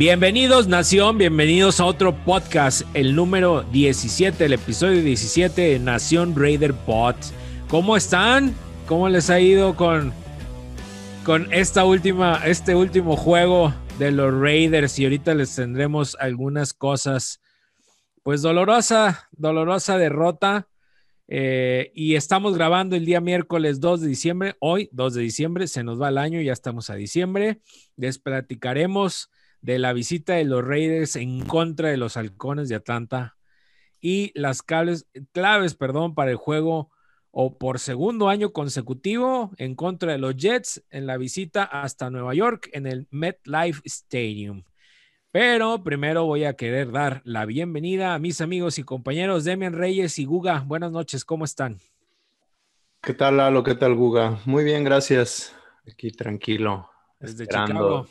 Bienvenidos 0.00 0.66
Nación, 0.66 1.18
bienvenidos 1.18 1.78
a 1.78 1.84
otro 1.84 2.16
podcast, 2.24 2.86
el 2.94 3.14
número 3.14 3.64
17, 3.64 4.46
el 4.46 4.54
episodio 4.54 5.02
17 5.02 5.60
de 5.60 5.78
Nación 5.78 6.34
Raider 6.34 6.72
Pod. 6.72 7.16
¿Cómo 7.68 7.98
están? 7.98 8.54
¿Cómo 8.86 9.10
les 9.10 9.28
ha 9.28 9.40
ido 9.40 9.76
con, 9.76 10.14
con 11.22 11.52
esta 11.52 11.84
última, 11.84 12.40
este 12.46 12.74
último 12.74 13.14
juego 13.14 13.74
de 13.98 14.10
los 14.10 14.32
Raiders? 14.32 14.98
Y 14.98 15.04
ahorita 15.04 15.34
les 15.34 15.54
tendremos 15.54 16.16
algunas 16.18 16.72
cosas, 16.72 17.42
pues 18.22 18.40
dolorosa, 18.40 19.28
dolorosa 19.32 19.98
derrota 19.98 20.66
eh, 21.28 21.92
y 21.94 22.14
estamos 22.14 22.56
grabando 22.56 22.96
el 22.96 23.04
día 23.04 23.20
miércoles 23.20 23.80
2 23.80 24.00
de 24.00 24.08
diciembre. 24.08 24.56
Hoy, 24.60 24.88
2 24.92 25.12
de 25.12 25.20
diciembre, 25.20 25.66
se 25.68 25.84
nos 25.84 26.00
va 26.00 26.08
el 26.08 26.16
año, 26.16 26.40
ya 26.40 26.54
estamos 26.54 26.88
a 26.88 26.94
diciembre. 26.94 27.60
Les 27.96 28.18
platicaremos 28.18 29.28
de 29.60 29.78
la 29.78 29.92
visita 29.92 30.34
de 30.34 30.44
los 30.44 30.64
Raiders 30.64 31.16
en 31.16 31.44
contra 31.44 31.88
de 31.88 31.96
los 31.96 32.16
Halcones 32.16 32.68
de 32.68 32.76
Atlanta 32.76 33.36
y 34.00 34.32
las 34.38 34.62
claves, 34.62 35.06
claves 35.32 35.74
perdón, 35.74 36.14
para 36.14 36.30
el 36.30 36.36
juego 36.36 36.90
o 37.30 37.58
por 37.58 37.78
segundo 37.78 38.28
año 38.28 38.52
consecutivo 38.52 39.52
en 39.56 39.74
contra 39.74 40.12
de 40.12 40.18
los 40.18 40.36
Jets 40.36 40.84
en 40.90 41.06
la 41.06 41.16
visita 41.16 41.64
hasta 41.64 42.10
Nueva 42.10 42.34
York 42.34 42.68
en 42.72 42.86
el 42.86 43.06
MetLife 43.10 43.82
Stadium. 43.84 44.64
Pero 45.32 45.84
primero 45.84 46.24
voy 46.24 46.44
a 46.44 46.54
querer 46.54 46.90
dar 46.90 47.22
la 47.24 47.46
bienvenida 47.46 48.14
a 48.14 48.18
mis 48.18 48.40
amigos 48.40 48.78
y 48.78 48.82
compañeros 48.82 49.44
Demian 49.44 49.74
Reyes 49.74 50.18
y 50.18 50.24
Guga. 50.24 50.64
Buenas 50.66 50.90
noches, 50.90 51.24
¿cómo 51.24 51.44
están? 51.44 51.78
¿Qué 53.00 53.14
tal, 53.14 53.36
Lalo? 53.36 53.62
¿Qué 53.62 53.76
tal, 53.76 53.94
Guga? 53.94 54.40
Muy 54.44 54.64
bien, 54.64 54.82
gracias. 54.82 55.54
Aquí 55.90 56.10
tranquilo. 56.10 56.90
Desde 57.20 57.46
Chicago. 57.46 58.08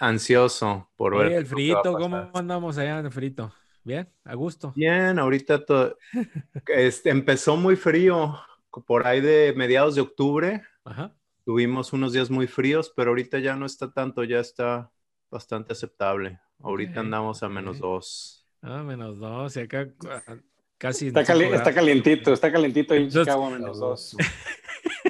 Ansioso 0.00 0.90
por 0.96 1.16
ver. 1.16 1.32
el 1.32 1.46
frito, 1.46 1.94
¿cómo 1.94 2.30
andamos 2.34 2.78
allá 2.78 3.00
en 3.00 3.06
el 3.06 3.12
frito? 3.12 3.52
Bien, 3.84 4.08
a 4.24 4.34
gusto. 4.34 4.72
Bien, 4.74 5.18
ahorita 5.18 5.64
todo, 5.64 5.98
este, 6.68 7.10
empezó 7.10 7.56
muy 7.56 7.76
frío, 7.76 8.38
por 8.86 9.06
ahí 9.06 9.20
de 9.20 9.52
mediados 9.56 9.94
de 9.94 10.00
octubre. 10.00 10.62
Ajá. 10.84 11.14
Tuvimos 11.44 11.92
unos 11.92 12.14
días 12.14 12.30
muy 12.30 12.46
fríos, 12.46 12.92
pero 12.96 13.10
ahorita 13.10 13.38
ya 13.38 13.54
no 13.54 13.66
está 13.66 13.92
tanto, 13.92 14.24
ya 14.24 14.40
está 14.40 14.90
bastante 15.30 15.74
aceptable. 15.74 16.40
Ahorita 16.60 17.00
andamos 17.00 17.42
a 17.42 17.48
menos 17.50 17.78
dos. 17.78 18.46
Ah, 18.62 18.82
menos 18.82 19.18
dos. 19.18 19.54
Y 19.56 19.60
acá 19.60 19.86
ah, 20.08 20.36
casi. 20.78 21.08
Está, 21.08 21.20
está 21.20 21.74
calientito, 21.74 22.32
está 22.32 22.50
calientito 22.50 22.94
en 22.94 23.10
Chicago 23.10 23.46
a 23.46 23.50
menos 23.50 23.78
dos. 23.78 24.16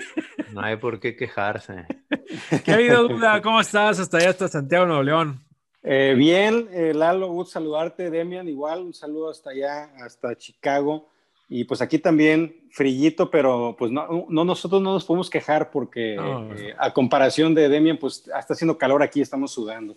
No 0.54 0.62
hay 0.62 0.76
por 0.76 1.00
qué 1.00 1.16
quejarse. 1.16 1.86
¿Qué 2.64 2.72
ha 2.72 2.74
habido, 2.74 3.08
Duda? 3.08 3.42
¿Cómo 3.42 3.60
estás? 3.60 3.98
Hasta 3.98 4.18
allá, 4.18 4.30
hasta 4.30 4.48
Santiago, 4.48 4.86
Nuevo 4.86 5.02
León. 5.02 5.40
Eh, 5.82 6.14
bien, 6.16 6.68
eh, 6.72 6.94
Lalo, 6.94 7.28
gusto 7.28 7.52
saludarte. 7.52 8.10
Demian, 8.10 8.48
igual, 8.48 8.80
un 8.80 8.94
saludo 8.94 9.30
hasta 9.30 9.50
allá, 9.50 9.90
hasta 10.02 10.36
Chicago. 10.36 11.08
Y 11.48 11.64
pues 11.64 11.82
aquí 11.82 11.98
también 11.98 12.68
frillito, 12.70 13.30
pero 13.30 13.76
pues 13.78 13.90
no, 13.90 14.26
no 14.28 14.44
nosotros 14.44 14.80
no 14.80 14.94
nos 14.94 15.04
podemos 15.04 15.28
quejar 15.28 15.70
porque 15.70 16.14
eh, 16.14 16.74
a 16.78 16.92
comparación 16.92 17.54
de 17.54 17.68
Demian, 17.68 17.98
pues 17.98 18.26
está 18.26 18.54
haciendo 18.54 18.78
calor 18.78 19.02
aquí, 19.02 19.20
estamos 19.20 19.52
sudando 19.52 19.96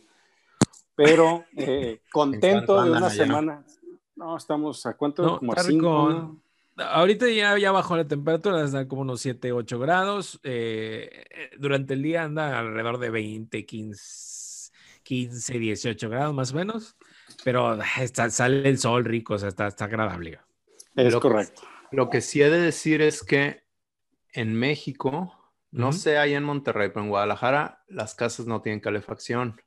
pero 0.97 1.45
eh, 1.55 2.01
contento 2.11 2.83
de 2.83 2.91
una 2.91 3.09
semana. 3.09 3.63
No, 4.15 4.35
estamos 4.35 4.83
a 4.87 4.97
cuánto, 4.97 5.37
como 5.37 5.53
a 5.53 5.63
cinco, 5.63 6.35
Ahorita 6.77 7.27
ya, 7.29 7.57
ya 7.57 7.71
bajó 7.71 7.97
la 7.97 8.07
temperatura, 8.07 8.63
está 8.63 8.87
como 8.87 9.01
unos 9.01 9.21
7, 9.21 9.51
8 9.51 9.79
grados. 9.79 10.39
Eh, 10.43 11.25
eh, 11.29 11.49
durante 11.57 11.95
el 11.95 12.03
día 12.03 12.23
anda 12.23 12.59
alrededor 12.59 12.99
de 12.99 13.09
20, 13.09 13.65
15, 13.65 14.71
15 15.03 15.59
18 15.59 16.09
grados 16.09 16.35
más 16.35 16.53
o 16.53 16.55
menos. 16.55 16.95
Pero 17.43 17.79
está, 17.99 18.29
sale 18.29 18.69
el 18.69 18.77
sol 18.77 19.05
rico, 19.05 19.33
o 19.35 19.37
sea, 19.39 19.49
está, 19.49 19.67
está 19.67 19.85
agradable. 19.85 20.39
Es 20.95 21.15
correcto. 21.15 21.61
lo 21.91 22.09
que 22.09 22.21
sí 22.21 22.41
he 22.41 22.49
de 22.49 22.59
decir 22.59 23.01
es 23.01 23.23
que 23.23 23.63
en 24.33 24.53
México, 24.53 25.33
no 25.71 25.93
sé, 25.93 26.17
ahí 26.17 26.33
en 26.33 26.43
Monterrey, 26.43 26.89
pero 26.89 27.01
en 27.01 27.09
Guadalajara, 27.09 27.83
las 27.87 28.13
casas 28.13 28.45
no 28.45 28.61
tienen 28.61 28.79
calefacción. 28.79 29.61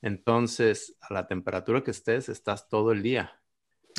Entonces, 0.00 0.96
a 1.00 1.14
la 1.14 1.28
temperatura 1.28 1.84
que 1.84 1.92
estés, 1.92 2.28
estás 2.28 2.68
todo 2.68 2.90
el 2.90 3.02
día. 3.02 3.41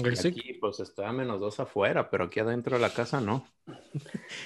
Aquí, 0.01 0.53
pues, 0.59 0.79
está 0.79 1.09
a 1.09 1.13
menos 1.13 1.39
dos 1.39 1.59
afuera, 1.59 2.09
pero 2.09 2.25
aquí 2.25 2.39
adentro 2.39 2.75
de 2.75 2.81
la 2.81 2.93
casa 2.93 3.21
no. 3.21 3.47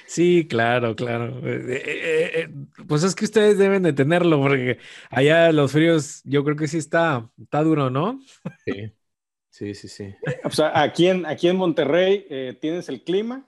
Sí, 0.05 0.47
claro, 0.47 0.95
claro. 0.95 1.39
Eh, 1.47 1.65
eh, 1.67 2.31
eh, 2.35 2.49
pues 2.87 3.03
es 3.03 3.15
que 3.15 3.25
ustedes 3.25 3.57
deben 3.57 3.83
de 3.83 3.93
tenerlo, 3.93 4.41
porque 4.41 4.79
allá 5.09 5.51
los 5.51 5.71
fríos, 5.71 6.21
yo 6.23 6.43
creo 6.43 6.55
que 6.55 6.67
sí 6.67 6.77
está, 6.77 7.29
está 7.41 7.63
duro, 7.63 7.89
¿no? 7.89 8.19
Sí, 8.65 8.93
sí, 9.49 9.73
sí, 9.73 9.87
sí. 9.87 10.15
O 10.43 10.51
sea, 10.51 10.79
aquí 10.81 11.07
en, 11.07 11.25
aquí 11.25 11.47
en 11.47 11.57
Monterrey 11.57 12.57
tienes 12.59 12.89
el 12.89 13.03
clima 13.03 13.45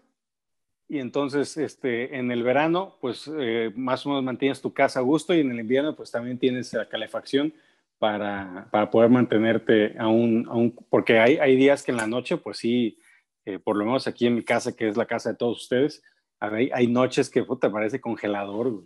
y 0.87 0.99
entonces 0.99 1.55
este, 1.57 2.17
en 2.17 2.31
el 2.31 2.43
verano, 2.43 2.97
pues 3.01 3.29
más 3.75 4.05
o 4.05 4.09
menos 4.09 4.23
mantienes 4.23 4.61
tu 4.61 4.73
casa 4.73 4.99
a 4.99 5.03
gusto 5.03 5.33
y 5.33 5.41
en 5.41 5.51
el 5.51 5.59
invierno, 5.59 5.95
pues 5.95 6.11
también 6.11 6.37
tienes 6.37 6.73
la 6.73 6.89
calefacción 6.89 7.53
para, 7.99 8.67
para 8.71 8.89
poder 8.89 9.09
mantenerte 9.09 9.95
aún, 9.99 10.47
aún 10.49 10.75
porque 10.89 11.19
hay, 11.19 11.37
hay 11.37 11.55
días 11.55 11.83
que 11.83 11.91
en 11.91 11.97
la 11.97 12.07
noche, 12.07 12.37
pues 12.37 12.57
sí, 12.57 12.97
eh, 13.45 13.59
por 13.59 13.75
lo 13.75 13.85
menos 13.85 14.07
aquí 14.07 14.25
en 14.25 14.35
mi 14.35 14.43
casa, 14.43 14.75
que 14.75 14.87
es 14.87 14.97
la 14.97 15.05
casa 15.05 15.31
de 15.31 15.35
todos 15.35 15.61
ustedes, 15.61 16.01
hay, 16.39 16.71
hay 16.73 16.87
noches 16.87 17.29
que 17.29 17.45
te 17.59 17.69
parece 17.69 17.99
congelador. 17.99 18.85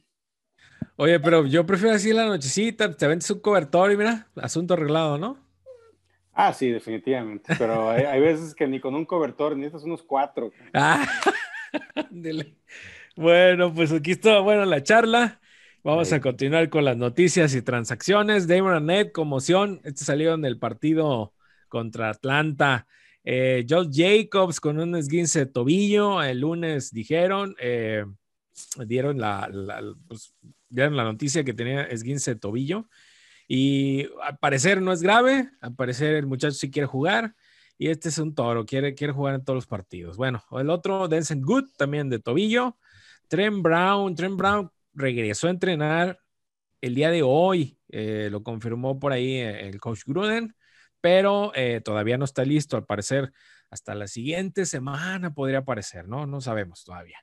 Oye, 0.95 1.19
pero 1.19 1.45
yo 1.45 1.65
prefiero 1.65 1.95
así 1.95 2.11
la 2.11 2.25
nochecita, 2.25 2.95
te 2.95 3.07
vendes 3.07 3.29
un 3.29 3.39
cobertor 3.39 3.91
y 3.91 3.97
mira, 3.97 4.27
asunto 4.35 4.73
arreglado, 4.73 5.17
¿no? 5.17 5.37
Ah, 6.33 6.51
sí, 6.51 6.69
definitivamente. 6.69 7.53
Pero 7.57 7.91
hay, 7.91 8.05
hay, 8.05 8.19
veces 8.19 8.55
que 8.55 8.67
ni 8.67 8.79
con 8.79 8.95
un 8.95 9.05
cobertor, 9.05 9.55
necesitas 9.55 9.83
unos 9.83 10.01
cuatro. 10.01 10.51
Ah, 10.73 11.05
bueno, 13.15 13.71
pues 13.71 13.91
aquí 13.91 14.11
está, 14.11 14.39
bueno, 14.39 14.65
la 14.65 14.81
charla. 14.81 15.39
Vamos 15.85 16.13
a 16.13 16.21
continuar 16.21 16.69
con 16.69 16.85
las 16.85 16.95
noticias 16.95 17.53
y 17.55 17.61
transacciones. 17.61 18.47
Damon 18.47 18.71
Arnett, 18.71 19.11
conmoción. 19.11 19.81
Este 19.83 20.05
salió 20.05 20.33
en 20.33 20.45
el 20.45 20.57
partido 20.57 21.33
contra 21.67 22.09
Atlanta. 22.09 22.87
Eh, 23.25 23.65
Josh 23.69 23.89
Jacobs 23.91 24.61
con 24.61 24.79
un 24.79 24.95
esguince 24.95 25.39
de 25.39 25.45
tobillo. 25.47 26.23
El 26.23 26.39
lunes 26.39 26.93
dijeron, 26.93 27.53
eh, 27.59 28.05
dieron, 28.85 29.19
la, 29.19 29.51
pues, 30.07 30.33
dieron 30.69 30.95
la 30.95 31.03
noticia 31.03 31.43
que 31.43 31.53
tenía 31.53 31.83
esguince 31.83 32.35
de 32.35 32.39
tobillo. 32.39 32.87
Y 33.49 34.07
al 34.21 34.37
parecer 34.37 34.81
no 34.81 34.93
es 34.93 35.01
grave. 35.01 35.49
Al 35.59 35.75
parecer 35.75 36.15
el 36.15 36.27
muchacho 36.27 36.55
sí 36.55 36.71
quiere 36.71 36.85
jugar. 36.85 37.35
Y 37.77 37.89
este 37.89 38.07
es 38.07 38.17
un 38.19 38.33
toro, 38.33 38.65
quiere, 38.65 38.95
quiere 38.95 39.11
jugar 39.11 39.35
en 39.35 39.43
todos 39.43 39.57
los 39.57 39.67
partidos. 39.67 40.15
Bueno, 40.15 40.41
el 40.51 40.69
otro, 40.69 41.09
Denson 41.09 41.41
Good, 41.41 41.71
también 41.75 42.09
de 42.09 42.19
tobillo. 42.19 42.77
Trent 43.27 43.61
Brown, 43.61 44.15
Trent 44.15 44.37
Brown 44.37 44.71
regresó 44.93 45.47
a 45.47 45.51
entrenar 45.51 46.19
el 46.81 46.95
día 46.95 47.09
de 47.11 47.23
hoy, 47.23 47.79
eh, 47.89 48.27
lo 48.29 48.43
confirmó 48.43 48.99
por 48.99 49.13
ahí 49.13 49.35
eh, 49.35 49.69
el 49.69 49.79
coach 49.79 50.01
Gruden, 50.05 50.55
pero 50.99 51.51
eh, 51.55 51.81
todavía 51.81 52.17
no 52.17 52.25
está 52.25 52.43
listo, 52.43 52.75
al 52.75 52.85
parecer 52.85 53.31
hasta 53.69 53.95
la 53.95 54.07
siguiente 54.07 54.65
semana 54.65 55.33
podría 55.33 55.59
aparecer, 55.59 56.07
¿no? 56.07 56.27
No 56.27 56.41
sabemos 56.41 56.83
todavía. 56.83 57.17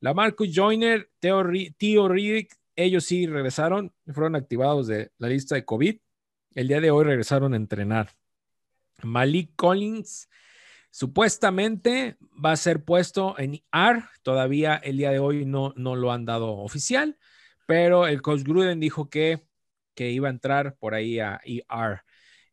La 0.00 0.14
Marcus 0.14 0.50
Joyner, 0.52 1.10
Theo, 1.20 1.44
Tío 1.76 2.08
Riddick, 2.08 2.56
ellos 2.74 3.04
sí 3.04 3.26
regresaron, 3.26 3.92
fueron 4.06 4.34
activados 4.34 4.86
de 4.86 5.12
la 5.18 5.28
lista 5.28 5.54
de 5.54 5.64
COVID. 5.64 5.98
El 6.54 6.68
día 6.68 6.80
de 6.80 6.90
hoy 6.90 7.04
regresaron 7.04 7.52
a 7.52 7.56
entrenar. 7.56 8.10
Malik 9.02 9.52
Collins 9.56 10.28
supuestamente 10.92 12.16
va 12.44 12.52
a 12.52 12.56
ser 12.56 12.84
puesto 12.84 13.36
en 13.38 13.54
IR. 13.54 14.04
Todavía 14.22 14.76
el 14.76 14.98
día 14.98 15.10
de 15.10 15.18
hoy 15.18 15.44
no, 15.44 15.72
no 15.74 15.96
lo 15.96 16.12
han 16.12 16.24
dado 16.26 16.58
oficial, 16.58 17.18
pero 17.66 18.06
el 18.06 18.22
coach 18.22 18.42
Gruden 18.42 18.78
dijo 18.78 19.10
que, 19.10 19.48
que 19.94 20.10
iba 20.10 20.28
a 20.28 20.30
entrar 20.30 20.76
por 20.76 20.94
ahí 20.94 21.18
a. 21.18 21.40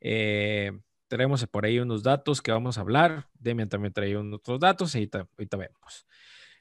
Eh, 0.01 0.71
tenemos 1.09 1.45
por 1.47 1.65
ahí 1.65 1.79
unos 1.79 2.01
datos 2.01 2.41
que 2.41 2.51
vamos 2.51 2.77
a 2.77 2.81
hablar. 2.81 3.27
Demian 3.33 3.67
también 3.67 3.93
trae 3.93 4.15
otros 4.15 4.59
datos 4.59 4.95
y 4.95 5.09
ahorita, 5.11 5.57
vemos. 5.57 6.07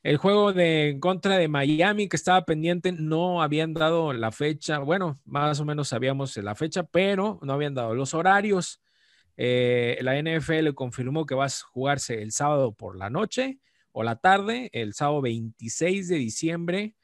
El 0.02 0.16
juego 0.16 0.52
de 0.52 0.90
en 0.90 1.00
contra 1.00 1.36
de 1.36 1.48
Miami 1.48 2.08
que 2.08 2.16
estaba 2.16 2.44
pendiente 2.44 2.92
no 2.92 3.42
habían 3.42 3.74
dado 3.74 4.12
la 4.12 4.32
fecha. 4.32 4.78
Bueno, 4.78 5.20
más 5.24 5.60
o 5.60 5.64
menos 5.64 5.88
sabíamos 5.88 6.36
la 6.38 6.54
fecha, 6.54 6.82
pero 6.82 7.38
no 7.42 7.52
habían 7.52 7.74
dado 7.74 7.94
los 7.94 8.14
horarios. 8.14 8.80
Eh, 9.38 9.96
la 10.02 10.18
NFL 10.18 10.74
confirmó 10.74 11.24
que 11.24 11.34
va 11.34 11.46
a 11.46 11.50
jugarse 11.70 12.20
el 12.20 12.32
sábado 12.32 12.72
por 12.72 12.96
la 12.96 13.08
noche 13.08 13.60
o 13.92 14.02
la 14.02 14.16
tarde, 14.16 14.68
el 14.74 14.92
sábado 14.92 15.22
26 15.22 16.08
de 16.08 16.16
diciembre 16.16 16.94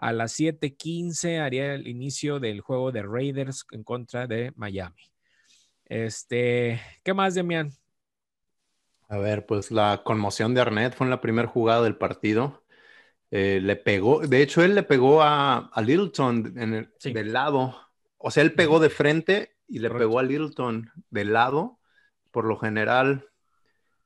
a 0.00 0.12
las 0.12 0.32
7:15 0.32 1.40
haría 1.40 1.74
el 1.74 1.86
inicio 1.86 2.40
del 2.40 2.62
juego 2.62 2.90
de 2.90 3.02
Raiders 3.02 3.66
en 3.70 3.84
contra 3.84 4.26
de 4.26 4.52
Miami. 4.56 5.12
Este, 5.84 6.80
¿qué 7.02 7.12
más, 7.12 7.34
Demian? 7.34 7.72
A 9.08 9.18
ver, 9.18 9.44
pues 9.44 9.70
la 9.70 10.02
conmoción 10.04 10.54
de 10.54 10.62
Arnett 10.62 10.94
fue 10.94 11.06
en 11.06 11.10
la 11.10 11.20
primera 11.20 11.48
jugada 11.48 11.82
del 11.82 11.96
partido. 11.96 12.64
Eh, 13.30 13.60
le 13.60 13.76
pegó, 13.76 14.20
de 14.20 14.40
hecho, 14.40 14.62
él 14.62 14.74
le 14.74 14.84
pegó 14.84 15.20
a, 15.22 15.70
Littleton 15.76 16.54
en 16.56 16.74
el, 16.74 16.94
del 17.12 17.32
lado. 17.32 17.76
O 18.16 18.30
sea, 18.30 18.42
él 18.42 18.54
pegó 18.54 18.78
de 18.78 18.88
frente 18.88 19.56
y 19.68 19.80
le 19.80 19.90
pegó 19.90 20.18
a 20.18 20.22
Littleton 20.22 20.90
del 21.10 21.32
lado. 21.32 21.79
Por 22.30 22.44
lo 22.44 22.56
general, 22.56 23.28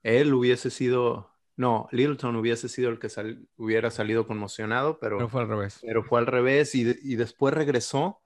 él 0.02 0.32
hubiese 0.34 0.70
sido, 0.70 1.30
no, 1.56 1.88
Littleton 1.92 2.36
hubiese 2.36 2.68
sido 2.68 2.90
el 2.90 2.98
que 2.98 3.08
hubiera 3.56 3.90
salido 3.90 4.26
conmocionado, 4.26 4.98
pero, 4.98 5.18
pero, 5.18 5.28
fue 5.28 5.42
al 5.42 5.48
revés. 5.48 5.78
Pero 5.82 6.02
fue 6.04 6.20
al 6.20 6.26
revés 6.26 6.74
y, 6.74 6.96
y, 7.02 7.16
después 7.16 7.54
regresó. 7.54 8.22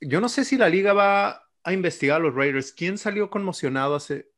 Yo 0.00 0.20
no 0.20 0.28
sé 0.28 0.44
si 0.44 0.56
la 0.56 0.68
liga 0.68 0.92
va 0.92 1.48
a 1.62 1.72
investigar 1.72 2.16
a 2.16 2.24
los 2.24 2.34
Raiders. 2.34 2.72
¿Quién 2.72 2.98
salió 2.98 3.30
conmocionado 3.30 3.94
hace, 3.94 4.30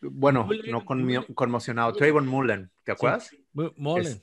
bueno, 0.00 0.48
no 0.68 0.84
conmocionado, 1.34 1.92
Trayvon 1.92 2.26
Mullen, 2.26 2.70
¿te 2.84 2.92
acuerdas? 2.92 3.34
Mullen. 3.52 4.22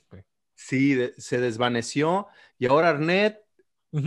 Sí, 0.54 0.98
se 1.18 1.38
desvaneció 1.38 2.28
y 2.58 2.66
ahora 2.66 2.90
Arnett, 2.90 3.38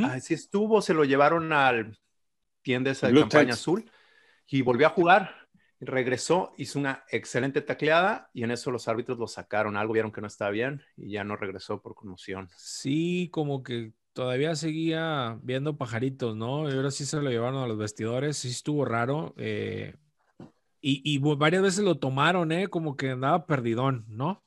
así 0.06 0.34
estuvo, 0.34 0.82
se 0.82 0.94
lo 0.94 1.04
llevaron 1.04 1.54
al 1.54 1.98
tienda 2.62 2.92
esa 2.92 3.08
de 3.08 3.20
campaña 3.20 3.54
azul 3.54 3.90
y 4.48 4.62
volvió 4.62 4.88
a 4.88 4.92
jugar. 4.92 5.39
Regresó, 5.82 6.54
hizo 6.58 6.78
una 6.78 7.06
excelente 7.10 7.62
tacleada 7.62 8.30
y 8.34 8.44
en 8.44 8.52
eso 8.52 8.70
los 8.70 8.88
árbitros 8.88 9.18
lo 9.18 9.28
sacaron. 9.28 9.78
Algo 9.78 9.94
vieron 9.94 10.12
que 10.12 10.22
no 10.22 10.28
estaba 10.28 10.52
bien 10.52 10.82
y 10.98 11.12
ya 11.12 11.24
no 11.24 11.38
regresó 11.38 11.82
por 11.82 11.96
conmoción. 11.96 12.50
Sí, 12.58 13.30
como 13.32 13.64
que 13.64 13.94
todavía 14.14 14.56
seguía 14.56 15.40
viendo 15.42 15.78
pajaritos, 15.78 16.36
¿no? 16.36 16.70
Y 16.70 16.74
ahora 16.74 16.92
sí 16.92 17.06
se 17.06 17.22
lo 17.22 17.30
llevaron 17.30 17.64
a 17.64 17.68
los 17.68 17.78
vestidores. 17.78 18.38
Sí 18.38 18.50
estuvo 18.50 18.84
raro. 18.84 19.34
Eh, 19.38 19.96
y, 20.82 21.02
y, 21.04 21.18
varias 21.20 21.62
veces 21.62 21.84
lo 21.86 21.98
tomaron, 21.98 22.52
¿eh? 22.52 22.68
Como 22.68 22.98
que 22.98 23.12
andaba 23.12 23.46
perdidón, 23.46 24.06
¿no? 24.10 24.44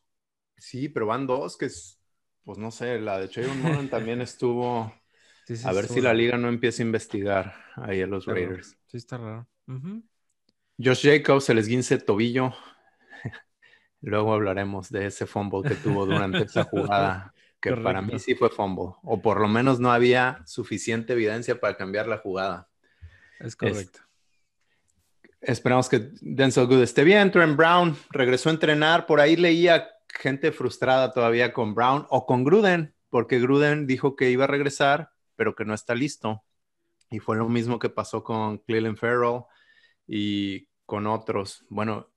Sí, 0.58 0.88
pero 0.88 1.06
van 1.06 1.26
dos 1.26 1.56
que, 1.56 1.66
es, 1.66 1.98
pues 2.44 2.58
no 2.58 2.70
sé, 2.70 3.00
la 3.00 3.18
de 3.18 3.28
Trayvon 3.28 3.60
Mullen 3.62 3.90
también 3.90 4.20
estuvo. 4.20 4.94
a 5.64 5.72
ver 5.72 5.86
si 5.86 6.00
la 6.00 6.14
liga 6.14 6.36
no 6.36 6.48
empieza 6.48 6.82
a 6.82 6.86
investigar 6.86 7.54
ahí 7.76 8.02
a 8.02 8.06
los 8.06 8.26
Raiders. 8.26 8.76
Sí, 8.86 8.96
está 8.98 9.16
raro. 9.16 9.48
Josh 10.82 11.06
Jacobs, 11.06 11.48
el 11.48 11.58
esguince 11.58 11.98
tobillo. 11.98 12.52
Luego 14.00 14.32
hablaremos 14.32 14.90
de 14.90 15.06
ese 15.06 15.26
fumble 15.26 15.68
que 15.68 15.76
tuvo 15.76 16.06
durante 16.06 16.42
esa 16.42 16.64
jugada, 16.70 17.32
que 17.60 17.76
para 17.76 18.02
mí 18.02 18.18
sí 18.18 18.34
fue 18.34 18.50
fumble, 18.50 18.94
o 19.02 19.22
por 19.22 19.40
lo 19.40 19.46
menos 19.46 19.78
no 19.78 19.92
había 19.92 20.42
suficiente 20.44 21.12
evidencia 21.12 21.60
para 21.60 21.76
cambiar 21.76 22.08
la 22.08 22.18
jugada. 22.18 22.68
Es 23.38 23.54
correcto. 23.54 24.00
esperamos 25.40 25.88
que 25.88 26.10
Denzel 26.20 26.66
Good 26.66 26.82
esté 26.82 27.04
bien. 27.04 27.30
Trent 27.30 27.56
Brown 27.56 27.96
regresó 28.10 28.48
a 28.48 28.52
entrenar. 28.52 29.06
Por 29.06 29.20
ahí 29.20 29.36
leía 29.36 29.88
gente 30.08 30.52
frustrada 30.52 31.12
todavía 31.12 31.52
con 31.52 31.74
Brown 31.74 32.06
o 32.08 32.26
con 32.26 32.44
Gruden, 32.44 32.94
porque 33.08 33.40
Gruden 33.40 33.86
dijo 33.86 34.16
que 34.16 34.30
iba 34.30 34.44
a 34.44 34.48
regresar, 34.48 35.10
pero 35.36 35.54
que 35.54 35.64
no 35.64 35.74
está 35.74 35.94
listo. 35.94 36.44
Y 37.10 37.18
fue 37.18 37.36
lo 37.36 37.48
mismo 37.48 37.78
que 37.78 37.88
pasó 37.90 38.24
con 38.24 38.58
Cleveland 38.58 38.96
Farrell 38.96 39.42
y 40.06 40.68
con 40.92 41.06
otros. 41.06 41.64
Bueno, 41.70 42.10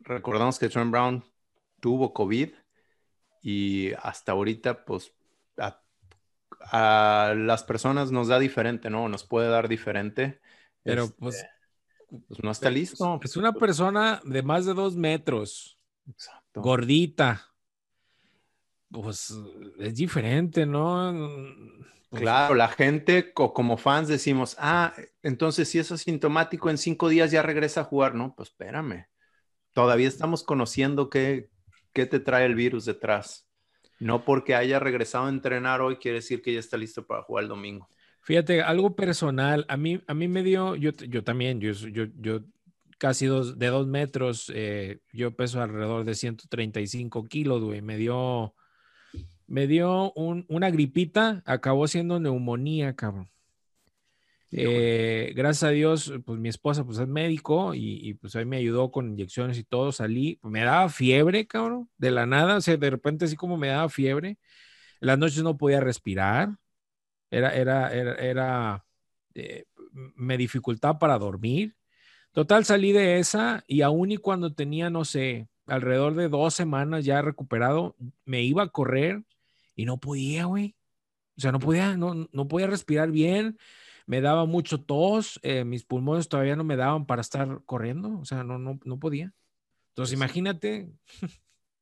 recordamos 0.00 0.58
que 0.58 0.70
Trent 0.70 0.90
Brown 0.90 1.22
tuvo 1.80 2.14
COVID 2.14 2.48
y 3.42 3.92
hasta 4.02 4.32
ahorita, 4.32 4.86
pues, 4.86 5.12
a, 5.58 7.34
las 7.36 7.62
personas 7.62 8.10
nos 8.10 8.28
da 8.28 8.38
diferente, 8.38 8.88
¿no? 8.88 9.06
Nos 9.10 9.24
puede 9.24 9.50
dar 9.50 9.68
diferente. 9.68 10.40
Pero 10.82 11.10
pues, 11.10 11.34
este, 11.36 12.24
pues 12.26 12.42
no 12.42 12.50
está 12.50 12.70
listo. 12.70 13.20
Es 13.22 13.36
una 13.36 13.52
persona 13.52 14.22
de 14.24 14.42
más 14.42 14.64
de 14.64 14.72
dos 14.72 14.96
metros. 14.96 15.76
Gordita. 16.54 17.51
Pues 18.92 19.34
es 19.78 19.94
diferente, 19.94 20.66
¿no? 20.66 21.12
Pues 22.10 22.22
claro, 22.22 22.54
la 22.54 22.68
gente 22.68 23.32
como 23.32 23.76
fans 23.78 24.08
decimos, 24.08 24.56
ah, 24.58 24.92
entonces 25.22 25.68
si 25.68 25.78
es 25.78 25.90
asintomático 25.90 26.68
en 26.68 26.76
cinco 26.76 27.08
días 27.08 27.30
ya 27.30 27.42
regresa 27.42 27.82
a 27.82 27.84
jugar, 27.84 28.14
no, 28.14 28.34
pues 28.36 28.50
espérame. 28.50 29.06
Todavía 29.72 30.08
estamos 30.08 30.42
conociendo 30.42 31.08
qué, 31.08 31.48
qué 31.94 32.04
te 32.04 32.20
trae 32.20 32.44
el 32.44 32.54
virus 32.54 32.84
detrás. 32.84 33.48
No 33.98 34.24
porque 34.24 34.54
haya 34.54 34.78
regresado 34.78 35.26
a 35.26 35.30
entrenar 35.30 35.80
hoy 35.80 35.96
quiere 35.96 36.16
decir 36.18 36.42
que 36.42 36.52
ya 36.52 36.60
está 36.60 36.76
listo 36.76 37.06
para 37.06 37.22
jugar 37.22 37.44
el 37.44 37.48
domingo. 37.48 37.88
Fíjate, 38.22 38.62
algo 38.62 38.94
personal, 38.94 39.64
a 39.68 39.76
mí, 39.76 40.02
a 40.06 40.14
mí 40.14 40.28
me 40.28 40.42
dio, 40.42 40.76
yo, 40.76 40.90
yo 40.90 41.24
también, 41.24 41.60
yo, 41.60 41.72
yo, 41.72 42.04
yo 42.20 42.40
casi 43.02 43.26
dos, 43.26 43.58
de 43.58 43.66
dos 43.66 43.88
metros. 43.88 44.52
Eh, 44.54 45.00
yo 45.12 45.34
peso 45.34 45.60
alrededor 45.60 46.04
de 46.04 46.14
135 46.14 47.24
kilos, 47.24 47.60
güey. 47.60 47.82
Me 47.82 47.96
dio, 47.96 48.54
me 49.52 49.66
dio 49.66 50.14
una 50.14 50.70
gripita, 50.70 51.42
acabó 51.44 51.86
siendo 51.86 52.18
neumonía, 52.18 52.96
cabrón. 52.96 53.28
Eh, 54.50 55.34
gracias 55.36 55.64
a 55.64 55.68
Dios, 55.68 56.10
pues 56.24 56.40
mi 56.40 56.48
esposa 56.48 56.84
pues 56.84 56.96
es 56.98 57.06
médico 57.06 57.74
y, 57.74 58.14
pues 58.14 58.34
ahí 58.34 58.46
me 58.46 58.56
ayudó 58.56 58.90
con 58.90 59.10
inyecciones 59.10 59.58
y 59.58 59.64
todo, 59.64 59.92
salí, 59.92 60.38
me 60.42 60.64
daba 60.64 60.88
fiebre, 60.88 61.46
cabrón, 61.46 61.90
de 61.98 62.10
la 62.12 62.24
nada, 62.24 62.56
o 62.56 62.60
sea, 62.62 62.78
de 62.78 62.88
repente 62.90 63.26
así 63.26 63.36
como 63.36 63.58
me 63.58 63.68
daba 63.68 63.90
fiebre, 63.90 64.28
en 64.30 64.38
las 65.00 65.18
noches 65.18 65.42
no 65.42 65.58
podía 65.58 65.80
respirar, 65.80 66.56
era, 67.30 67.54
era, 67.54 67.92
era, 67.94 68.14
era 68.14 68.86
eh, 69.34 69.66
me 70.16 70.38
dificultaba 70.38 70.98
para 70.98 71.18
dormir, 71.18 71.76
Total, 72.32 72.64
salí 72.64 72.92
de 72.92 73.18
esa 73.18 73.62
y 73.66 73.82
aún 73.82 74.12
y 74.12 74.16
cuando 74.16 74.54
tenía, 74.54 74.88
no 74.90 75.04
sé, 75.04 75.48
alrededor 75.66 76.14
de 76.14 76.30
dos 76.30 76.54
semanas 76.54 77.04
ya 77.04 77.20
recuperado, 77.22 77.96
me 78.24 78.42
iba 78.42 78.62
a 78.62 78.68
correr 78.68 79.24
y 79.74 79.84
no 79.84 79.98
podía, 79.98 80.44
güey. 80.44 80.76
O 81.36 81.40
sea, 81.40 81.52
no 81.52 81.58
podía, 81.58 81.96
no, 81.96 82.28
no 82.30 82.48
podía 82.48 82.66
respirar 82.66 83.10
bien, 83.10 83.58
me 84.06 84.20
daba 84.20 84.44
mucho 84.44 84.82
tos, 84.82 85.40
eh, 85.42 85.64
mis 85.64 85.84
pulmones 85.84 86.28
todavía 86.28 86.56
no 86.56 86.64
me 86.64 86.76
daban 86.76 87.06
para 87.06 87.22
estar 87.22 87.62
corriendo, 87.64 88.18
o 88.18 88.24
sea, 88.24 88.44
no, 88.44 88.58
no, 88.58 88.78
no 88.84 88.98
podía. 88.98 89.32
Entonces, 89.90 90.14
imagínate. 90.14 90.90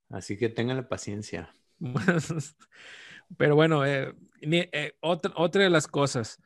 Así 0.08 0.36
que 0.36 0.48
tengan 0.48 0.76
la 0.76 0.88
paciencia. 0.88 1.52
Pero 3.36 3.54
bueno, 3.54 3.84
eh, 3.86 4.14
eh, 4.40 4.92
otra, 5.00 5.32
otra 5.36 5.62
de 5.62 5.70
las 5.70 5.86
cosas, 5.86 6.40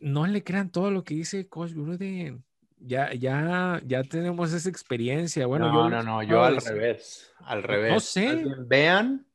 no 0.00 0.26
le 0.26 0.44
crean 0.44 0.70
todo 0.70 0.90
lo 0.90 1.04
que 1.04 1.14
dice 1.14 1.48
Coach 1.48 1.72
Gruden 1.72 2.44
ya, 2.78 3.12
ya, 3.14 3.80
ya 3.84 4.02
tenemos 4.02 4.52
esa 4.52 4.68
experiencia. 4.68 5.46
Bueno, 5.46 5.72
no, 5.72 5.84
yo 5.84 5.90
no, 5.90 6.02
no, 6.02 6.22
yo 6.22 6.42
al 6.42 6.56
revés, 6.56 7.32
al 7.38 7.62
revés. 7.62 7.92
No 7.92 8.00
sé. 8.00 8.44
vean, 8.66 9.26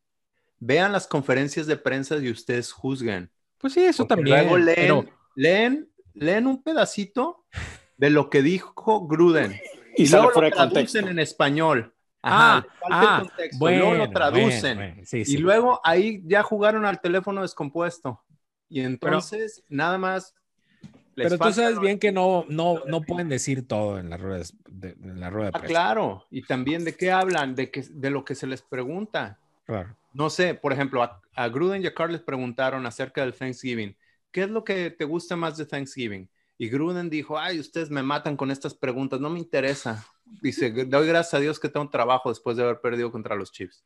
vean 0.59 0.91
las 0.91 1.07
conferencias 1.07 1.67
de 1.67 1.77
prensa 1.77 2.17
y 2.17 2.29
ustedes 2.29 2.71
juzguen. 2.71 3.31
Pues 3.57 3.73
sí, 3.73 3.81
eso 3.81 4.05
también. 4.05 4.47
Luego 4.47 4.57
leen, 4.57 5.09
leen, 5.35 5.89
leen 6.13 6.47
un 6.47 6.63
pedacito 6.63 7.45
de 7.97 8.09
lo 8.09 8.29
que 8.29 8.41
dijo 8.41 9.07
Gruden 9.07 9.59
y, 9.95 10.07
luego 10.07 10.41
lo 10.41 10.51
traducen 10.51 11.07
en 11.07 11.19
español. 11.19 11.93
ah, 12.23 12.65
ah 12.89 13.25
bueno, 13.57 13.85
luego 13.85 14.05
lo 14.05 14.09
traducen. 14.11 15.03
y 15.11 15.37
luego 15.37 15.81
ahí 15.83 16.21
ya 16.25 16.43
jugaron 16.43 16.85
al 16.85 17.01
teléfono 17.01 17.41
descompuesto. 17.41 18.23
Y 18.69 18.81
entonces, 18.81 19.63
nada 19.67 19.97
más 19.97 20.35
pero 21.23 21.37
tú 21.37 21.51
sabes 21.53 21.79
bien 21.79 21.99
que 21.99 22.11
no, 22.11 22.45
no, 22.49 22.83
no 22.85 23.01
pueden 23.01 23.29
decir 23.29 23.67
todo 23.67 23.99
en 23.99 24.09
las 24.09 24.19
ruedas 24.19 24.53
de, 24.69 24.95
en 25.01 25.19
la 25.19 25.29
rueda 25.29 25.51
de 25.51 25.57
ah, 25.57 25.61
claro, 25.61 26.25
y 26.31 26.43
también 26.43 26.85
de 26.85 26.95
qué 26.95 27.11
hablan, 27.11 27.55
de, 27.55 27.71
que, 27.71 27.83
de 27.89 28.09
lo 28.09 28.23
que 28.23 28.35
se 28.35 28.47
les 28.47 28.61
pregunta. 28.61 29.39
No 30.13 30.29
sé, 30.29 30.55
por 30.55 30.73
ejemplo, 30.73 31.03
a, 31.03 31.47
Gruden 31.49 31.83
y 31.83 31.87
a 31.87 31.93
Carl 31.93 32.11
les 32.11 32.21
preguntaron 32.21 32.85
acerca 32.85 33.21
del 33.21 33.33
Thanksgiving. 33.33 33.95
¿Qué 34.31 34.43
es 34.43 34.49
lo 34.49 34.63
que 34.63 34.89
te 34.91 35.05
gusta 35.05 35.35
más 35.35 35.57
de 35.57 35.65
Thanksgiving? 35.65 36.29
Y 36.57 36.69
Gruden 36.69 37.09
dijo, 37.09 37.39
ay, 37.39 37.59
ustedes 37.59 37.89
me 37.89 38.03
matan 38.03 38.35
con 38.35 38.51
estas 38.51 38.73
preguntas, 38.73 39.19
no 39.19 39.29
me 39.29 39.39
interesa. 39.39 40.05
Dice, 40.41 40.71
doy 40.71 41.07
gracias 41.07 41.33
a 41.35 41.39
Dios 41.39 41.59
que 41.59 41.69
tengo 41.69 41.89
trabajo 41.89 42.29
después 42.29 42.57
de 42.57 42.63
haber 42.63 42.81
perdido 42.81 43.11
contra 43.11 43.35
los 43.35 43.51
Chiefs. 43.51 43.83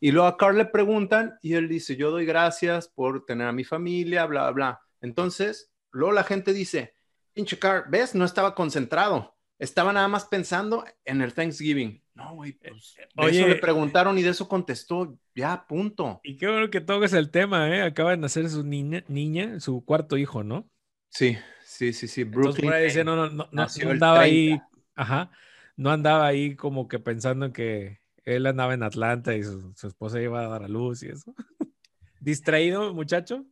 Y 0.00 0.10
luego 0.10 0.28
a 0.28 0.36
Carl 0.36 0.56
le 0.56 0.64
preguntan 0.64 1.38
y 1.42 1.54
él 1.54 1.68
dice, 1.68 1.96
yo 1.96 2.10
doy 2.10 2.24
gracias 2.24 2.88
por 2.88 3.24
tener 3.24 3.46
a 3.46 3.52
mi 3.52 3.64
familia, 3.64 4.26
bla, 4.26 4.50
bla. 4.50 4.80
Entonces, 5.00 5.70
Luego 5.90 6.12
la 6.12 6.24
gente 6.24 6.52
dice, 6.52 6.94
pinche 7.32 7.58
car, 7.58 7.86
¿ves? 7.88 8.14
No 8.14 8.24
estaba 8.24 8.54
concentrado. 8.54 9.36
Estaba 9.58 9.92
nada 9.92 10.06
más 10.06 10.24
pensando 10.24 10.84
en 11.04 11.20
el 11.20 11.34
Thanksgiving. 11.34 12.02
No, 12.14 12.34
güey, 12.34 12.52
pues, 12.52 12.96
de 13.14 13.30
eso 13.30 13.48
le 13.48 13.56
preguntaron 13.56 14.18
y 14.18 14.22
de 14.22 14.30
eso 14.30 14.48
contestó, 14.48 15.18
ya, 15.34 15.66
punto. 15.68 16.20
Y 16.22 16.36
qué 16.36 16.48
bueno 16.48 16.70
que 16.70 16.80
toques 16.80 17.12
el 17.12 17.30
tema, 17.30 17.68
¿eh? 17.68 17.82
Acaba 17.82 18.12
de 18.12 18.16
nacer 18.16 18.48
su 18.48 18.64
niña, 18.64 19.04
niña 19.08 19.60
su 19.60 19.84
cuarto 19.84 20.16
hijo, 20.16 20.42
¿no? 20.42 20.68
Sí, 21.10 21.38
sí, 21.64 21.92
sí, 21.92 22.08
sí. 22.08 22.24
Brooklyn. 22.24 22.72
Entonces, 22.72 23.04
no, 23.04 23.16
no, 23.16 23.28
no, 23.30 23.48
no, 23.50 23.90
andaba 23.90 24.20
ahí, 24.20 24.60
ajá, 24.94 25.30
no 25.76 25.90
andaba 25.90 26.26
ahí 26.26 26.56
como 26.56 26.88
que 26.88 26.98
pensando 26.98 27.52
que 27.52 28.00
él 28.24 28.46
andaba 28.46 28.74
en 28.74 28.82
Atlanta 28.82 29.34
y 29.34 29.42
su, 29.42 29.72
su 29.74 29.86
esposa 29.86 30.20
iba 30.20 30.40
a 30.40 30.48
dar 30.48 30.64
a 30.64 30.68
luz 30.68 31.02
y 31.02 31.08
eso. 31.08 31.34
¿Distraído, 32.20 32.94
muchacho? 32.94 33.44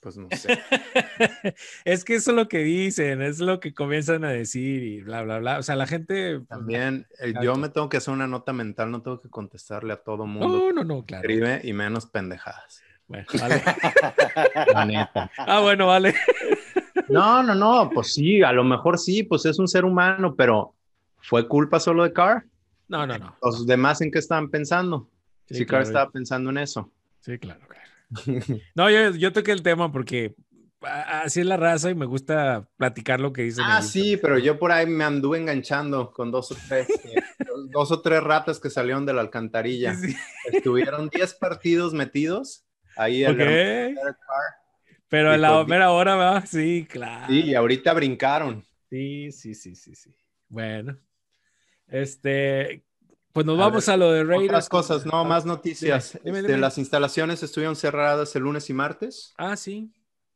Pues 0.00 0.16
no 0.16 0.28
sé. 0.30 0.58
es 1.84 2.04
que 2.04 2.14
eso 2.14 2.30
es 2.30 2.36
lo 2.36 2.48
que 2.48 2.58
dicen, 2.58 3.22
es 3.22 3.38
lo 3.38 3.60
que 3.60 3.74
comienzan 3.74 4.24
a 4.24 4.30
decir 4.30 4.82
y 4.82 5.00
bla, 5.02 5.22
bla, 5.22 5.38
bla. 5.38 5.58
O 5.58 5.62
sea, 5.62 5.76
la 5.76 5.86
gente... 5.86 6.38
Pues, 6.38 6.48
También 6.48 7.06
eh, 7.20 7.34
yo 7.42 7.56
me 7.56 7.68
tengo 7.68 7.88
que 7.88 7.98
hacer 7.98 8.12
una 8.14 8.26
nota 8.26 8.52
mental, 8.52 8.90
no 8.90 9.02
tengo 9.02 9.20
que 9.20 9.28
contestarle 9.28 9.92
a 9.92 9.96
todo 9.96 10.26
mundo. 10.26 10.48
No, 10.48 10.72
no, 10.72 10.84
no, 10.84 11.04
claro. 11.04 11.22
Escribe 11.22 11.60
y 11.64 11.72
menos 11.72 12.06
pendejadas. 12.06 12.82
Bueno, 13.06 13.26
vale. 13.38 13.62
la 14.72 14.84
neta. 14.84 15.30
Ah, 15.36 15.60
bueno, 15.60 15.86
vale. 15.86 16.14
no, 17.08 17.42
no, 17.42 17.54
no, 17.54 17.90
pues 17.92 18.14
sí, 18.14 18.42
a 18.42 18.52
lo 18.52 18.64
mejor 18.64 18.98
sí, 18.98 19.22
pues 19.22 19.44
es 19.44 19.58
un 19.58 19.68
ser 19.68 19.84
humano, 19.84 20.34
pero 20.34 20.74
¿fue 21.18 21.46
culpa 21.46 21.78
solo 21.78 22.04
de 22.04 22.12
Carr? 22.12 22.44
No, 22.88 23.06
no, 23.06 23.18
no. 23.18 23.36
Los 23.42 23.66
demás 23.66 24.00
en 24.00 24.10
qué 24.10 24.18
estaban 24.18 24.50
pensando. 24.50 25.08
Sí, 25.46 25.56
si 25.56 25.66
Carr 25.66 25.82
estaba 25.82 26.10
pensando 26.10 26.50
en 26.50 26.58
eso. 26.58 26.90
Sí, 27.20 27.38
claro. 27.38 27.71
No, 28.74 28.90
yo, 28.90 29.10
yo 29.10 29.32
toqué 29.32 29.52
el 29.52 29.62
tema 29.62 29.90
porque 29.90 30.34
así 30.82 31.40
es 31.40 31.46
la 31.46 31.56
raza 31.56 31.90
y 31.90 31.94
me 31.94 32.06
gusta 32.06 32.68
platicar 32.76 33.20
lo 33.20 33.32
que 33.32 33.42
dicen. 33.42 33.64
Ah, 33.66 33.82
sí, 33.82 34.16
pero 34.16 34.38
yo 34.38 34.58
por 34.58 34.72
ahí 34.72 34.86
me 34.86 35.04
anduve 35.04 35.38
enganchando 35.38 36.12
con 36.12 36.30
dos 36.30 36.50
o 36.52 36.56
tres, 36.68 36.88
eh, 36.90 37.22
dos 37.70 37.92
o 37.92 38.00
tres 38.00 38.22
ratas 38.22 38.58
que 38.58 38.70
salieron 38.70 39.06
de 39.06 39.14
la 39.14 39.20
alcantarilla. 39.20 39.94
Estuvieron 40.52 41.08
10 41.08 41.34
partidos 41.34 41.94
metidos 41.94 42.64
ahí. 42.96 43.24
El 43.24 43.96
Pero 45.08 45.34
en 45.34 45.40
la 45.40 45.62
primera 45.62 45.90
hora, 45.90 46.16
va, 46.16 46.44
sí, 46.46 46.86
claro. 46.88 47.26
Sí, 47.28 47.42
y 47.42 47.54
ahorita 47.54 47.92
brincaron. 47.94 48.64
Sí, 48.90 49.32
sí, 49.32 49.54
sí, 49.54 49.74
sí, 49.74 49.94
sí. 49.94 50.14
Bueno, 50.48 50.98
este, 51.88 52.84
pues 53.32 53.46
nos 53.46 53.56
vamos 53.56 53.88
a 53.88 53.96
lo 53.96 54.12
de 54.12 54.24
Raiders. 54.24 54.48
Otras 54.48 54.68
cosas, 54.68 55.06
no, 55.06 55.24
más 55.24 55.46
noticias. 55.46 56.18
Este, 56.22 56.58
las 56.58 56.78
instalaciones 56.78 57.42
estuvieron 57.42 57.76
cerradas 57.76 58.36
el 58.36 58.42
lunes 58.42 58.68
y 58.68 58.74
martes. 58.74 59.32
Ah, 59.38 59.56
sí. 59.56 59.90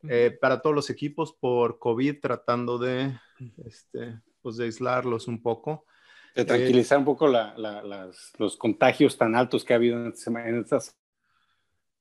Eh, 0.09 0.37
para 0.41 0.61
todos 0.61 0.75
los 0.75 0.89
equipos 0.89 1.33
por 1.33 1.79
COVID, 1.79 2.21
tratando 2.21 2.79
de, 2.79 3.19
este, 3.67 4.21
pues 4.41 4.57
de 4.57 4.65
aislarlos 4.65 5.29
un 5.29 5.43
poco. 5.43 5.85
De 6.35 6.45
tranquilizar 6.45 6.99
un 6.99 7.05
poco 7.05 7.29
los 7.29 8.57
contagios 8.57 9.17
tan 9.17 9.35
altos 9.35 9.65
que 9.65 9.73
ha 9.73 9.77
habido 9.77 9.99
en, 9.99 10.13
estas 10.59 10.97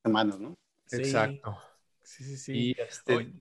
semanas, 0.02 0.38
¿no? 0.38 0.54
Exacto. 0.92 1.58
Sí, 2.02 2.24
sí, 2.24 2.36
sí. 2.36 2.52
Y 2.52 2.76
este, 2.80 3.32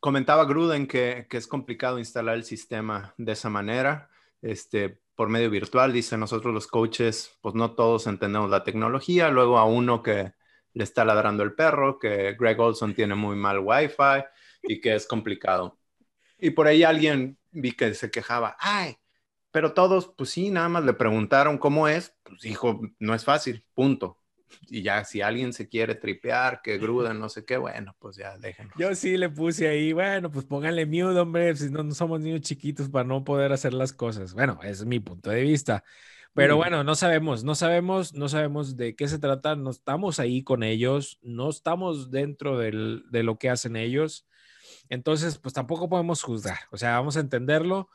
comentaba 0.00 0.44
Gruden 0.46 0.86
que, 0.86 1.26
que, 1.28 1.36
es 1.36 1.46
complicado 1.46 1.98
instalar 1.98 2.36
el 2.36 2.44
sistema 2.44 3.14
de 3.18 3.32
esa 3.32 3.50
manera. 3.50 4.08
Este, 4.40 5.00
por 5.14 5.28
medio 5.28 5.50
virtual, 5.50 5.92
dice 5.92 6.16
nosotros 6.16 6.52
los 6.52 6.66
coaches, 6.66 7.38
pues 7.40 7.54
no 7.54 7.74
todos 7.74 8.06
entendemos 8.06 8.50
la 8.50 8.64
tecnología, 8.64 9.28
luego 9.28 9.58
a 9.58 9.64
uno 9.64 10.02
que 10.02 10.32
le 10.72 10.84
está 10.84 11.04
ladrando 11.04 11.42
el 11.42 11.54
perro, 11.54 11.98
que 11.98 12.34
Greg 12.38 12.60
Olson 12.60 12.94
tiene 12.94 13.14
muy 13.14 13.36
mal 13.36 13.60
wifi 13.60 14.24
y 14.62 14.80
que 14.80 14.94
es 14.94 15.06
complicado. 15.06 15.78
Y 16.38 16.50
por 16.50 16.66
ahí 16.66 16.82
alguien 16.82 17.38
vi 17.52 17.72
que 17.72 17.94
se 17.94 18.10
quejaba, 18.10 18.56
ay, 18.58 18.96
pero 19.52 19.72
todos, 19.72 20.12
pues 20.16 20.30
sí, 20.30 20.50
nada 20.50 20.68
más 20.68 20.84
le 20.84 20.94
preguntaron 20.94 21.58
cómo 21.58 21.86
es, 21.86 22.14
pues 22.24 22.40
dijo, 22.40 22.80
no 22.98 23.14
es 23.14 23.24
fácil, 23.24 23.64
punto 23.74 24.23
y 24.68 24.82
ya 24.82 25.04
si 25.04 25.20
alguien 25.20 25.52
se 25.52 25.68
quiere 25.68 25.94
tripear, 25.94 26.60
que 26.62 26.78
gruda, 26.78 27.14
no 27.14 27.28
sé 27.28 27.44
qué, 27.44 27.56
bueno, 27.56 27.94
pues 27.98 28.16
ya 28.16 28.36
déjenlo. 28.38 28.72
Yo 28.78 28.94
sí 28.94 29.16
le 29.16 29.28
puse 29.28 29.68
ahí, 29.68 29.92
bueno, 29.92 30.30
pues 30.30 30.44
pónganle 30.44 30.86
mute, 30.86 31.18
hombre, 31.18 31.56
si 31.56 31.70
no, 31.70 31.82
no 31.82 31.94
somos 31.94 32.20
niños 32.20 32.42
chiquitos 32.42 32.88
para 32.88 33.04
no 33.04 33.24
poder 33.24 33.52
hacer 33.52 33.74
las 33.74 33.92
cosas. 33.92 34.34
Bueno, 34.34 34.60
es 34.62 34.84
mi 34.84 35.00
punto 35.00 35.30
de 35.30 35.42
vista. 35.42 35.84
Pero 36.34 36.56
bueno, 36.56 36.82
no 36.82 36.96
sabemos, 36.96 37.44
no 37.44 37.54
sabemos, 37.54 38.12
no 38.14 38.28
sabemos 38.28 38.76
de 38.76 38.96
qué 38.96 39.06
se 39.06 39.20
trata, 39.20 39.54
no 39.54 39.70
estamos 39.70 40.18
ahí 40.18 40.42
con 40.42 40.64
ellos, 40.64 41.20
no 41.22 41.48
estamos 41.48 42.10
dentro 42.10 42.58
del, 42.58 43.04
de 43.10 43.22
lo 43.22 43.38
que 43.38 43.50
hacen 43.50 43.76
ellos. 43.76 44.26
Entonces, 44.88 45.38
pues 45.38 45.54
tampoco 45.54 45.88
podemos 45.88 46.22
juzgar, 46.22 46.58
o 46.72 46.76
sea, 46.76 46.96
vamos 46.96 47.16
a 47.16 47.20
entenderlo 47.20 47.88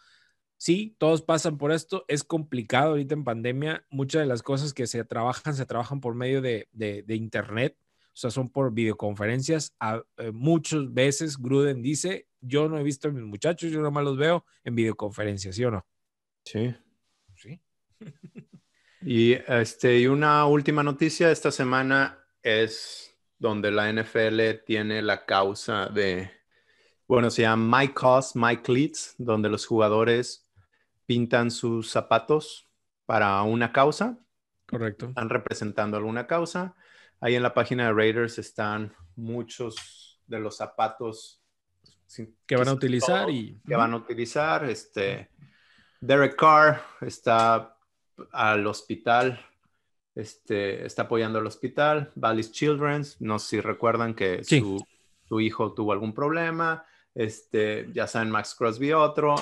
Sí, 0.59 0.93
todos 0.97 1.21
pasan 1.21 1.57
por 1.57 1.71
esto. 1.71 2.03
Es 2.09 2.25
complicado 2.25 2.89
ahorita 2.89 3.13
en 3.13 3.23
pandemia. 3.23 3.85
Muchas 3.89 4.23
de 4.23 4.27
las 4.27 4.43
cosas 4.43 4.73
que 4.73 4.87
se 4.87 5.05
trabajan, 5.05 5.55
se 5.55 5.65
trabajan 5.65 6.01
por 6.01 6.15
medio 6.15 6.41
de, 6.41 6.67
Internet. 7.07 7.77
O 7.79 8.17
sea, 8.19 8.29
son 8.29 8.49
por 8.49 8.73
videoconferencias. 8.73 9.73
Eh, 10.17 10.31
muchas 10.33 10.93
veces 10.93 11.37
Gruden 11.37 11.81
dice, 11.81 12.27
yo 12.41 12.67
no 12.67 12.77
he 12.77 12.83
visto 12.83 13.07
a 13.07 13.11
mis 13.11 13.23
muchachos, 13.23 13.71
yo 13.71 13.79
nomás 13.79 14.03
los 14.03 14.17
veo 14.17 14.45
en 14.65 14.75
videoconferencias, 14.75 15.55
¿sí 15.55 15.63
o 15.63 15.71
no? 15.71 15.87
Sí. 16.43 16.75
Sí. 17.37 17.61
y, 19.01 19.31
este, 19.31 19.97
y 19.97 20.07
una 20.07 20.45
última 20.45 20.83
noticia 20.83 21.31
esta 21.31 21.51
semana 21.51 22.19
es 22.43 23.17
donde 23.37 23.71
la 23.71 23.89
NFL 23.93 24.65
tiene 24.65 25.01
la 25.01 25.25
causa 25.25 25.85
de, 25.85 26.29
bueno, 27.07 27.31
se 27.31 27.43
llama 27.43 27.79
My 27.79 27.93
Cause, 27.93 28.37
My 28.37 28.57
Cleats, 28.57 29.15
donde 29.17 29.47
los 29.47 29.65
jugadores 29.65 30.47
pintan 31.09 31.49
sus 31.49 31.89
zapatos 31.89 32.69
para 33.07 33.41
una 33.41 33.71
causa. 33.71 34.19
Correcto. 34.67 35.07
Están 35.07 35.29
representando 35.29 35.97
alguna 35.97 36.27
causa. 36.27 36.75
Ahí 37.19 37.33
en 37.33 37.41
la 37.41 37.55
página 37.55 37.87
de 37.87 37.93
Raiders 37.93 38.37
están 38.37 38.93
muchos 39.15 40.21
de 40.27 40.39
los 40.39 40.57
zapatos 40.57 41.41
que 42.45 42.55
van 42.55 42.67
a 42.67 42.73
utilizar 42.73 43.27
y 43.31 43.59
que 43.67 43.75
van 43.75 43.93
a 43.93 43.95
utilizar. 43.95 44.69
Este 44.69 45.31
Derek 45.99 46.35
Carr 46.35 46.79
está 47.01 47.75
al 48.31 48.67
hospital, 48.67 49.43
este, 50.13 50.85
está 50.85 51.03
apoyando 51.03 51.39
al 51.39 51.47
hospital. 51.47 52.11
Valley's 52.13 52.51
Children's, 52.51 53.19
no 53.19 53.39
sé 53.39 53.47
si 53.47 53.61
recuerdan 53.61 54.13
que 54.13 54.43
su, 54.43 54.85
su, 55.27 55.39
hijo 55.39 55.73
tuvo 55.73 55.91
algún 55.91 56.13
problema. 56.13 56.85
Este, 57.15 57.89
ya 57.93 58.05
saben, 58.05 58.29
Max 58.29 58.53
Crosby 58.53 58.93
otro. 58.93 59.33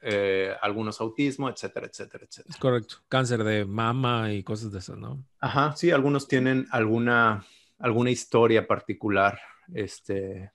Eh, 0.00 0.54
algunos 0.62 1.00
autismo, 1.00 1.48
etcétera, 1.48 1.86
etcétera, 1.86 2.24
etcétera. 2.24 2.56
Correcto. 2.60 2.96
Cáncer 3.08 3.42
de 3.42 3.64
mama 3.64 4.32
y 4.32 4.44
cosas 4.44 4.70
de 4.70 4.78
eso, 4.78 4.94
¿no? 4.94 5.24
Ajá, 5.40 5.74
sí, 5.76 5.90
algunos 5.90 6.28
tienen 6.28 6.66
alguna, 6.70 7.44
alguna 7.78 8.10
historia 8.10 8.66
particular 8.66 9.40
este, 9.74 10.52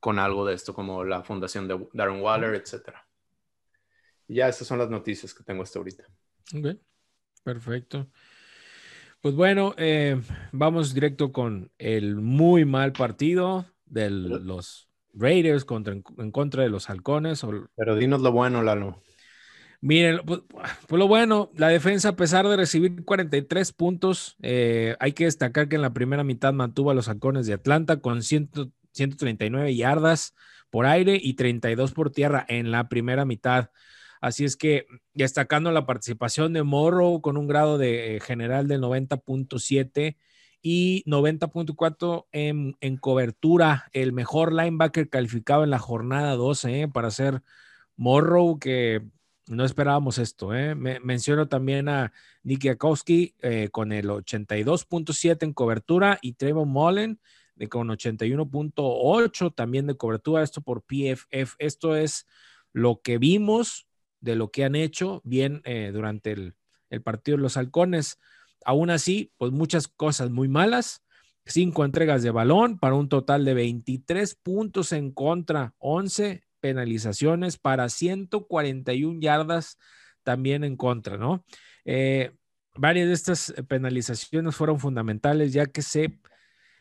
con 0.00 0.18
algo 0.18 0.44
de 0.44 0.54
esto, 0.54 0.74
como 0.74 1.04
la 1.04 1.22
fundación 1.22 1.68
de 1.68 1.86
Darren 1.92 2.20
Waller, 2.20 2.54
etcétera. 2.56 3.06
Y 4.26 4.36
ya 4.36 4.48
esas 4.48 4.66
son 4.66 4.78
las 4.78 4.90
noticias 4.90 5.32
que 5.32 5.44
tengo 5.44 5.62
hasta 5.62 5.78
ahorita. 5.78 6.04
Ok, 6.56 6.76
perfecto. 7.44 8.08
Pues 9.20 9.36
bueno, 9.36 9.72
eh, 9.76 10.20
vamos 10.50 10.94
directo 10.94 11.30
con 11.30 11.70
el 11.78 12.16
muy 12.16 12.64
mal 12.64 12.92
partido 12.92 13.66
de 13.86 14.10
los 14.10 14.88
Raiders 15.14 15.64
contra, 15.64 15.94
en 15.94 16.30
contra 16.30 16.62
de 16.62 16.68
los 16.68 16.90
halcones. 16.90 17.44
Pero 17.76 17.96
dinos 17.96 18.20
lo 18.22 18.32
bueno, 18.32 18.62
Lalo. 18.62 19.02
Miren, 19.80 20.20
pues, 20.24 20.42
pues, 20.86 20.98
lo 20.98 21.08
bueno, 21.08 21.50
la 21.56 21.66
defensa, 21.68 22.10
a 22.10 22.16
pesar 22.16 22.46
de 22.46 22.56
recibir 22.56 23.04
43 23.04 23.72
puntos, 23.72 24.36
eh, 24.40 24.96
hay 25.00 25.12
que 25.12 25.24
destacar 25.24 25.68
que 25.68 25.74
en 25.74 25.82
la 25.82 25.92
primera 25.92 26.22
mitad 26.22 26.52
mantuvo 26.52 26.92
a 26.92 26.94
los 26.94 27.08
halcones 27.08 27.46
de 27.48 27.54
Atlanta 27.54 28.00
con 28.00 28.22
139 28.22 29.74
yardas 29.74 30.34
por 30.70 30.86
aire 30.86 31.18
y 31.20 31.34
32 31.34 31.92
por 31.92 32.10
tierra 32.10 32.46
en 32.48 32.70
la 32.70 32.88
primera 32.88 33.24
mitad. 33.24 33.70
Así 34.20 34.44
es 34.44 34.56
que 34.56 34.86
destacando 35.14 35.72
la 35.72 35.84
participación 35.84 36.52
de 36.52 36.62
Morrow 36.62 37.20
con 37.20 37.36
un 37.36 37.48
grado 37.48 37.76
de 37.76 38.16
eh, 38.16 38.20
general 38.20 38.68
del 38.68 38.80
90.7 38.80 40.16
y 40.62 41.02
90.4 41.04 42.26
en, 42.30 42.76
en, 42.80 42.96
cobertura, 42.96 43.90
el 43.92 44.12
mejor 44.12 44.52
linebacker 44.52 45.08
calificado 45.08 45.64
en 45.64 45.70
la 45.70 45.80
jornada 45.80 46.36
12 46.36 46.82
¿eh? 46.82 46.88
para 46.88 47.10
ser 47.10 47.42
Morrow, 47.96 48.60
que 48.60 49.02
no 49.48 49.64
esperábamos 49.64 50.18
esto. 50.18 50.54
¿eh? 50.54 50.76
Me, 50.76 51.00
menciono 51.00 51.48
también 51.48 51.88
a 51.88 52.12
Nicky 52.44 52.68
Akowski 52.68 53.34
eh, 53.42 53.70
con 53.72 53.90
el 53.90 54.08
82.7 54.08 55.42
en 55.42 55.52
cobertura 55.52 56.18
y 56.22 56.34
Trevor 56.34 56.66
Mullen 56.66 57.20
de 57.56 57.68
con 57.68 57.88
81.8 57.88 59.54
también 59.54 59.88
de 59.88 59.96
cobertura, 59.96 60.44
esto 60.44 60.62
por 60.62 60.82
PFF. 60.82 61.56
Esto 61.58 61.96
es 61.96 62.26
lo 62.72 63.02
que 63.02 63.18
vimos 63.18 63.88
de 64.20 64.36
lo 64.36 64.52
que 64.52 64.64
han 64.64 64.76
hecho 64.76 65.20
bien 65.24 65.60
durante 65.92 66.32
el, 66.32 66.54
el 66.88 67.02
partido 67.02 67.36
de 67.36 67.42
los 67.42 67.56
halcones. 67.56 68.18
Aún 68.64 68.90
así, 68.90 69.32
pues 69.38 69.52
muchas 69.52 69.88
cosas 69.88 70.30
muy 70.30 70.48
malas. 70.48 71.02
Cinco 71.44 71.84
entregas 71.84 72.22
de 72.22 72.30
balón 72.30 72.78
para 72.78 72.94
un 72.94 73.08
total 73.08 73.44
de 73.44 73.54
23 73.54 74.34
puntos 74.36 74.92
en 74.92 75.10
contra, 75.10 75.74
11 75.78 76.44
penalizaciones 76.60 77.58
para 77.58 77.88
141 77.88 79.20
yardas 79.20 79.76
también 80.22 80.62
en 80.62 80.76
contra, 80.76 81.18
¿no? 81.18 81.44
Eh, 81.84 82.30
varias 82.76 83.08
de 83.08 83.14
estas 83.14 83.54
penalizaciones 83.68 84.54
fueron 84.54 84.78
fundamentales 84.78 85.52
ya 85.52 85.66
que 85.66 85.82
se, 85.82 86.20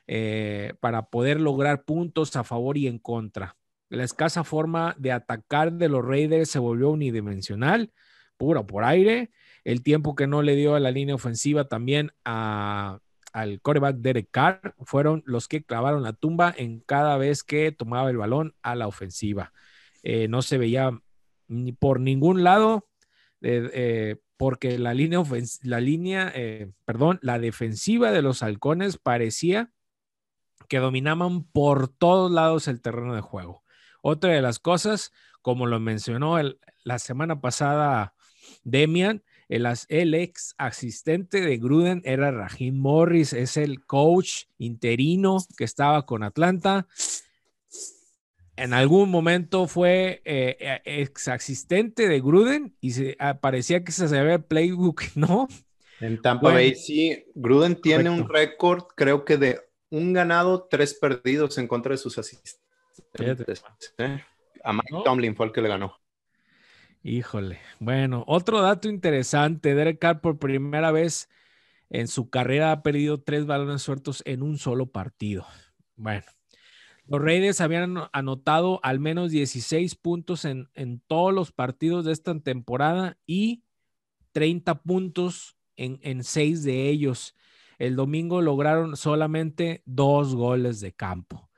eh, 0.06 0.74
para 0.80 1.10
poder 1.10 1.42
lograr 1.42 1.84
puntos 1.84 2.36
a 2.36 2.44
favor 2.44 2.78
y 2.78 2.88
en 2.88 3.00
contra. 3.00 3.58
La 3.90 4.04
escasa 4.04 4.44
forma 4.44 4.96
de 5.00 5.12
atacar 5.12 5.74
de 5.74 5.90
los 5.90 6.06
Raiders 6.06 6.50
se 6.50 6.60
volvió 6.60 6.92
unidimensional, 6.92 7.92
puro 8.38 8.66
por 8.68 8.84
aire 8.84 9.32
el 9.64 9.84
tiempo 9.84 10.16
que 10.16 10.28
no 10.28 10.42
le 10.42 10.56
dio 10.56 10.76
a 10.76 10.80
la 10.80 10.92
línea 10.92 11.16
ofensiva 11.16 11.68
también 11.68 12.12
a, 12.26 13.00
al 13.34 13.62
coreback 13.62 13.98
Derek 13.98 14.30
Carr 14.32 14.76
fueron 14.82 15.24
los 15.26 15.48
que 15.48 15.64
clavaron 15.64 16.04
la 16.04 16.14
tumba 16.14 16.54
en 16.56 16.80
cada 16.80 17.18
vez 17.18 17.44
que 17.44 17.72
tomaba 17.72 18.10
el 18.10 18.18
balón 18.18 18.56
a 18.62 18.76
la 18.76 18.88
ofensiva. 18.88 19.54
Eh, 20.04 20.28
no 20.28 20.42
se 20.42 20.58
veía 20.58 21.00
ni 21.48 21.74
por 21.74 22.00
ningún 22.00 22.44
lado, 22.44 22.88
eh, 23.42 24.18
porque 24.38 24.80
la 24.80 24.94
línea, 24.94 25.22
la 25.64 25.80
línea 25.80 26.34
perdón, 26.86 27.20
la 27.22 27.38
defensiva 27.38 28.12
de 28.12 28.22
los 28.22 28.42
halcones 28.42 28.98
parecía 28.98 29.72
que 30.68 30.80
dominaban 30.80 31.44
por 31.44 31.90
todos 31.90 32.32
lados 32.32 32.68
el 32.70 32.82
terreno 32.82 33.14
de 33.14 33.22
juego. 33.22 33.62
Otra 34.02 34.32
de 34.32 34.42
las 34.42 34.58
cosas, 34.58 35.12
como 35.42 35.68
lo 35.68 35.80
mencionó 35.80 36.38
la 36.84 36.98
semana 36.98 37.42
pasada 37.42 38.16
Demian, 38.64 39.24
el, 39.52 40.14
ex 40.14 40.56
asistente 40.58 41.42
de 41.42 41.58
Gruden 41.58 42.02
era 42.06 42.32
Raheem 42.32 42.76
Morris, 42.76 43.34
es 43.34 43.58
el 43.58 43.86
coach 43.86 44.46
interino 44.58 45.38
que 45.58 45.66
estaba 45.66 46.06
con 46.06 46.24
Atlanta. 46.24 46.88
En 48.56 48.74
algún 48.74 49.10
momento 49.10 49.68
fue 49.68 50.22
eh, 50.24 50.56
eh, 50.60 50.82
ex 50.86 51.28
asistente 51.28 52.08
de 52.08 52.22
Gruden 52.22 52.78
y 52.80 52.92
se, 52.92 53.18
ah, 53.20 53.40
parecía 53.42 53.84
que 53.84 53.92
se 53.92 54.08
sabía 54.08 54.36
el 54.36 54.44
playbook, 54.44 55.02
¿no? 55.16 55.50
En 56.00 56.22
Tampa 56.22 56.54
Bay, 56.54 56.76
sí, 56.76 57.26
Gruden 57.36 57.80
tiene 57.80 58.10
un 58.10 58.30
récord, 58.30 58.86
creo 58.96 59.26
que 59.26 59.38
de 59.38 59.60
un 59.90 60.14
ganado, 60.14 60.68
tres 60.70 60.94
perdidos 60.94 61.58
en 61.58 61.68
contra 61.68 61.92
de 61.92 61.98
sus 61.98 62.18
asistentes. 62.18 62.60
¿eh? 63.98 64.24
A 64.64 64.74
Mike 64.74 65.02
Tomlin 65.04 65.36
fue 65.36 65.48
el 65.48 65.52
que 65.52 65.62
le 65.62 65.70
ganó. 65.70 66.01
Híjole. 67.04 67.60
Bueno, 67.80 68.24
otro 68.28 68.62
dato 68.62 68.88
interesante. 68.88 69.74
Derek 69.74 70.00
Carr 70.00 70.22
por 70.22 70.38
primera 70.38 70.92
vez 70.92 71.30
en 71.90 72.08
su 72.08 72.30
carrera 72.30 72.72
ha 72.72 72.84
perdido 72.84 73.22
tres 73.22 73.46
balones 73.46 73.82
sueltos 73.82 74.22
en 74.26 74.44
un 74.44 74.58
solo 74.58 74.92
partido. 74.92 75.46
Bueno, 75.96 76.26
los 77.06 77.22
Raiders 77.22 77.60
habían 77.60 77.98
anotado 78.14 78.80
al 78.84 79.00
menos 79.00 79.32
16 79.32 79.96
puntos 79.96 80.46
en, 80.46 80.70
en 80.76 81.00
todos 81.00 81.34
los 81.34 81.52
partidos 81.52 82.06
de 82.06 82.12
esta 82.12 82.40
temporada 82.40 83.18
y 83.26 83.64
30 84.32 84.84
puntos 84.84 85.58
en, 85.76 86.00
en 86.04 86.24
seis 86.24 86.64
de 86.64 86.88
ellos. 86.88 87.36
El 87.80 87.96
domingo 87.96 88.42
lograron 88.44 88.96
solamente 88.96 89.82
dos 89.86 90.36
goles 90.36 90.80
de 90.82 90.94
campo. 90.94 91.50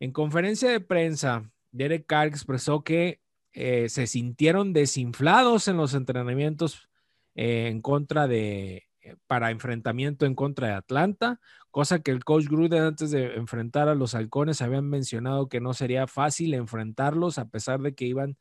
En 0.00 0.12
conferencia 0.12 0.70
de 0.70 0.80
prensa, 0.80 1.52
Derek 1.70 2.06
Carr 2.06 2.28
expresó 2.28 2.82
que 2.82 3.20
eh, 3.58 3.88
se 3.88 4.06
sintieron 4.06 4.74
desinflados 4.74 5.66
en 5.66 5.78
los 5.78 5.94
entrenamientos 5.94 6.90
eh, 7.34 7.68
en 7.68 7.80
contra 7.80 8.28
de, 8.28 8.84
eh, 9.00 9.16
para 9.26 9.50
enfrentamiento 9.50 10.26
en 10.26 10.34
contra 10.34 10.66
de 10.68 10.74
Atlanta, 10.74 11.40
cosa 11.70 12.00
que 12.00 12.10
el 12.10 12.22
coach 12.22 12.48
Gruden 12.48 12.82
antes 12.82 13.10
de 13.10 13.36
enfrentar 13.36 13.88
a 13.88 13.94
los 13.94 14.14
halcones 14.14 14.60
habían 14.60 14.86
mencionado 14.90 15.48
que 15.48 15.62
no 15.62 15.72
sería 15.72 16.06
fácil 16.06 16.52
enfrentarlos 16.52 17.38
a 17.38 17.48
pesar 17.48 17.80
de 17.80 17.94
que 17.94 18.04
iban 18.04 18.36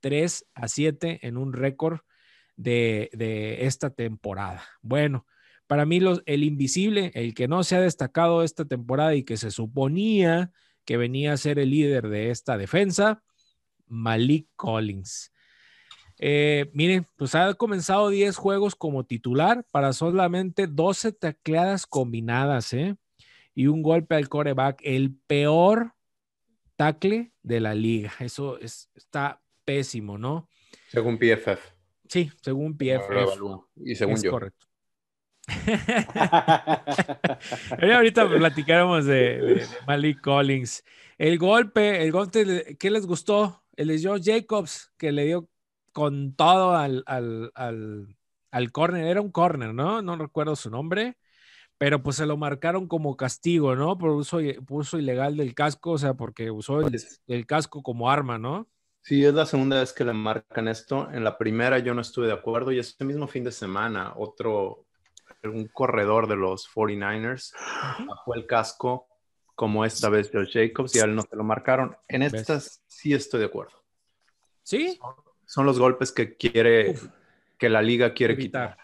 3 0.00 0.44
a 0.54 0.66
7 0.66 1.20
en 1.22 1.36
un 1.36 1.52
récord 1.52 2.00
de, 2.56 3.08
esta 3.60 3.90
temporada. 3.90 4.64
Bueno, 4.82 5.26
para 5.68 5.86
mí 5.86 6.00
el 6.26 6.42
invisible, 6.42 7.12
el 7.14 7.34
que 7.34 7.46
no 7.46 7.62
se 7.62 7.76
ha 7.76 7.80
destacado 7.80 8.42
esta 8.42 8.64
temporada 8.64 9.14
y 9.14 9.22
que 9.22 9.36
se 9.36 9.52
suponía 9.52 10.50
que 10.84 10.96
venía 10.96 11.34
a 11.34 11.36
ser 11.36 11.60
el 11.60 11.70
líder 11.70 12.08
de 12.08 12.30
esta 12.30 12.58
defensa, 12.58 13.22
Malik 13.86 14.48
Collins. 14.56 15.32
Eh, 16.18 16.70
miren, 16.72 17.06
pues 17.16 17.34
ha 17.34 17.52
comenzado 17.54 18.08
10 18.08 18.36
juegos 18.36 18.74
como 18.74 19.04
titular 19.04 19.64
para 19.70 19.92
solamente 19.92 20.66
12 20.66 21.12
tacleadas 21.12 21.86
combinadas, 21.86 22.72
¿eh? 22.72 22.96
Y 23.54 23.66
un 23.66 23.82
golpe 23.82 24.14
al 24.14 24.28
coreback, 24.28 24.80
el 24.82 25.14
peor 25.26 25.92
tackle 26.76 27.32
de 27.42 27.60
la 27.60 27.74
liga. 27.74 28.12
Eso 28.20 28.58
es, 28.58 28.90
está 28.94 29.42
pésimo, 29.64 30.18
¿no? 30.18 30.48
Según 30.88 31.18
PFF. 31.18 31.60
Sí, 32.08 32.30
según 32.40 32.76
PFF. 32.76 33.38
Y 33.84 33.94
según 33.94 34.22
yo. 34.22 34.30
Correcto. 34.30 34.66
ahorita 37.80 38.28
platicáramos 38.28 39.06
de, 39.06 39.40
de, 39.40 39.66
Malik 39.86 40.20
Collins. 40.20 40.84
El 41.18 41.38
golpe, 41.38 42.02
el 42.02 42.12
golpe, 42.12 42.76
¿qué 42.78 42.90
les 42.90 43.06
gustó? 43.06 43.62
El 43.76 43.88
de 43.88 44.00
Joe 44.02 44.20
Jacobs, 44.22 44.92
que 44.96 45.12
le 45.12 45.24
dio 45.24 45.48
con 45.92 46.34
todo 46.34 46.76
al, 46.76 47.02
al, 47.06 47.52
al, 47.54 48.72
corner, 48.72 49.06
era 49.06 49.20
un 49.20 49.30
corner, 49.30 49.72
¿no? 49.72 50.02
No 50.02 50.16
recuerdo 50.16 50.56
su 50.56 50.70
nombre, 50.70 51.16
pero 51.78 52.02
pues 52.02 52.16
se 52.16 52.26
lo 52.26 52.36
marcaron 52.36 52.88
como 52.88 53.16
castigo, 53.16 53.76
¿no? 53.76 53.96
Por 53.96 54.10
uso, 54.10 54.38
uso 54.68 54.98
ilegal 54.98 55.36
del 55.36 55.54
casco, 55.54 55.92
o 55.92 55.98
sea, 55.98 56.14
porque 56.14 56.50
usó 56.50 56.80
el, 56.80 57.00
el, 57.26 57.46
casco 57.46 57.82
como 57.82 58.10
arma, 58.10 58.38
¿no? 58.38 58.68
Sí, 59.02 59.24
es 59.24 59.34
la 59.34 59.46
segunda 59.46 59.80
vez 59.80 59.92
que 59.92 60.04
le 60.04 60.12
marcan 60.12 60.68
esto. 60.68 61.08
En 61.12 61.22
la 61.22 61.38
primera 61.38 61.78
yo 61.78 61.94
no 61.94 62.00
estuve 62.00 62.26
de 62.26 62.32
acuerdo 62.32 62.72
y 62.72 62.78
este 62.78 63.04
mismo 63.04 63.28
fin 63.28 63.44
de 63.44 63.52
semana 63.52 64.12
otro, 64.16 64.86
un 65.44 65.68
corredor 65.68 66.26
de 66.26 66.36
los 66.36 66.68
49ers 66.68 67.52
bajó 68.06 68.34
el 68.34 68.46
casco 68.46 69.06
como 69.56 69.84
esta 69.84 70.10
vez 70.10 70.30
Joe 70.32 70.46
Jacobs 70.46 70.94
y 70.94 71.00
a 71.00 71.04
él 71.04 71.16
no 71.16 71.22
se 71.22 71.34
lo 71.34 71.42
marcaron. 71.42 71.96
En 72.08 72.22
estas 72.22 72.82
sí 72.86 73.14
estoy 73.14 73.40
de 73.40 73.46
acuerdo. 73.46 73.82
¿Sí? 74.62 75.00
Son, 75.46 75.64
los 75.64 75.78
golpes 75.78 76.12
que 76.12 76.36
quiere, 76.36 76.94
que 77.58 77.68
la 77.68 77.80
liga 77.80 78.12
quiere 78.12 78.36
quitar. 78.36 78.76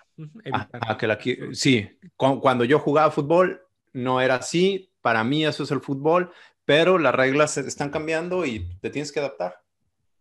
que 0.99 1.07
la, 1.07 1.19
sí, 1.53 1.89
cuando 2.17 2.65
yo 2.65 2.79
jugaba 2.79 3.11
fútbol 3.11 3.63
no 3.93 4.21
era 4.21 4.37
así, 4.37 4.91
para 5.03 5.23
mí 5.25 5.45
eso 5.45 5.65
es 5.65 5.71
el 5.71 5.81
fútbol, 5.81 6.33
pero 6.65 6.99
las 6.99 7.15
reglas 7.15 7.59
están 7.59 7.91
cambiando 7.91 8.47
y 8.47 8.67
te 8.81 8.91
tienes 8.91 9.13
que 9.13 9.21
adaptar. 9.21 9.63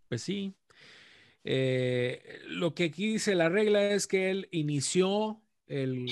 Pues 0.09 0.21
sí. 0.21 0.53
Eh, 1.43 2.39
lo 2.47 2.75
que 2.75 2.85
aquí 2.85 3.13
dice 3.13 3.35
la 3.35 3.47
regla 3.47 3.91
es 3.91 4.05
que 4.05 4.29
él 4.29 4.49
inició 4.51 5.41
el, 5.67 6.11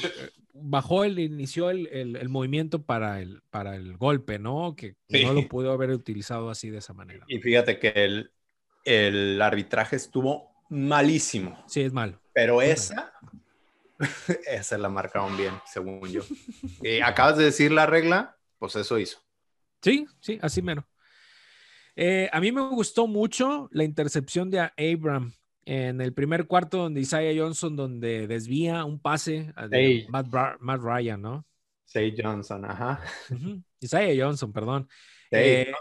bajó 0.61 1.03
el, 1.03 1.19
inició 1.19 1.69
el, 1.69 1.87
el, 1.87 2.29
movimiento 2.29 2.83
para 2.83 3.21
el, 3.21 3.41
para 3.49 3.75
el 3.75 3.97
golpe, 3.97 4.39
¿no? 4.39 4.75
Que 4.75 4.95
no 5.09 5.33
lo 5.33 5.47
pudo 5.47 5.71
haber 5.71 5.91
utilizado 5.91 6.49
así 6.49 6.69
de 6.69 6.79
esa 6.79 6.93
manera. 6.93 7.25
Y 7.27 7.39
fíjate 7.39 7.79
que 7.79 7.93
el, 7.95 8.31
el 8.85 9.41
arbitraje 9.41 9.95
estuvo 9.95 10.51
malísimo. 10.69 11.63
Sí, 11.67 11.81
es 11.81 11.93
malo. 11.93 12.21
Pero 12.33 12.61
esa, 12.61 13.13
esa 14.47 14.77
la 14.77 14.89
marcaron 14.89 15.35
bien, 15.37 15.53
según 15.65 16.07
yo. 16.09 16.21
y 16.81 17.01
acabas 17.01 17.37
de 17.37 17.45
decir 17.45 17.71
la 17.71 17.85
regla, 17.85 18.37
pues 18.57 18.75
eso 18.75 18.97
hizo. 18.97 19.19
Sí, 19.81 20.07
sí, 20.19 20.39
así 20.41 20.61
menos. 20.61 20.85
Eh, 21.95 22.29
a 22.31 22.39
mí 22.39 22.51
me 22.51 22.61
gustó 22.61 23.07
mucho 23.07 23.67
la 23.71 23.83
intercepción 23.83 24.49
de 24.49 24.59
Abram 24.59 25.33
en 25.69 26.01
el 26.01 26.13
primer 26.13 26.47
cuarto 26.47 26.79
donde 26.79 27.01
Isaiah 27.01 27.39
Johnson, 27.39 27.75
donde 27.75 28.25
desvía 28.25 28.83
un 28.85 28.99
pase 28.99 29.53
de 29.69 30.07
Matt, 30.09 30.81
Ryan, 30.81 31.21
¿no? 31.21 31.45
Say 31.85 32.15
Johnson, 32.17 32.65
ajá. 32.65 32.99
Isaiah 33.79 34.25
Johnson, 34.25 34.51
perdón. 34.51 34.89
Eh, 35.29 35.71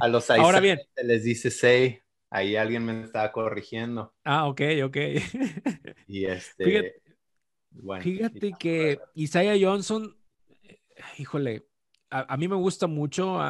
a 0.00 0.06
los 0.06 0.30
Ahora 0.30 0.60
bien. 0.60 0.78
Se 0.94 1.02
les 1.02 1.24
dice 1.24 1.50
Say. 1.50 1.98
Ahí 2.30 2.54
alguien 2.54 2.84
me 2.84 3.02
estaba 3.02 3.32
corrigiendo. 3.32 4.14
Ah, 4.22 4.46
ok, 4.46 4.60
ok. 4.84 4.96
y 6.06 6.24
este. 6.24 6.64
Fíjate, 6.64 8.02
fíjate 8.02 8.52
que 8.56 9.00
Isaiah 9.16 9.58
Johnson, 9.60 10.16
híjole, 11.18 11.66
a, 12.08 12.36
mí 12.36 12.46
me 12.46 12.54
gusta 12.54 12.86
mucho 12.86 13.40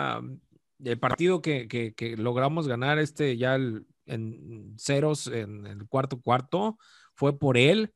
el 0.82 0.98
partido 0.98 1.42
que, 1.42 1.68
que, 1.68 1.92
que, 1.92 2.16
logramos 2.16 2.66
ganar 2.66 2.98
este 2.98 3.36
ya 3.36 3.56
el, 3.56 3.84
en 4.06 4.74
ceros 4.78 5.26
en 5.26 5.66
el 5.66 5.86
cuarto 5.86 6.20
cuarto, 6.20 6.78
fue 7.14 7.38
por 7.38 7.56
él, 7.56 7.92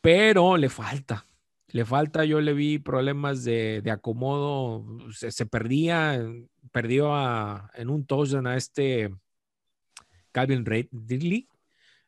pero 0.00 0.56
le 0.56 0.68
falta, 0.68 1.26
le 1.68 1.84
falta, 1.84 2.24
yo 2.24 2.40
le 2.40 2.54
vi 2.54 2.78
problemas 2.78 3.44
de, 3.44 3.82
acomodo, 3.90 4.86
se, 5.12 5.46
perdía, 5.46 6.24
perdió 6.72 7.14
en 7.74 7.90
un 7.90 8.06
touchdown 8.06 8.46
a 8.46 8.56
este 8.56 9.14
Calvin 10.32 10.64
Ridley, 10.64 11.48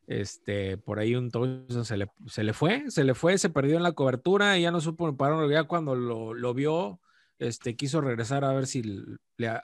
este, 0.06 0.76
por 0.78 0.98
ahí 0.98 1.14
un 1.14 1.30
touchdown 1.30 1.84
se 1.84 1.96
le, 1.96 2.10
se 2.26 2.42
le 2.42 2.52
fue, 2.52 2.90
se 2.90 3.04
le 3.04 3.14
fue, 3.14 3.38
se 3.38 3.50
perdió 3.50 3.76
en 3.76 3.82
la 3.82 3.92
cobertura 3.92 4.58
y 4.58 4.62
ya 4.62 4.70
no 4.70 4.80
supo 4.80 5.16
parar, 5.16 5.48
ya 5.50 5.64
cuando 5.64 5.94
lo, 5.94 6.34
lo 6.34 6.54
vio, 6.54 7.00
este, 7.38 7.76
quiso 7.76 8.00
regresar 8.00 8.44
a 8.44 8.52
ver 8.52 8.66
si 8.66 8.82
le 8.82 9.60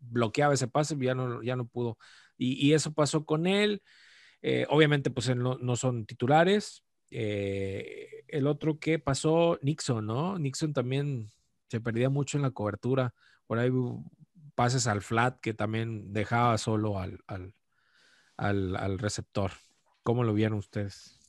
bloqueaba 0.00 0.54
ese 0.54 0.68
pase, 0.68 0.96
ya 1.00 1.14
no, 1.14 1.42
ya 1.42 1.56
no 1.56 1.66
pudo. 1.66 1.98
Y, 2.38 2.72
eso 2.72 2.92
pasó 2.92 3.24
con 3.24 3.46
él. 3.46 3.82
Eh, 4.42 4.66
obviamente, 4.70 5.10
pues 5.10 5.34
no, 5.34 5.76
son 5.76 6.06
titulares. 6.06 6.84
Eh, 7.10 8.24
el 8.28 8.46
otro 8.46 8.78
que 8.78 8.98
pasó, 8.98 9.58
Nixon, 9.62 10.06
¿no? 10.06 10.38
Nixon 10.38 10.72
también 10.72 11.32
se 11.68 11.80
perdía 11.80 12.08
mucho 12.08 12.38
en 12.38 12.42
la 12.42 12.50
cobertura. 12.50 13.14
Por 13.46 13.58
ahí 13.58 13.70
pases 14.54 14.86
al 14.86 15.02
flat 15.02 15.40
que 15.40 15.54
también 15.54 16.12
dejaba 16.12 16.56
solo 16.58 16.98
al, 16.98 17.20
al, 18.36 18.98
receptor. 18.98 19.52
¿Cómo 20.02 20.24
lo 20.24 20.32
vieron 20.32 20.58
ustedes? 20.58 21.20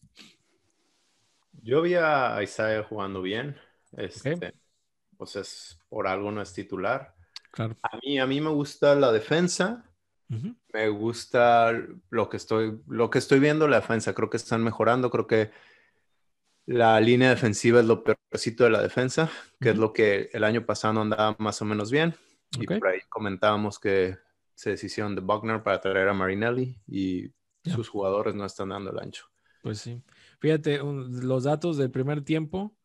Yo 1.62 1.82
vi 1.82 1.96
a 1.96 2.42
Isaiah 2.42 2.84
jugando 2.84 3.22
bien. 3.22 3.58
Este, 3.98 4.54
Pues 5.18 5.36
es 5.36 5.80
por 5.90 6.08
algo 6.08 6.32
no 6.32 6.42
es 6.42 6.54
titular. 6.54 7.16
Claro. 7.52 7.76
A 7.82 7.98
mí, 7.98 8.20
a 8.20 8.28
mí 8.28 8.40
me 8.42 8.52
gusta 8.52 8.96
la 8.96 9.12
defensa. 9.12 9.89
Me 10.74 10.90
gusta 10.90 11.74
lo 12.10 12.30
que 12.30 12.38
estoy, 12.38 12.80
lo 12.88 13.10
que 13.10 13.18
estoy 13.18 13.40
viendo 13.40 13.68
la 13.68 13.80
defensa. 13.80 14.14
Creo 14.14 14.30
que 14.30 14.38
están 14.38 14.64
mejorando. 14.64 15.10
Creo 15.10 15.26
que 15.26 15.52
la 16.68 17.00
línea 17.02 17.30
defensiva 17.30 17.80
es 17.80 17.86
lo 17.88 18.04
peorcito 18.04 18.64
de 18.64 18.70
la 18.70 18.82
defensa, 18.82 19.32
que 19.60 19.72
es 19.72 19.78
lo 19.78 19.92
que 19.92 20.30
el 20.34 20.44
año 20.44 20.66
pasado 20.66 21.02
andaba 21.02 21.36
más 21.40 21.62
o 21.64 21.66
menos 21.66 21.90
bien. 21.90 22.14
Y 22.60 22.68
por 22.68 22.88
ahí 22.88 23.00
comentábamos 23.10 23.80
que 23.80 24.18
se 24.54 24.72
deshicieron 24.72 25.16
de 25.16 25.22
Buckner 25.22 25.64
para 25.64 25.82
traer 25.82 26.08
a 26.10 26.14
Marinelli 26.14 26.80
y 26.88 27.32
sus 27.64 27.90
jugadores 27.90 28.36
no 28.36 28.46
están 28.46 28.70
dando 28.70 28.92
el 28.92 29.00
ancho. 29.00 29.26
Pues 29.64 29.80
sí. 29.80 30.02
Fíjate, 30.40 30.80
los 30.80 31.44
datos 31.44 31.78
del 31.78 31.92
primer 31.92 32.24
tiempo. 32.24 32.76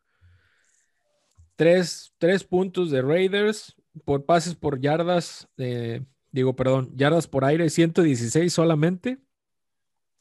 Tres, 1.57 2.12
puntos 2.48 2.90
de 2.90 3.02
Raiders 3.02 3.76
por 4.04 4.24
pases 4.24 4.54
por 4.54 4.80
yardas, 4.80 5.48
digo, 6.35 6.57
perdón, 6.57 6.90
yardas 6.97 7.29
por 7.29 7.44
aire, 7.44 7.70
116 7.70 8.53
solamente. 8.53 9.18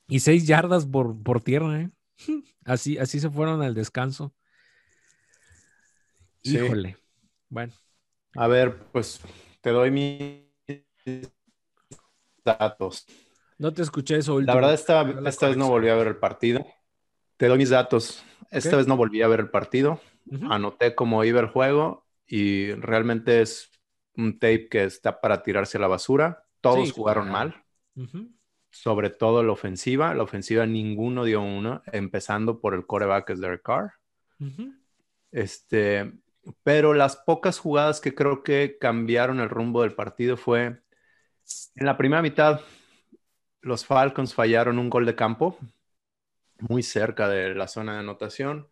Y 0.07 0.19
seis 0.19 0.45
yardas 0.45 0.85
por, 0.85 1.21
por 1.23 1.41
tierra, 1.41 1.81
¿eh? 1.81 1.89
Así, 2.65 2.97
así 2.97 3.19
se 3.19 3.29
fueron 3.29 3.61
al 3.61 3.73
descanso. 3.73 4.33
Híjole. 6.43 6.97
Bueno. 7.49 7.73
A 8.35 8.47
ver, 8.47 8.77
pues 8.91 9.19
te 9.59 9.71
doy 9.71 9.91
mis 9.91 11.29
datos. 12.45 13.05
No 13.57 13.73
te 13.73 13.81
escuché 13.81 14.17
eso 14.17 14.39
La 14.39 14.55
verdad, 14.55 14.73
esta, 14.73 15.01
esta 15.25 15.47
vez 15.47 15.57
no 15.57 15.67
volví 15.67 15.89
a 15.89 15.95
ver 15.95 16.07
el 16.07 16.17
partido. 16.17 16.65
Te 17.35 17.47
doy 17.47 17.57
mis 17.57 17.69
datos. 17.69 18.23
Esta 18.49 18.77
vez 18.77 18.87
no 18.87 18.95
volví 18.95 19.21
a 19.21 19.27
ver 19.27 19.41
el 19.41 19.49
partido. 19.49 19.99
Anoté 20.49 20.95
cómo 20.95 21.23
iba 21.25 21.41
el 21.41 21.47
juego 21.47 22.05
y 22.25 22.71
realmente 22.75 23.41
es 23.41 23.72
un 24.17 24.39
tape 24.39 24.67
que 24.69 24.83
está 24.83 25.19
para 25.21 25.43
tirarse 25.43 25.77
a 25.77 25.81
la 25.81 25.87
basura. 25.87 26.45
Todos 26.61 26.91
jugaron 26.91 27.29
mal 27.29 27.63
sobre 28.73 29.11
todo 29.11 29.43
la 29.43 29.51
ofensiva. 29.51 30.13
La 30.15 30.23
ofensiva 30.23 30.65
ninguno 30.65 31.23
dio 31.23 31.41
uno, 31.41 31.83
empezando 31.91 32.59
por 32.59 32.73
el 32.73 32.85
coreback 32.85 33.29
es 33.29 33.39
Derek 33.39 33.61
Carr. 33.61 33.93
Este, 35.31 36.11
pero 36.63 36.93
las 36.93 37.15
pocas 37.15 37.59
jugadas 37.59 38.01
que 38.01 38.15
creo 38.15 38.43
que 38.43 38.77
cambiaron 38.79 39.39
el 39.39 39.49
rumbo 39.49 39.83
del 39.83 39.93
partido 39.93 40.37
fue 40.37 40.65
en 40.65 41.85
la 41.85 41.97
primera 41.97 42.23
mitad. 42.23 42.61
Los 43.61 43.85
Falcons 43.85 44.33
fallaron 44.33 44.79
un 44.79 44.89
gol 44.89 45.05
de 45.05 45.15
campo 45.15 45.57
muy 46.59 46.81
cerca 46.81 47.29
de 47.29 47.53
la 47.53 47.67
zona 47.67 47.93
de 47.93 47.99
anotación 47.99 48.67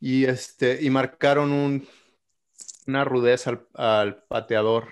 y, 0.00 0.24
este, 0.24 0.82
y 0.82 0.90
marcaron 0.90 1.52
un, 1.52 1.86
una 2.90 3.04
rudeza 3.04 3.50
al, 3.50 3.66
al, 3.74 4.24
pateador 4.24 4.88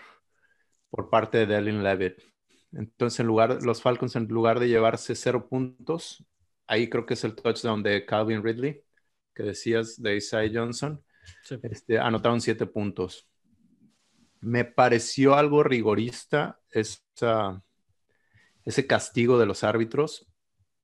por 0.90 1.10
parte 1.10 1.38
de 1.38 1.46
Delin 1.46 1.82
Levitt. 1.82 2.22
Entonces, 2.72 3.20
en 3.20 3.26
lugar, 3.26 3.62
los 3.62 3.82
Falcons, 3.82 4.16
en 4.16 4.26
lugar 4.28 4.60
de 4.60 4.68
llevarse 4.68 5.14
cero 5.14 5.48
puntos, 5.48 6.24
ahí 6.66 6.88
creo 6.88 7.06
que 7.06 7.14
es 7.14 7.24
el 7.24 7.34
touchdown 7.34 7.82
de 7.82 8.04
Calvin 8.04 8.42
Ridley, 8.42 8.82
que 9.34 9.42
decías 9.42 10.00
de 10.00 10.16
Isaiah 10.16 10.50
Johnson, 10.52 11.02
este, 11.62 11.98
anotaron 11.98 12.40
siete 12.40 12.66
puntos. 12.66 13.28
Me 14.40 14.64
pareció 14.64 15.34
algo 15.34 15.62
rigorista 15.62 16.60
esa, 16.70 17.62
ese 18.64 18.86
castigo 18.86 19.38
de 19.38 19.46
los 19.46 19.64
árbitros, 19.64 20.30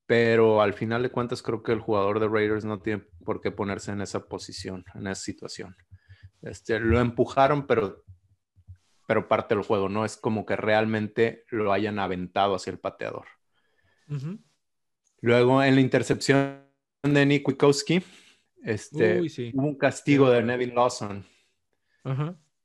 pero 0.05 0.61
al 0.61 0.73
final 0.73 1.03
de 1.03 1.11
cuentas 1.11 1.41
creo 1.41 1.63
que 1.63 1.71
el 1.71 1.79
jugador 1.79 2.19
de 2.19 2.27
Raiders 2.27 2.65
no 2.65 2.81
tiene 2.81 3.03
por 3.23 3.41
qué 3.41 3.51
ponerse 3.51 3.91
en 3.91 4.01
esa 4.01 4.27
posición, 4.27 4.83
en 4.93 5.07
esa 5.07 5.21
situación. 5.21 5.75
Este, 6.41 6.79
lo 6.79 6.99
empujaron, 6.99 7.65
pero 7.65 8.05
pero 9.07 9.27
parte 9.27 9.55
del 9.55 9.63
juego, 9.63 9.89
no 9.89 10.05
es 10.05 10.17
como 10.17 10.45
que 10.45 10.55
realmente 10.55 11.45
lo 11.49 11.71
hayan 11.71 11.99
aventado 11.99 12.55
hacia 12.55 12.71
el 12.71 12.79
pateador. 12.79 13.25
Luego 15.21 15.63
en 15.63 15.75
la 15.75 15.81
intercepción 15.81 16.63
de 17.03 17.25
Nick 17.25 17.47
Wikowski, 17.47 18.03
este, 18.63 19.21
hubo 19.53 19.67
un 19.67 19.77
castigo 19.77 20.29
de 20.29 20.43
Nevin 20.43 20.73
Lawson, 20.73 21.25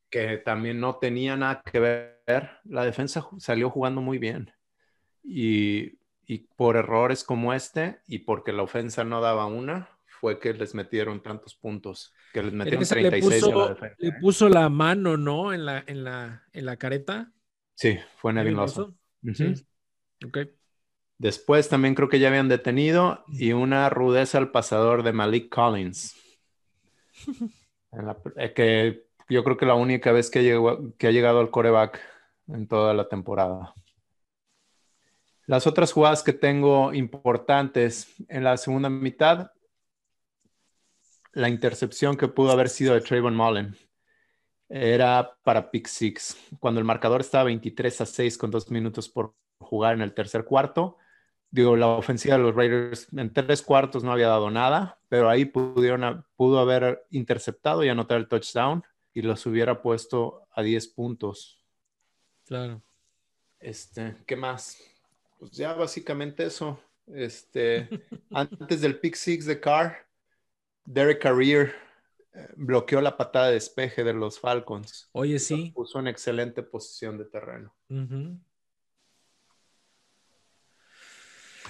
que 0.09 0.39
también 0.39 0.81
no 0.81 0.97
tenía 0.97 1.37
nada 1.37 1.63
que 1.63 1.79
ver. 1.79 2.51
La 2.65 2.85
defensa 2.85 3.27
salió 3.39 3.71
jugando 3.71 4.01
muy 4.01 4.19
bien. 4.19 4.53
Y, 5.23 5.99
y 6.27 6.39
por 6.57 6.77
errores 6.77 7.23
como 7.23 7.53
este, 7.53 8.01
y 8.07 8.21
porque 8.21 8.53
la 8.53 8.63
ofensa 8.63 9.05
no 9.05 9.21
daba 9.21 9.47
una, 9.47 9.91
fue 10.21 10.39
que 10.39 10.53
les 10.53 10.75
metieron 10.75 11.23
tantos 11.23 11.55
puntos, 11.55 12.13
que 12.33 12.43
les 12.43 12.53
metieron 12.53 12.85
36 12.85 13.33
le 13.33 13.41
puso, 13.41 13.77
Le 13.99 14.13
puso 14.21 14.49
la 14.49 14.69
mano, 14.69 15.17
¿no? 15.17 15.53
En 15.53 15.65
la, 15.65 15.83
en 15.87 16.05
la, 16.05 16.45
en 16.53 16.67
la 16.67 16.77
careta. 16.77 17.33
Sí, 17.75 17.99
fue 18.19 18.35
Nevin 18.35 18.57
Lawson. 18.57 18.97
Sí. 19.33 19.55
Ok. 20.27 20.39
Después 21.17 21.69
también 21.69 21.95
creo 21.95 22.09
que 22.09 22.19
ya 22.19 22.29
habían 22.29 22.49
detenido 22.49 23.25
y 23.29 23.53
una 23.53 23.89
rudeza 23.89 24.39
al 24.39 24.51
pasador 24.51 25.03
de 25.03 25.13
Malik 25.13 25.49
Collins. 25.49 26.17
Eh, 28.37 28.53
que 28.55 29.05
yo 29.29 29.43
creo 29.43 29.57
que 29.57 29.67
la 29.67 29.75
única 29.75 30.13
vez 30.13 30.31
que, 30.31 30.45
llegó, 30.45 30.97
que 30.97 31.09
ha 31.09 31.11
llegado 31.11 31.41
al 31.41 31.51
coreback 31.51 32.01
en 32.47 32.69
toda 32.69 32.95
la 32.95 33.09
temporada. 33.09 33.75
Las 35.47 35.67
otras 35.67 35.93
jugadas 35.93 36.23
que 36.23 36.33
tengo 36.33 36.95
importantes 36.95 38.15
en 38.29 38.45
la 38.45 38.57
segunda 38.57 38.89
mitad, 38.89 39.51
la 41.33 41.49
intercepción 41.49 42.17
que 42.17 42.29
pudo 42.29 42.51
haber 42.51 42.69
sido 42.69 42.95
de 42.95 43.01
Trayvon 43.01 43.37
Mullen 43.37 43.77
era 44.69 45.37
para 45.43 45.71
pick 45.71 45.87
six. 45.87 46.37
Cuando 46.59 46.81
el 46.81 46.87
marcador 46.87 47.21
estaba 47.21 47.45
23 47.45 48.01
a 48.01 48.07
6 48.07 48.39
con 48.39 48.51
dos 48.51 48.71
minutos 48.71 49.09
por 49.09 49.35
jugar 49.59 49.95
en 49.95 50.03
el 50.03 50.15
tercer 50.15 50.45
cuarto, 50.45 50.97
digo, 51.51 51.77
la 51.77 51.89
ofensiva 51.89 52.37
de 52.37 52.43
los 52.43 52.55
Raiders 52.55 53.09
en 53.13 53.33
tres 53.33 53.63
cuartos 53.63 54.05
no 54.05 54.13
había 54.13 54.29
dado 54.29 54.51
nada, 54.51 55.01
pero 55.09 55.29
ahí 55.29 55.45
pudieron, 55.45 56.25
pudo 56.37 56.61
haber 56.61 57.05
interceptado 57.11 57.85
y 57.85 57.89
anotar 57.89 58.19
el 58.19 58.29
touchdown 58.29 58.85
y 59.13 59.23
los 59.23 59.45
hubiera 59.47 59.83
puesto 59.83 60.47
a 60.53 60.63
10 60.63 60.89
puntos. 60.89 61.65
Claro. 62.47 62.83
Este, 63.59 64.17
¿qué 64.27 64.37
más? 64.37 64.79
Pues 65.39 65.53
ya 65.53 65.75
básicamente 65.75 66.45
eso. 66.45 66.81
Este, 67.07 67.89
antes 68.31 68.81
del 68.81 68.99
pick 68.99 69.15
six 69.15 69.47
de 69.47 69.61
Carr, 69.61 70.07
Derek 70.85 71.21
Carrier 71.21 71.75
eh, 72.35 72.49
bloqueó 72.57 73.01
la 73.01 73.17
patada 73.17 73.49
de 73.49 73.55
despeje 73.55 74.05
de 74.05 74.13
los 74.13 74.39
Falcons. 74.39 75.09
Oye, 75.13 75.39
sí. 75.39 75.73
puso 75.75 75.99
en 75.99 76.07
excelente 76.07 76.63
posición 76.63 77.19
de 77.19 77.25
terreno. 77.25 77.75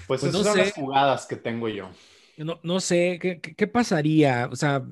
Pues, 0.07 0.23
pues, 0.23 0.25
esas 0.25 0.47
son 0.47 0.59
las 0.59 0.73
jugadas 0.73 1.27
que 1.27 1.37
tengo 1.37 1.69
yo. 1.69 1.91
No, 2.37 2.81
sé, 2.81 3.19
¿qué, 3.21 3.67
pasaría? 3.67 4.49
O 4.51 4.57
sea, 4.57 4.87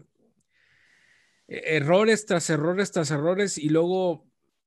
errores 1.47 2.27
tras 2.27 2.51
errores 2.51 2.93
tras 2.93 3.11
errores 3.11 3.57
y 3.57 3.71
luego 3.71 4.27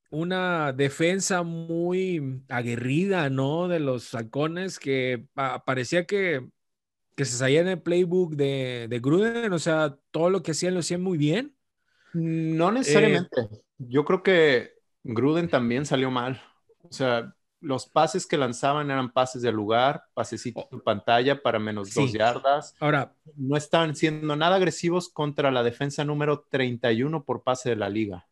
una 0.10 0.74
defensa 0.74 1.44
muy 1.44 2.44
aguerrida, 2.50 3.30
¿no? 3.30 3.68
De 3.68 3.80
los 3.80 4.14
halcones 4.16 4.80
que 4.80 5.26
parecía 5.66 6.06
que 6.06 6.50
que 7.22 7.26
se 7.26 7.38
salía 7.38 7.62
en 7.62 7.68
el 7.68 7.80
playbook 7.80 8.34
de, 8.34 8.88
de, 8.90 9.00
Gruden, 9.00 9.54
o 9.54 9.60
sea, 9.60 9.96
todo 10.10 10.32
lo 10.32 10.42
que 10.42 10.54
hacían 10.54 10.74
lo 10.74 10.80
hacían 10.80 11.04
muy 11.04 11.20
bien. 11.20 11.56
No 12.14 12.72
necesariamente. 12.72 13.48
Yo 13.78 14.06
creo 14.06 14.24
que 14.24 14.72
Gruden 15.04 15.48
también 15.48 15.86
salió 15.86 16.10
mal. 16.10 16.42
O 16.82 16.92
sea, 16.92 17.36
los 17.60 17.86
pases 17.86 18.26
que 18.26 18.38
lanzaban 18.38 18.90
eran 18.90 19.14
pases 19.14 19.44
de 19.44 19.52
lugar, 19.52 20.06
pasecito 20.16 20.68
en 20.72 20.82
pantalla 20.82 21.44
para 21.44 21.60
menos 21.60 21.94
dos 21.94 22.12
yardas. 22.12 22.76
Ahora, 22.80 23.14
no 23.36 23.56
estaban 23.56 23.96
siendo 23.96 24.36
nada 24.36 24.56
agresivos 24.56 25.08
contra 25.08 25.52
la 25.52 25.62
defensa 25.62 26.04
número 26.04 26.48
31 26.50 27.24
por 27.24 27.44
pase 27.44 27.70
de 27.70 27.76
la 27.76 27.90
liga. 27.90 28.26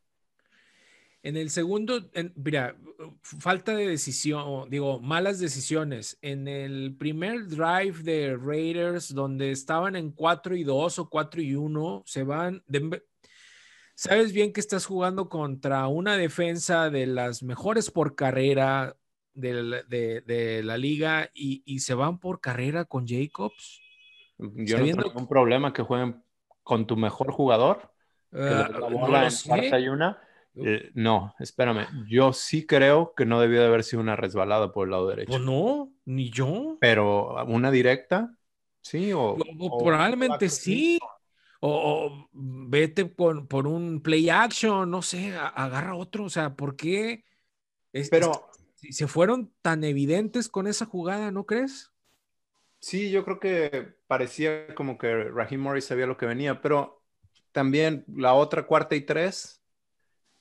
En 1.21 1.35
el 1.35 1.49
segundo, 1.49 1.99
mira, 2.35 2.77
falta 3.21 3.75
de 3.75 3.87
decisión, 3.87 4.69
digo, 4.69 5.01
malas 5.01 5.39
decisiones. 5.39 6.17
En 6.21 6.47
el 6.47 6.95
primer 6.97 7.47
drive 7.47 8.03
de 8.03 8.37
Raiders, 8.37 9.13
donde 9.13 9.51
estaban 9.51 9.97
en 9.97 10.11
4 10.11 10.55
y 10.55 10.63
2 10.63 10.99
o 10.99 11.09
4 11.09 11.41
y 11.41 11.55
1, 11.55 12.03
se 12.05 12.23
van. 12.23 12.63
Sabes 13.95 14.31
bien 14.31 14.53
que 14.53 14.61
estás 14.61 14.85
jugando 14.85 15.27
contra 15.27 15.87
una 15.87 16.15
defensa 16.15 16.89
de 16.89 17.05
las 17.05 17.43
mejores 17.43 17.91
por 17.91 18.15
carrera 18.15 18.95
de, 19.33 20.61
la 20.63 20.77
liga 20.77 21.29
y, 21.33 21.79
se 21.79 21.95
van 21.95 22.19
por 22.19 22.39
carrera 22.39 22.85
con 22.85 23.05
Jacobs. 23.05 23.81
Yo 24.37 24.79
no 24.79 24.85
tengo 24.85 25.19
un 25.19 25.27
problema 25.27 25.73
que 25.73 25.83
jueguen 25.83 26.23
con 26.63 26.87
tu 26.87 26.95
mejor 26.95 27.33
jugador. 27.33 27.91
Que 28.31 28.39
ah, 28.39 28.69
la 28.71 28.87
bola 28.87 29.27
en 29.27 29.83
y 29.83 29.87
una 29.89 30.28
eh, 30.55 30.91
no, 30.93 31.33
espérame. 31.39 31.87
Yo 32.07 32.33
sí 32.33 32.65
creo 32.65 33.13
que 33.15 33.25
no 33.25 33.39
debió 33.39 33.61
de 33.61 33.67
haber 33.67 33.83
sido 33.83 34.01
una 34.01 34.15
resbalada 34.15 34.71
por 34.71 34.87
el 34.87 34.91
lado 34.91 35.07
derecho. 35.07 35.31
Pues 35.31 35.41
no, 35.41 35.91
ni 36.05 36.29
yo. 36.29 36.77
Pero 36.79 37.43
una 37.45 37.71
directa. 37.71 38.35
Sí, 38.81 39.11
o, 39.13 39.37
probablemente 39.83 40.49
sí. 40.49 40.99
O, 41.61 42.29
vete 42.31 43.05
por, 43.05 43.47
por, 43.47 43.67
un 43.67 44.01
play 44.01 44.29
action, 44.29 44.89
no 44.89 45.01
sé, 45.01 45.35
agarra 45.35 45.95
otro. 45.95 46.25
O 46.25 46.29
sea, 46.29 46.55
¿por 46.55 46.75
qué? 46.75 47.25
Pero 48.09 48.49
se 48.75 49.07
fueron 49.07 49.51
tan 49.61 49.83
evidentes 49.83 50.47
con 50.47 50.67
esa 50.67 50.85
jugada, 50.85 51.31
¿no 51.31 51.45
crees? 51.45 51.91
Sí, 52.79 53.11
yo 53.11 53.25
creo 53.25 53.39
que 53.39 53.93
parecía 54.07 54.73
como 54.73 54.97
que 54.97 55.25
Raheem 55.25 55.61
Morris 55.61 55.85
sabía 55.85 56.05
lo 56.05 56.17
que 56.17 56.25
venía, 56.25 56.61
pero 56.61 57.03
también 57.51 58.05
la 58.07 58.33
otra 58.33 58.65
cuarta 58.65 58.95
y 58.95 59.01
tres, 59.01 59.58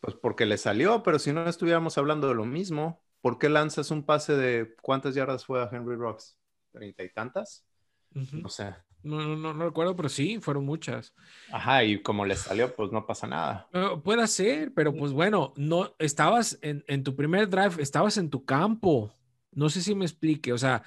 pues 0.01 0.15
porque 0.15 0.47
le 0.47 0.59
salió, 0.59 1.03
pero 1.03 1.19
si 1.19 1.33
no 1.33 1.49
estuviéramos 1.49 1.99
hablando 1.99 2.29
de 2.29 2.35
lo 2.35 2.45
mismo, 2.45 3.03
¿por 3.21 3.39
qué 3.39 3.49
lanzas 3.49 3.91
un 3.91 4.05
pase 4.05 4.37
de 4.37 4.75
cuántas 4.83 5.15
yardas 5.15 5.45
fue 5.45 5.63
a 5.63 5.69
Henry 5.71 5.97
Rocks? 5.97 6.37
¿Treinta 6.73 7.03
y 7.03 7.13
tantas? 7.13 7.65
No 8.13 8.49
sé. 8.49 8.75
No, 9.03 9.21
no, 9.37 9.55
no, 9.55 9.65
recuerdo, 9.65 9.95
pero 9.95 10.09
sí, 10.09 10.39
fueron 10.41 10.65
muchas. 10.65 11.15
Ajá, 11.53 11.85
y 11.85 12.03
como 12.03 12.25
le 12.25 12.35
salió, 12.35 12.75
pues 12.75 12.91
no 12.91 13.07
pasa 13.07 13.27
nada. 13.27 13.69
puede 14.03 14.27
ser, 14.27 14.73
pero 14.75 14.95
pues 14.95 15.13
bueno, 15.13 15.53
no, 15.57 15.95
estabas 15.99 16.59
en, 16.63 16.85
en, 16.89 17.05
tu 17.05 17.15
primer 17.15 17.49
drive, 17.49 17.81
estabas 17.81 18.19
en 18.19 18.29
tu 18.29 18.45
campo. 18.45 19.13
No 19.53 19.69
sé 19.69 19.83
si 19.83 19.95
me 19.95 20.05
explique, 20.05 20.53
o 20.53 20.59
sea, 20.59 20.83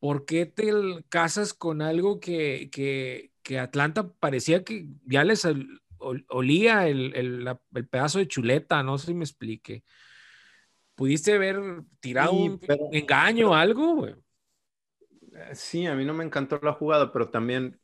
¿por 0.00 0.24
qué 0.24 0.46
te 0.46 0.72
casas 1.08 1.54
con 1.54 1.82
algo 1.82 2.18
que, 2.18 2.68
que, 2.70 3.32
que 3.42 3.58
Atlanta 3.60 4.08
parecía 4.08 4.64
que 4.64 4.86
ya 5.06 5.22
les 5.24 5.46
olía 6.28 6.88
el, 6.88 7.14
el, 7.14 7.58
el, 7.74 7.88
pedazo 7.88 8.18
de 8.18 8.28
chuleta? 8.28 8.82
No 8.82 8.98
sé 8.98 9.06
si 9.06 9.14
me 9.14 9.24
explique. 9.24 9.84
¿Pudiste 10.94 11.34
haber 11.34 11.60
tirado 12.00 12.32
un 12.32 12.60
engaño 12.92 13.50
o 13.50 13.54
algo? 13.54 13.94
Güey? 13.96 14.14
Sí, 15.54 15.86
a 15.86 15.94
mí 15.94 16.04
no 16.04 16.14
me 16.14 16.24
encantó 16.24 16.60
la 16.62 16.72
jugada, 16.72 17.12
pero 17.12 17.30
también, 17.30 17.80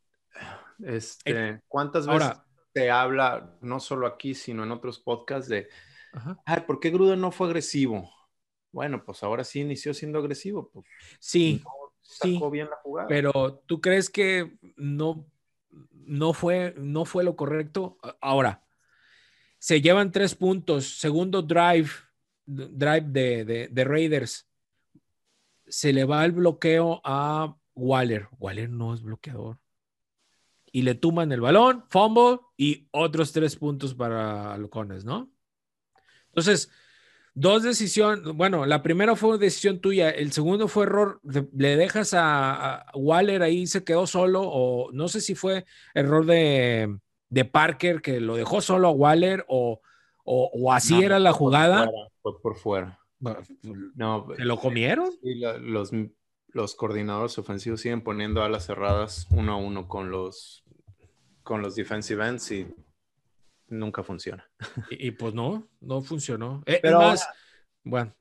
este, 0.85 1.63
¿cuántas 1.67 2.07
veces 2.07 2.39
te 2.73 2.91
habla, 2.91 3.57
no 3.61 3.81
solo 3.81 4.07
aquí, 4.07 4.35
sino 4.35 4.65
en 4.65 4.71
otros 4.71 5.01
podcasts, 5.01 5.49
de, 5.49 5.69
ay, 6.45 6.63
¿por 6.67 6.79
qué 6.79 6.91
Gruden 6.91 7.21
no 7.21 7.33
fue 7.33 7.47
agresivo? 7.47 8.11
Bueno, 8.71 9.03
pues 9.05 9.23
ahora 9.23 9.45
sí 9.45 9.61
inició 9.61 9.95
siendo 9.95 10.19
agresivo. 10.19 10.71
Pues, 10.71 10.85
sí, 11.19 11.63
sí, 12.03 12.41
bien 12.53 12.69
la 12.69 12.77
jugada. 12.77 13.09
pero 13.09 13.63
¿tú 13.67 13.81
crees 13.81 14.11
que 14.11 14.59
no, 14.77 15.27
no, 15.93 16.33
fue, 16.33 16.75
no 16.79 17.05
fue 17.05 17.25
lo 17.25 17.37
correcto? 17.37 17.99
Ahora, 18.21 18.65
se 19.59 19.81
llevan 19.81 20.13
tres 20.13 20.35
puntos, 20.35 20.99
segundo 20.99 21.43
drive, 21.43 21.91
drive 22.47 23.03
de, 23.03 23.69
de 23.71 23.85
Raiders 23.85 24.49
se 25.69 25.93
le 25.93 26.05
va 26.05 26.25
el 26.25 26.33
bloqueo 26.33 27.01
a 27.05 27.57
Waller. 27.75 28.29
Waller 28.39 28.71
no 28.71 28.95
es 28.95 29.03
bloqueador. 29.03 29.59
Y 30.71 30.83
le 30.83 30.95
tuman 30.95 31.33
el 31.33 31.41
balón, 31.41 31.85
fumble 31.89 32.41
y 32.57 32.89
otros 32.91 33.33
tres 33.33 33.57
puntos 33.57 33.95
para 33.95 34.57
Locones, 34.59 35.05
¿no? 35.05 35.31
Entonces, 36.29 36.71
dos 37.39 37.63
decisiones. 37.63 38.25
Bueno, 38.35 38.67
la 38.67 38.83
primera 38.83 39.15
fue 39.15 39.39
decisión 39.39 39.81
tuya, 39.81 40.11
el 40.11 40.33
segundo 40.33 40.67
fue 40.69 40.85
error. 40.85 41.21
Le 41.23 41.77
dejas 41.77 42.15
a, 42.17 42.87
Waller 42.95 43.43
ahí, 43.43 43.67
se 43.67 43.85
quedó 43.85 44.07
solo, 44.07 44.43
o 44.43 44.91
no 44.93 45.09
sé 45.09 45.21
si 45.21 45.35
fue 45.35 45.65
error 45.95 46.27
de, 46.27 46.99
Parker 47.53 48.03
que 48.03 48.21
lo 48.21 48.37
dejó 48.37 48.61
solo 48.61 48.89
a 48.89 48.93
Waller, 48.93 49.45
o, 49.49 49.81
o, 50.25 50.73
así 50.73 51.03
era 51.03 51.19
la 51.19 51.33
jugada. 51.33 51.89
fue 52.23 52.41
por 52.43 52.57
fuera. 52.57 52.99
No, 53.21 54.27
¿Se 54.37 54.45
lo 54.45 54.59
comieron? 54.59 55.11
los, 55.61 55.91
los 56.49 56.75
coordinadores 56.75 57.39
ofensivos 57.39 57.81
siguen 57.81 58.03
poniendo 58.03 58.43
alas 58.43 58.67
cerradas 58.67 59.27
uno 59.31 59.53
a 59.53 59.57
uno 59.57 59.89
con 59.89 60.11
los, 60.11 60.65
con 61.43 61.63
los 61.63 61.75
defensive 61.77 62.27
ends 62.27 62.51
y 62.53 62.67
nunca 63.69 64.03
funciona. 64.03 64.49
Y, 64.91 65.11
pues 65.13 65.35
no, 65.35 65.69
no 65.81 66.03
funcionó. 66.03 66.63
Eh, 66.67 66.81
Pero 66.83 67.15
bueno, 67.85 68.15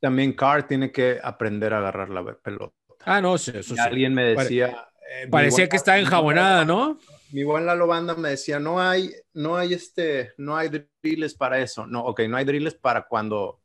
También 0.00 0.32
Carr 0.32 0.66
tiene 0.66 0.90
que 0.90 1.20
aprender 1.22 1.72
a 1.74 1.78
agarrar 1.78 2.10
la 2.10 2.34
pelota. 2.36 2.74
Ah, 3.04 3.20
no, 3.20 3.34
eso 3.34 3.62
sí. 3.62 3.78
Alguien 3.78 4.14
me 4.14 4.34
decía. 4.34 4.88
Eh, 5.10 5.28
parecía 5.28 5.68
que 5.68 5.76
estaba 5.76 5.98
enjabonada, 5.98 6.64
¿no? 6.64 6.98
Mi 7.32 7.44
buen 7.44 7.66
Lalo 7.66 7.86
Banda 7.86 8.14
me 8.14 8.30
decía, 8.30 8.58
no 8.58 8.80
hay, 8.80 9.12
no 9.34 9.56
hay 9.56 9.74
este, 9.74 10.32
no 10.38 10.56
hay 10.56 10.68
drills 11.02 11.34
para 11.34 11.58
eso. 11.58 11.86
No, 11.86 12.04
ok, 12.04 12.20
no 12.28 12.36
hay 12.36 12.44
drills 12.44 12.74
para 12.74 13.06
cuando 13.06 13.62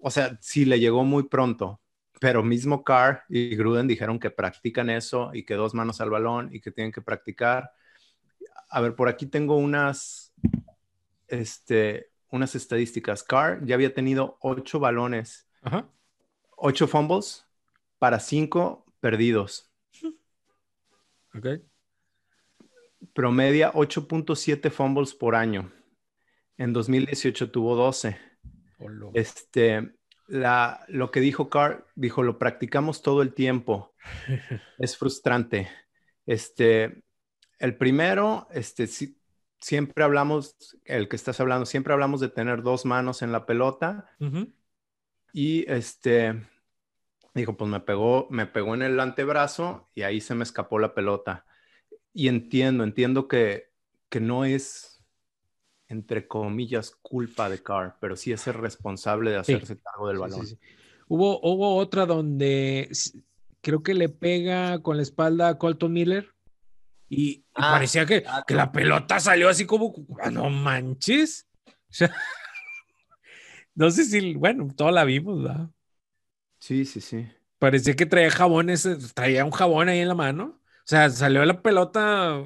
o 0.00 0.10
sea, 0.10 0.38
sí 0.40 0.64
le 0.64 0.78
llegó 0.78 1.04
muy 1.04 1.24
pronto, 1.24 1.80
pero 2.20 2.42
mismo 2.42 2.84
Carr 2.84 3.24
y 3.28 3.56
Gruden 3.56 3.88
dijeron 3.88 4.18
que 4.18 4.30
practican 4.30 4.90
eso 4.90 5.30
y 5.32 5.44
que 5.44 5.54
dos 5.54 5.74
manos 5.74 6.00
al 6.00 6.10
balón 6.10 6.48
y 6.52 6.60
que 6.60 6.70
tienen 6.70 6.92
que 6.92 7.02
practicar. 7.02 7.72
A 8.70 8.80
ver, 8.80 8.94
por 8.94 9.08
aquí 9.08 9.26
tengo 9.26 9.56
unas, 9.56 10.25
este, 11.28 12.10
unas 12.30 12.54
estadísticas. 12.54 13.22
Carr 13.22 13.64
ya 13.64 13.74
había 13.74 13.94
tenido 13.94 14.38
ocho 14.40 14.78
balones, 14.78 15.48
ocho 16.56 16.86
fumbles 16.86 17.46
para 17.98 18.20
cinco 18.20 18.84
perdidos. 19.00 19.70
Ok. 21.34 21.46
Promedia 23.12 23.72
8.7 23.72 24.70
fumbles 24.70 25.14
por 25.14 25.34
año. 25.34 25.72
En 26.56 26.72
2018 26.72 27.50
tuvo 27.50 27.76
12. 27.76 28.18
Este, 29.14 29.94
la, 30.26 30.84
lo 30.88 31.10
que 31.10 31.20
dijo 31.20 31.48
Carr, 31.48 31.86
dijo, 31.94 32.22
lo 32.22 32.38
practicamos 32.38 33.02
todo 33.02 33.22
el 33.22 33.34
tiempo. 33.34 33.94
es 34.78 34.96
frustrante. 34.96 35.68
Este, 36.24 37.02
el 37.58 37.76
primero, 37.76 38.48
este, 38.50 38.88
siempre 39.60 40.04
hablamos, 40.04 40.78
el 40.84 41.08
que 41.08 41.16
estás 41.16 41.40
hablando, 41.40 41.66
siempre 41.66 41.92
hablamos 41.92 42.20
de 42.20 42.28
tener 42.28 42.62
dos 42.62 42.84
manos 42.84 43.22
en 43.22 43.32
la 43.32 43.46
pelota. 43.46 44.10
Y 45.32 45.70
este, 45.70 46.42
dijo, 47.34 47.56
pues 47.56 47.70
me 47.70 47.80
pegó, 47.80 48.26
me 48.30 48.46
pegó 48.46 48.74
en 48.74 48.82
el 48.82 48.98
antebrazo 49.00 49.90
y 49.94 50.02
ahí 50.02 50.20
se 50.20 50.34
me 50.34 50.44
escapó 50.44 50.78
la 50.78 50.94
pelota. 50.94 51.44
Y 52.12 52.28
entiendo, 52.28 52.84
entiendo 52.84 53.28
que, 53.28 53.72
que 54.08 54.20
no 54.20 54.44
es 54.44 54.96
entre 55.88 56.26
comillas, 56.26 56.96
culpa 57.02 57.48
de 57.48 57.62
Carr, 57.62 57.96
pero 58.00 58.16
sí 58.16 58.32
es 58.32 58.46
el 58.46 58.54
responsable 58.54 59.30
de 59.30 59.36
hacerse 59.36 59.78
cargo 59.78 60.08
del 60.08 60.18
balón. 60.18 60.46
hubo, 61.08 61.40
hubo 61.42 61.76
otra 61.76 62.06
donde 62.06 62.90
creo 63.60 63.82
que 63.82 63.94
le 63.94 64.08
pega 64.08 64.82
con 64.82 64.96
la 64.96 65.02
espalda 65.02 65.48
a 65.48 65.58
Colton 65.58 65.92
Miller 65.92 66.34
y, 67.08 67.44
ah, 67.54 67.72
parecía 67.72 68.06
que, 68.06 68.24
que, 68.46 68.54
la 68.54 68.72
pelota 68.72 69.20
salió 69.20 69.48
así 69.48 69.66
como, 69.66 69.94
ah, 70.20 70.30
no 70.30 70.50
manches. 70.50 71.46
no 73.74 73.90
sé 73.90 74.04
si, 74.04 74.34
bueno, 74.34 74.68
toda 74.76 74.92
la 74.92 75.04
vimos, 75.04 75.42
¿verdad? 75.42 75.70
Sí, 76.58 76.84
sí, 76.84 77.00
sí. 77.00 77.28
Parecía 77.58 77.94
que 77.94 78.06
traía 78.06 78.30
jabones, 78.30 78.88
traía 79.14 79.44
un 79.44 79.50
jabón 79.50 79.88
ahí 79.88 80.00
en 80.00 80.08
la 80.08 80.14
mano. 80.14 80.60
O 80.64 80.88
sea, 80.88 81.10
salió 81.10 81.44
la 81.44 81.62
pelota 81.62 82.44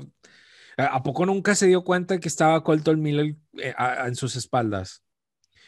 ¿A 0.88 1.02
poco 1.02 1.26
nunca 1.26 1.54
se 1.54 1.66
dio 1.66 1.84
cuenta 1.84 2.18
que 2.18 2.28
estaba 2.28 2.62
Colton 2.62 3.00
Miller 3.00 3.36
eh, 3.58 3.74
en 4.06 4.14
sus 4.14 4.36
espaldas? 4.36 5.04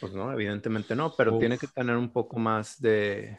Pues 0.01 0.15
no, 0.15 0.33
evidentemente 0.33 0.97
no, 0.97 1.15
pero 1.17 1.39
tiene 1.39 1.59
que 1.59 1.67
tener 1.67 1.97
un 1.97 2.13
poco 2.13 2.39
más 2.39 2.81
de, 2.81 3.39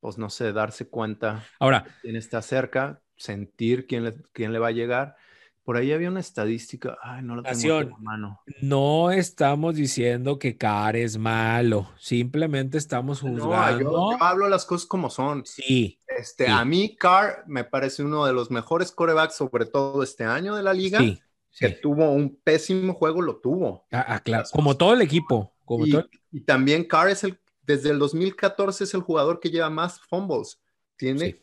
pues 0.00 0.18
no 0.18 0.30
sé, 0.30 0.52
darse 0.52 0.88
cuenta. 0.88 1.44
Ahora, 1.60 1.84
quién 2.00 2.16
está 2.16 2.42
cerca, 2.42 3.00
sentir 3.22 3.86
quién 3.86 4.04
le, 4.04 4.14
quién 4.32 4.52
le 4.52 4.58
va 4.58 4.68
a 4.68 4.72
llegar 4.72 5.16
por 5.64 5.76
ahí 5.76 5.92
había 5.92 6.08
una 6.08 6.20
estadística, 6.20 6.98
ay, 7.02 7.22
no 7.22 7.36
la 7.36 7.52
tengo 7.52 7.80
en 7.80 7.94
mano. 8.00 8.40
No 8.60 9.12
estamos 9.12 9.76
diciendo 9.76 10.38
que 10.38 10.56
Carr 10.56 10.96
es 10.96 11.16
malo, 11.16 11.88
simplemente 11.98 12.78
estamos 12.78 13.20
juzgando. 13.20 13.84
No, 13.84 14.12
yo, 14.12 14.22
hablo 14.22 14.48
las 14.48 14.64
cosas 14.64 14.86
como 14.86 15.08
son. 15.08 15.44
Sí. 15.46 16.00
Este, 16.06 16.48
A 16.48 16.64
mí 16.64 16.96
Carr 16.96 17.44
me 17.46 17.62
parece 17.62 18.02
uno 18.02 18.26
de 18.26 18.32
los 18.32 18.50
mejores 18.50 18.90
corebacks, 18.90 19.36
sobre 19.36 19.66
todo 19.66 20.02
este 20.02 20.24
año 20.24 20.56
de 20.56 20.62
la 20.62 20.74
liga. 20.74 20.98
Sí. 20.98 21.20
Que 21.58 21.68
tuvo 21.68 22.10
un 22.10 22.34
pésimo 22.42 22.94
juego, 22.94 23.20
lo 23.20 23.36
tuvo. 23.36 23.84
Ah, 23.92 24.06
ah 24.08 24.20
claro. 24.20 24.48
Como 24.52 24.76
todo 24.76 24.94
el 24.94 25.02
equipo. 25.02 25.52
Como 25.64 25.86
y, 25.86 25.96
y, 26.32 26.40
también 26.40 26.84
Carr 26.84 27.10
es 27.10 27.24
el, 27.24 27.38
desde 27.62 27.90
el 27.90 27.98
2014 27.98 28.84
es 28.84 28.94
el 28.94 29.02
jugador 29.02 29.38
que 29.38 29.50
lleva 29.50 29.70
más 29.70 30.00
fumbles. 30.00 30.58
Tiene 30.96 31.41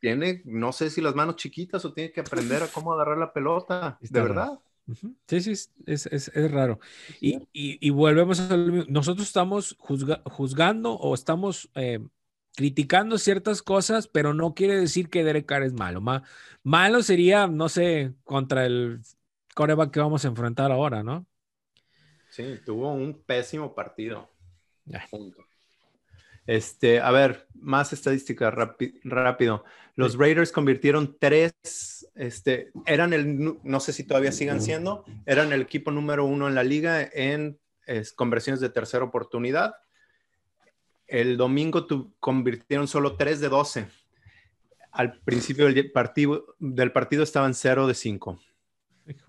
tiene, 0.00 0.42
no 0.44 0.72
sé 0.72 0.90
si 0.90 1.00
las 1.00 1.14
manos 1.14 1.36
chiquitas 1.36 1.84
o 1.84 1.92
tiene 1.92 2.10
que 2.10 2.20
aprender 2.20 2.62
a 2.62 2.68
cómo 2.68 2.92
agarrar 2.92 3.18
la 3.18 3.32
pelota, 3.32 3.98
de 4.00 4.20
verdad. 4.20 4.58
Sí, 5.28 5.40
sí, 5.40 5.52
es, 5.52 5.70
es, 5.86 6.06
es 6.06 6.50
raro. 6.50 6.80
Y, 7.20 7.36
y, 7.52 7.78
y, 7.80 7.90
volvemos 7.90 8.40
a 8.40 8.56
nosotros 8.56 9.28
estamos 9.28 9.76
juzgando 9.78 10.94
o 10.94 11.14
estamos 11.14 11.70
eh, 11.76 12.00
criticando 12.56 13.18
ciertas 13.18 13.62
cosas, 13.62 14.08
pero 14.08 14.34
no 14.34 14.54
quiere 14.54 14.80
decir 14.80 15.08
que 15.08 15.22
Derek 15.22 15.46
Carr 15.46 15.62
es 15.62 15.72
malo. 15.72 16.02
malo 16.62 17.02
sería, 17.02 17.46
no 17.46 17.68
sé, 17.68 18.14
contra 18.24 18.66
el 18.66 19.00
coreback 19.54 19.92
que 19.92 20.00
vamos 20.00 20.24
a 20.24 20.28
enfrentar 20.28 20.72
ahora, 20.72 21.02
¿no? 21.02 21.26
Sí, 22.30 22.58
tuvo 22.64 22.92
un 22.92 23.22
pésimo 23.22 23.74
partido. 23.74 24.28
Este, 26.50 26.98
a 26.98 27.12
ver, 27.12 27.46
más 27.54 27.92
estadística 27.92 28.50
rápido. 28.50 29.64
Los 29.94 30.18
Raiders 30.18 30.50
convirtieron 30.50 31.16
tres, 31.16 31.54
este, 32.16 32.72
eran 32.86 33.12
el, 33.12 33.60
no 33.62 33.78
sé 33.78 33.92
si 33.92 34.02
todavía 34.02 34.32
sigan 34.32 34.60
siendo, 34.60 35.04
eran 35.26 35.52
el 35.52 35.60
equipo 35.60 35.92
número 35.92 36.24
uno 36.24 36.48
en 36.48 36.56
la 36.56 36.64
liga 36.64 37.08
en 37.12 37.60
conversiones 38.16 38.58
de 38.58 38.68
tercera 38.68 39.04
oportunidad. 39.04 39.76
El 41.06 41.36
domingo 41.36 41.86
convirtieron 42.18 42.88
solo 42.88 43.16
tres 43.16 43.38
de 43.38 43.48
12. 43.48 43.86
Al 44.90 45.20
principio 45.20 45.66
del 45.66 45.92
partido, 45.92 46.56
del 46.58 46.90
partido 46.90 47.22
estaban 47.22 47.54
0 47.54 47.86
de 47.86 47.94
5. 47.94 48.40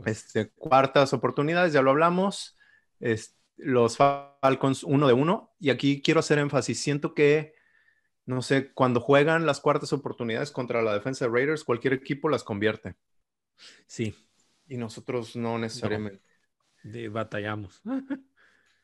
Este, 0.05 0.49
cuartas 0.49 1.13
oportunidades, 1.13 1.71
ya 1.71 1.84
lo 1.84 1.91
hablamos. 1.91 2.57
Los 3.62 3.97
Falcons 3.97 4.84
1 4.84 5.08
de 5.08 5.13
1. 5.13 5.56
Y 5.60 5.69
aquí 5.69 6.02
quiero 6.02 6.19
hacer 6.19 6.39
énfasis. 6.39 6.80
Siento 6.80 7.13
que 7.13 7.54
no 8.26 8.41
sé, 8.41 8.71
cuando 8.74 9.00
juegan 9.02 9.45
las 9.45 9.60
cuartas 9.60 9.93
oportunidades 9.93 10.52
contra 10.52 10.82
la 10.82 10.93
defensa 10.93 11.26
de 11.26 11.32
Raiders, 11.32 11.63
cualquier 11.63 11.93
equipo 11.93 12.30
las 12.30 12.43
convierte. 12.43 12.95
Sí. 13.88 14.15
Y 14.67 14.78
nosotros 14.78 15.36
no 15.36 15.58
necesariamente. 15.58 16.21
batallamos. 17.10 17.82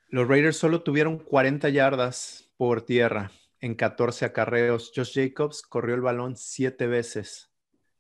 Los 0.10 0.28
Raiders 0.28 0.58
solo 0.58 0.84
tuvieron 0.84 1.18
40 1.20 1.70
yardas 1.70 2.50
por 2.58 2.82
tierra 2.82 3.32
en 3.60 3.76
14 3.76 4.26
acarreos. 4.26 4.92
Josh 4.96 5.14
Jacobs 5.14 5.62
corrió 5.62 5.96
el 5.96 6.02
balón 6.02 6.38
siete 6.38 6.88
veces, 6.88 7.52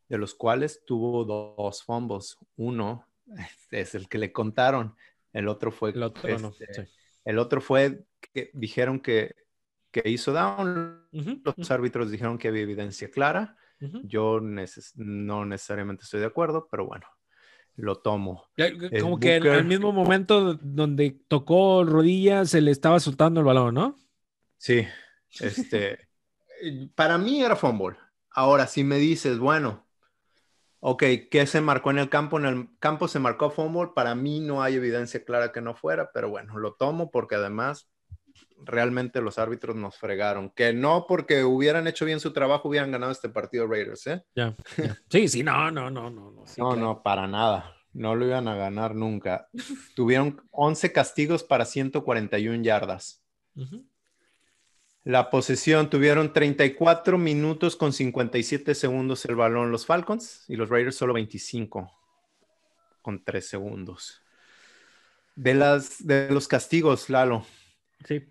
de 0.08 0.18
los 0.18 0.34
cuales 0.34 0.84
tuvo 0.86 1.26
dos 1.26 1.84
fumbles. 1.84 2.38
Uno 2.56 3.06
es 3.72 3.94
el 3.96 4.08
que 4.08 4.18
le 4.18 4.32
contaron, 4.32 4.96
el 5.38 5.48
otro 5.48 5.72
fue... 5.72 5.92
El 5.92 6.04
otro, 6.04 6.28
este, 6.28 6.90
el 7.26 7.40
otro 7.40 7.62
fue 7.62 8.06
que 8.34 8.52
dijeron 8.54 9.00
que 9.00 9.36
que 9.92 10.10
hizo 10.10 10.34
down. 10.34 11.08
Los 11.44 11.72
árbitros 11.72 12.12
dijeron 12.12 12.38
que 12.38 12.48
había 12.50 12.62
evidencia 12.62 13.10
clara. 13.10 13.58
Yo 14.04 14.40
no 14.42 15.46
necesariamente 15.46 16.04
estoy 16.04 16.20
de 16.20 16.26
acuerdo, 16.26 16.68
pero 16.70 16.88
bueno, 16.88 17.06
lo 17.76 17.98
tomo. 17.98 18.50
Como 19.00 19.20
que 19.20 19.36
al 19.36 19.66
mismo 19.66 19.92
momento 19.92 20.56
donde 20.56 21.20
tocó 21.28 21.84
rodillas 21.84 22.50
se 22.50 22.62
le 22.62 22.72
estaba 22.72 23.00
soltando 23.00 23.40
el 23.40 23.46
balón, 23.46 23.76
¿no? 23.76 23.96
Sí, 24.58 24.88
este, 25.40 26.10
para 26.96 27.18
mí 27.20 27.42
era 27.42 27.56
fumble. 27.56 27.98
Ahora, 28.32 28.66
si 28.66 28.84
me 28.84 28.98
dices, 28.98 29.38
bueno, 29.38 29.87
ok, 30.80 31.04
¿qué 31.32 31.46
se 31.48 31.62
marcó 31.62 31.92
en 31.92 32.00
el 32.00 32.10
campo? 32.10 32.40
En 32.40 32.46
el 32.46 32.70
campo 32.80 33.08
se 33.08 33.20
marcó 33.20 33.50
fumble. 33.50 33.92
Para 33.96 34.16
mí 34.16 34.40
no 34.40 34.62
hay 34.62 34.76
evidencia 34.76 35.24
clara 35.24 35.52
que 35.52 35.62
no 35.62 35.76
fuera, 35.76 36.12
pero 36.14 36.30
bueno, 36.30 36.58
lo 36.58 36.74
tomo 36.74 37.12
porque 37.12 37.36
además 37.36 37.90
realmente 38.64 39.22
los 39.22 39.38
árbitros 39.38 39.76
nos 39.76 39.98
fregaron. 39.98 40.50
Que 40.52 40.74
no 40.74 41.06
porque 41.08 41.44
hubieran 41.44 41.88
hecho 41.88 42.06
bien 42.06 42.20
su 42.20 42.34
trabajo 42.34 42.70
hubieran 42.70 42.92
ganado 42.92 43.12
este 43.12 43.30
partido 43.30 43.68
Raiders, 43.68 44.08
¿eh? 44.08 44.24
Ya. 44.36 44.56
Sí, 45.10 45.28
sí, 45.28 45.44
no, 45.44 45.72
no, 45.72 45.90
no, 45.90 46.10
no. 46.10 46.32
No, 46.32 46.46
no, 46.58 46.76
no, 46.76 47.04
para 47.04 47.28
nada. 47.28 47.76
No 47.94 48.16
lo 48.16 48.26
iban 48.26 48.48
a 48.48 48.56
ganar 48.56 48.94
nunca. 48.94 49.50
Tuvieron 49.96 50.42
11 50.52 50.92
castigos 50.92 51.44
para 51.44 51.66
141 51.66 52.64
yardas. 52.64 53.24
La 55.08 55.30
posesión 55.30 55.90
tuvieron 55.90 56.34
34 56.34 57.18
minutos 57.18 57.78
con 57.78 57.94
57 57.94 58.76
segundos 58.76 59.24
el 59.24 59.38
balón 59.38 59.72
los 59.72 59.86
Falcons 59.86 60.44
y 60.50 60.58
los 60.58 60.68
Raiders 60.68 60.98
solo 60.98 61.14
25 61.14 61.98
con 63.02 63.24
3 63.24 63.48
segundos. 63.48 64.22
De, 65.34 65.54
las, 65.54 66.06
de 66.06 66.30
los 66.30 66.50
castigos, 66.50 67.10
Lalo. 67.10 67.46
Sí. 68.06 68.26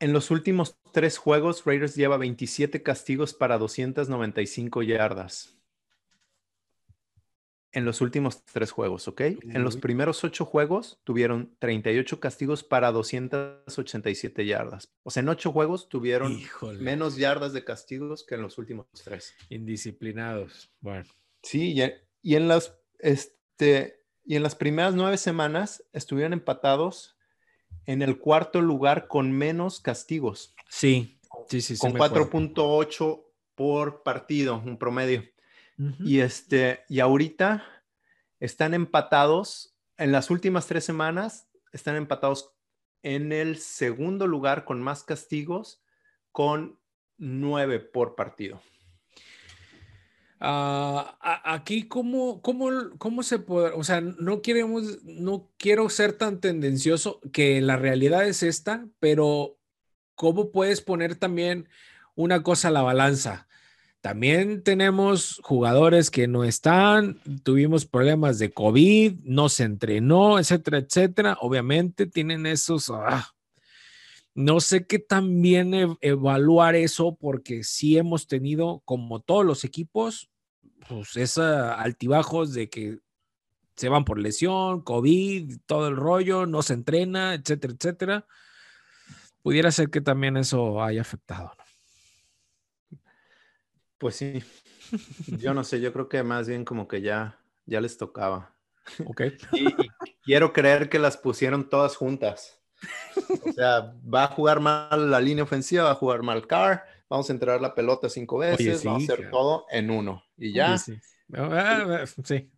En 0.00 0.14
los 0.14 0.30
últimos 0.30 0.74
tres 0.90 1.18
juegos, 1.18 1.66
Raiders 1.66 1.94
lleva 1.96 2.16
27 2.16 2.82
castigos 2.82 3.34
para 3.34 3.58
295 3.58 4.82
yardas. 4.84 5.54
En 7.74 7.84
los 7.84 8.00
últimos 8.00 8.44
tres 8.44 8.70
juegos, 8.70 9.08
¿ok? 9.08 9.20
En 9.20 9.64
los 9.64 9.76
primeros 9.76 10.22
ocho 10.22 10.44
juegos 10.44 11.00
tuvieron 11.02 11.56
38 11.58 12.20
castigos 12.20 12.62
para 12.62 12.92
287 12.92 14.46
yardas. 14.46 14.94
O 15.02 15.10
sea, 15.10 15.22
en 15.22 15.28
ocho 15.28 15.50
juegos 15.50 15.88
tuvieron 15.88 16.40
menos 16.78 17.16
yardas 17.16 17.52
de 17.52 17.64
castigos 17.64 18.24
que 18.24 18.36
en 18.36 18.42
los 18.42 18.58
últimos 18.58 18.86
tres. 19.02 19.34
Indisciplinados. 19.48 20.70
Bueno. 20.80 21.04
Sí, 21.42 21.76
y 22.22 22.36
en 22.36 22.48
las, 22.48 22.78
este, 23.00 24.04
y 24.24 24.36
en 24.36 24.44
las 24.44 24.54
primeras 24.54 24.94
nueve 24.94 25.18
semanas 25.18 25.84
estuvieron 25.92 26.32
empatados 26.32 27.18
en 27.86 28.02
el 28.02 28.18
cuarto 28.18 28.62
lugar 28.62 29.08
con 29.08 29.32
menos 29.32 29.80
castigos. 29.80 30.54
Sí, 30.68 31.20
sí, 31.48 31.60
sí. 31.60 31.76
Con 31.76 31.94
4.8 31.94 33.24
por 33.54 34.02
partido, 34.02 34.62
un 34.64 34.78
promedio. 34.78 35.24
Y 35.76 36.20
este, 36.20 36.84
y 36.88 37.00
ahorita 37.00 37.64
están 38.38 38.74
empatados 38.74 39.76
en 39.96 40.12
las 40.12 40.30
últimas 40.30 40.66
tres 40.66 40.84
semanas, 40.84 41.48
están 41.72 41.96
empatados 41.96 42.52
en 43.02 43.32
el 43.32 43.58
segundo 43.58 44.26
lugar 44.26 44.64
con 44.64 44.82
más 44.82 45.02
castigos, 45.02 45.82
con 46.32 46.78
nueve 47.18 47.80
por 47.80 48.14
partido. 48.14 48.60
Ah, 50.40 51.16
aquí, 51.44 51.88
¿cómo, 51.88 52.42
cómo, 52.42 52.68
cómo 52.98 53.22
se 53.22 53.38
puede? 53.38 53.70
O 53.70 53.82
sea, 53.82 54.00
no 54.00 54.42
queremos, 54.42 55.02
no 55.04 55.50
quiero 55.56 55.88
ser 55.88 56.18
tan 56.18 56.40
tendencioso 56.40 57.20
que 57.32 57.60
la 57.60 57.76
realidad 57.76 58.26
es 58.26 58.42
esta, 58.42 58.86
pero 59.00 59.58
¿cómo 60.14 60.50
puedes 60.50 60.80
poner 60.82 61.16
también 61.16 61.68
una 62.14 62.42
cosa 62.42 62.68
a 62.68 62.72
la 62.72 62.82
balanza? 62.82 63.48
También 64.04 64.62
tenemos 64.62 65.40
jugadores 65.42 66.10
que 66.10 66.28
no 66.28 66.44
están, 66.44 67.22
tuvimos 67.42 67.86
problemas 67.86 68.38
de 68.38 68.52
COVID, 68.52 69.20
no 69.22 69.48
se 69.48 69.62
entrenó, 69.64 70.38
etcétera, 70.38 70.76
etcétera. 70.76 71.38
Obviamente 71.40 72.04
tienen 72.04 72.44
esos. 72.44 72.90
Ah, 72.90 73.30
no 74.34 74.60
sé 74.60 74.86
qué 74.86 74.98
también 74.98 75.96
evaluar 76.02 76.74
eso 76.74 77.16
porque 77.18 77.64
sí 77.64 77.96
hemos 77.96 78.26
tenido, 78.26 78.82
como 78.84 79.20
todos 79.20 79.46
los 79.46 79.64
equipos, 79.64 80.28
pues 80.86 81.16
esos 81.16 81.42
altibajos 81.46 82.52
de 82.52 82.68
que 82.68 82.98
se 83.74 83.88
van 83.88 84.04
por 84.04 84.18
lesión, 84.18 84.82
COVID, 84.82 85.60
todo 85.64 85.88
el 85.88 85.96
rollo, 85.96 86.44
no 86.44 86.60
se 86.60 86.74
entrena, 86.74 87.32
etcétera, 87.32 87.72
etcétera. 87.72 88.26
Pudiera 89.40 89.72
ser 89.72 89.88
que 89.88 90.02
también 90.02 90.36
eso 90.36 90.82
haya 90.82 91.00
afectado. 91.00 91.52
Pues 94.04 94.16
sí. 94.16 94.44
Yo 95.40 95.54
no 95.54 95.64
sé, 95.64 95.80
yo 95.80 95.90
creo 95.90 96.10
que 96.10 96.22
más 96.22 96.46
bien 96.46 96.66
como 96.66 96.86
que 96.86 97.00
ya, 97.00 97.38
ya 97.64 97.80
les 97.80 97.96
tocaba. 97.96 98.54
Ok. 99.06 99.22
Y, 99.54 99.64
quiero 100.22 100.52
creer 100.52 100.90
que 100.90 100.98
las 100.98 101.16
pusieron 101.16 101.70
todas 101.70 101.96
juntas. 101.96 102.60
O 103.46 103.52
sea, 103.54 103.94
va 104.04 104.24
a 104.24 104.26
jugar 104.26 104.60
mal 104.60 105.10
la 105.10 105.22
línea 105.22 105.42
ofensiva, 105.42 105.84
va 105.84 105.92
a 105.92 105.94
jugar 105.94 106.22
mal 106.22 106.46
Carr, 106.46 106.84
vamos 107.08 107.30
a 107.30 107.32
entrar 107.32 107.62
la 107.62 107.74
pelota 107.74 108.10
cinco 108.10 108.36
veces, 108.36 108.84
vamos 108.84 109.08
a 109.08 109.14
hacer 109.14 109.30
todo 109.30 109.64
en 109.70 109.90
uno 109.90 110.22
y 110.36 110.52
ya. 110.52 110.76
sí. 110.76 110.98
Ah, 111.32 112.02
ah, 112.02 112.04
sí. 112.22 112.52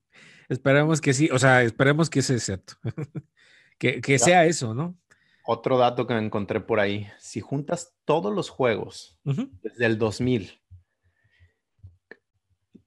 Esperemos 0.49 1.01
que 1.01 1.15
sí, 1.15 1.29
o 1.31 1.39
sea, 1.39 1.63
esperemos 1.63 2.11
que 2.11 2.23
sea 2.23 2.41
cierto. 2.41 2.75
que, 3.79 4.01
que 4.01 4.19
sea 4.19 4.47
eso, 4.47 4.75
¿no? 4.75 4.99
Otro 5.47 5.79
dato 5.79 6.09
que 6.09 6.15
me 6.15 6.27
encontré 6.27 6.61
por 6.61 6.81
ahí, 6.81 7.07
si 7.21 7.41
juntas 7.41 7.95
todos 8.05 8.35
los 8.35 8.51
juegos 8.51 9.17
desde 9.63 9.87
el 9.87 9.97
2000, 9.97 10.61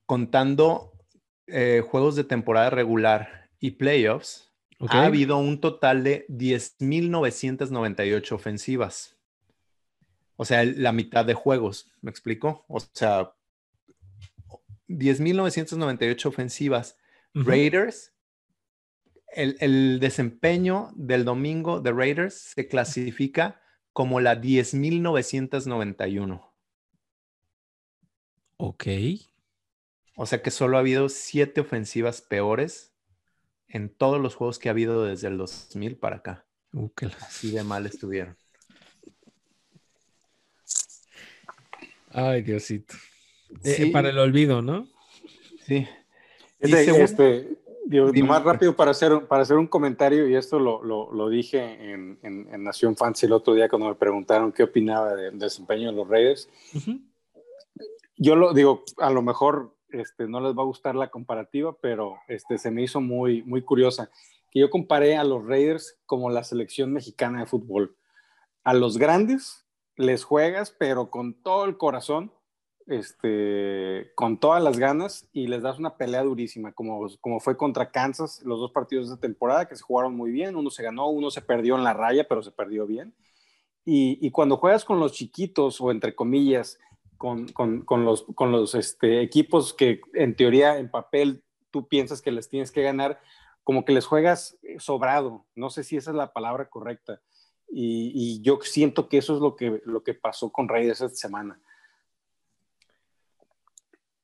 contando 0.09 0.91
eh, 1.45 1.83
juegos 1.87 2.15
de 2.15 2.23
temporada 2.23 2.71
regular 2.71 3.51
y 3.59 3.69
playoffs, 3.71 4.51
ha 4.89 5.05
habido 5.05 5.37
un 5.37 5.61
total 5.61 6.03
de 6.03 6.25
10.998 6.29 8.31
ofensivas. 8.31 9.19
O 10.35 10.45
sea, 10.45 10.63
la 10.63 10.91
mitad 10.93 11.25
de 11.25 11.35
juegos, 11.35 11.91
¿me 12.01 12.09
explico? 12.09 12.65
O 12.67 12.79
sea, 12.79 13.35
10.998 14.87 16.25
ofensivas. 16.25 16.97
Raiders, 17.35 18.15
el, 19.27 19.99
desempeño 19.99 20.89
del 20.95 21.23
domingo 21.23 21.81
de 21.81 21.91
Raiders 21.91 22.33
se 22.33 22.67
clasifica 22.67 23.61
como 23.93 24.21
la 24.21 24.41
10.991. 24.41 26.49
Ok. 28.57 28.87
O 30.21 30.25
sea 30.25 30.41
que 30.41 30.51
solo 30.51 30.75
ha 30.75 30.81
habido 30.81 31.07
siete 31.07 31.61
ofensivas 31.61 32.19
peores 32.19 32.93
en 33.69 33.87
todos 33.87 34.19
los 34.19 34.35
juegos 34.35 34.59
que 34.59 34.67
ha 34.67 34.73
habido 34.73 35.05
desde 35.05 35.29
el 35.29 35.37
2000 35.37 35.95
para 35.95 36.17
acá. 36.17 36.45
Uh, 36.73 36.89
Así 37.21 37.51
de 37.51 37.63
mal 37.63 37.85
estuvieron. 37.85 38.35
Ay, 42.09 42.41
Diosito. 42.41 42.95
Eh, 43.63 43.93
para 43.93 44.09
el 44.09 44.19
olvido, 44.19 44.61
¿no? 44.61 44.89
Sí. 45.65 45.87
Este, 46.59 47.57
más 48.21 48.43
rápido 48.43 48.75
para 48.75 48.91
hacer, 48.91 49.25
para 49.25 49.43
hacer 49.43 49.55
un 49.55 49.67
comentario, 49.67 50.27
y 50.27 50.35
esto 50.35 50.59
lo, 50.59 50.83
lo, 50.83 51.29
dije 51.29 51.93
en, 51.93 52.19
en, 52.23 52.61
Nación 52.61 52.97
Fancy 52.97 53.25
el 53.25 53.31
otro 53.31 53.53
día 53.53 53.69
cuando 53.69 53.87
me 53.87 53.95
preguntaron 53.95 54.51
qué 54.51 54.63
opinaba 54.63 55.15
del 55.15 55.39
desempeño 55.39 55.91
de 55.91 55.95
los 55.95 56.09
Raiders. 56.09 56.49
Yo 58.17 58.35
lo 58.35 58.53
digo, 58.53 58.83
a 58.97 59.11
lo 59.11 59.21
mejor 59.21 59.78
este, 59.91 60.27
no 60.27 60.39
les 60.39 60.57
va 60.57 60.63
a 60.63 60.67
gustar 60.67 60.95
la 60.95 61.09
comparativa, 61.09 61.75
pero 61.81 62.17
este, 62.27 62.57
se 62.57 62.71
me 62.71 62.83
hizo 62.83 63.01
muy, 63.01 63.43
muy 63.43 63.61
curiosa, 63.61 64.09
que 64.51 64.59
yo 64.59 64.69
comparé 64.69 65.17
a 65.17 65.23
los 65.23 65.45
Raiders 65.45 65.99
como 66.05 66.29
la 66.29 66.43
selección 66.43 66.91
mexicana 66.91 67.41
de 67.41 67.45
fútbol. 67.45 67.95
A 68.63 68.73
los 68.73 68.97
grandes 68.97 69.65
les 69.95 70.23
juegas, 70.23 70.71
pero 70.71 71.09
con 71.09 71.33
todo 71.33 71.65
el 71.65 71.77
corazón, 71.77 72.31
este, 72.87 74.11
con 74.15 74.39
todas 74.39 74.63
las 74.63 74.79
ganas 74.79 75.29
y 75.31 75.47
les 75.47 75.61
das 75.61 75.77
una 75.77 75.97
pelea 75.97 76.23
durísima, 76.23 76.71
como, 76.71 77.07
como 77.21 77.39
fue 77.39 77.55
contra 77.55 77.91
Kansas 77.91 78.41
los 78.43 78.59
dos 78.59 78.71
partidos 78.71 79.09
de 79.09 79.17
temporada 79.17 79.67
que 79.67 79.75
se 79.75 79.83
jugaron 79.83 80.15
muy 80.15 80.31
bien, 80.31 80.55
uno 80.55 80.71
se 80.71 80.83
ganó, 80.83 81.09
uno 81.09 81.29
se 81.29 81.41
perdió 81.41 81.75
en 81.75 81.83
la 81.83 81.93
raya, 81.93 82.27
pero 82.27 82.41
se 82.41 82.51
perdió 82.51 82.87
bien. 82.87 83.13
Y, 83.85 84.17
y 84.25 84.31
cuando 84.31 84.57
juegas 84.57 84.85
con 84.85 84.99
los 84.99 85.13
chiquitos 85.13 85.79
o 85.81 85.91
entre 85.91 86.15
comillas, 86.15 86.79
con, 87.19 87.49
con, 87.49 87.81
con 87.81 88.05
los, 88.05 88.23
con 88.33 88.53
los 88.53 88.73
este, 88.75 89.21
equipos 89.21 89.73
que 89.73 89.99
en 90.13 90.35
teoría, 90.35 90.77
en 90.77 90.89
papel, 90.89 91.43
tú 91.69 91.87
piensas 91.87 92.21
que 92.21 92.31
les 92.31 92.47
tienes 92.47 92.71
que 92.71 92.81
ganar, 92.81 93.19
como 93.65 93.83
que 93.83 93.91
les 93.91 94.05
juegas 94.05 94.57
sobrado. 94.79 95.45
No 95.53 95.69
sé 95.69 95.83
si 95.83 95.97
esa 95.97 96.11
es 96.11 96.15
la 96.15 96.31
palabra 96.31 96.69
correcta. 96.69 97.21
Y, 97.69 98.41
yo 98.41 98.57
siento 98.61 99.09
que 99.09 99.17
eso 99.17 99.35
es 99.35 99.41
lo 99.41 99.57
que, 99.57 99.81
lo 99.85 100.01
que 100.01 100.13
pasó 100.13 100.49
con 100.49 100.69
Raiders 100.69 101.01
esta 101.01 101.17
semana. 101.17 101.59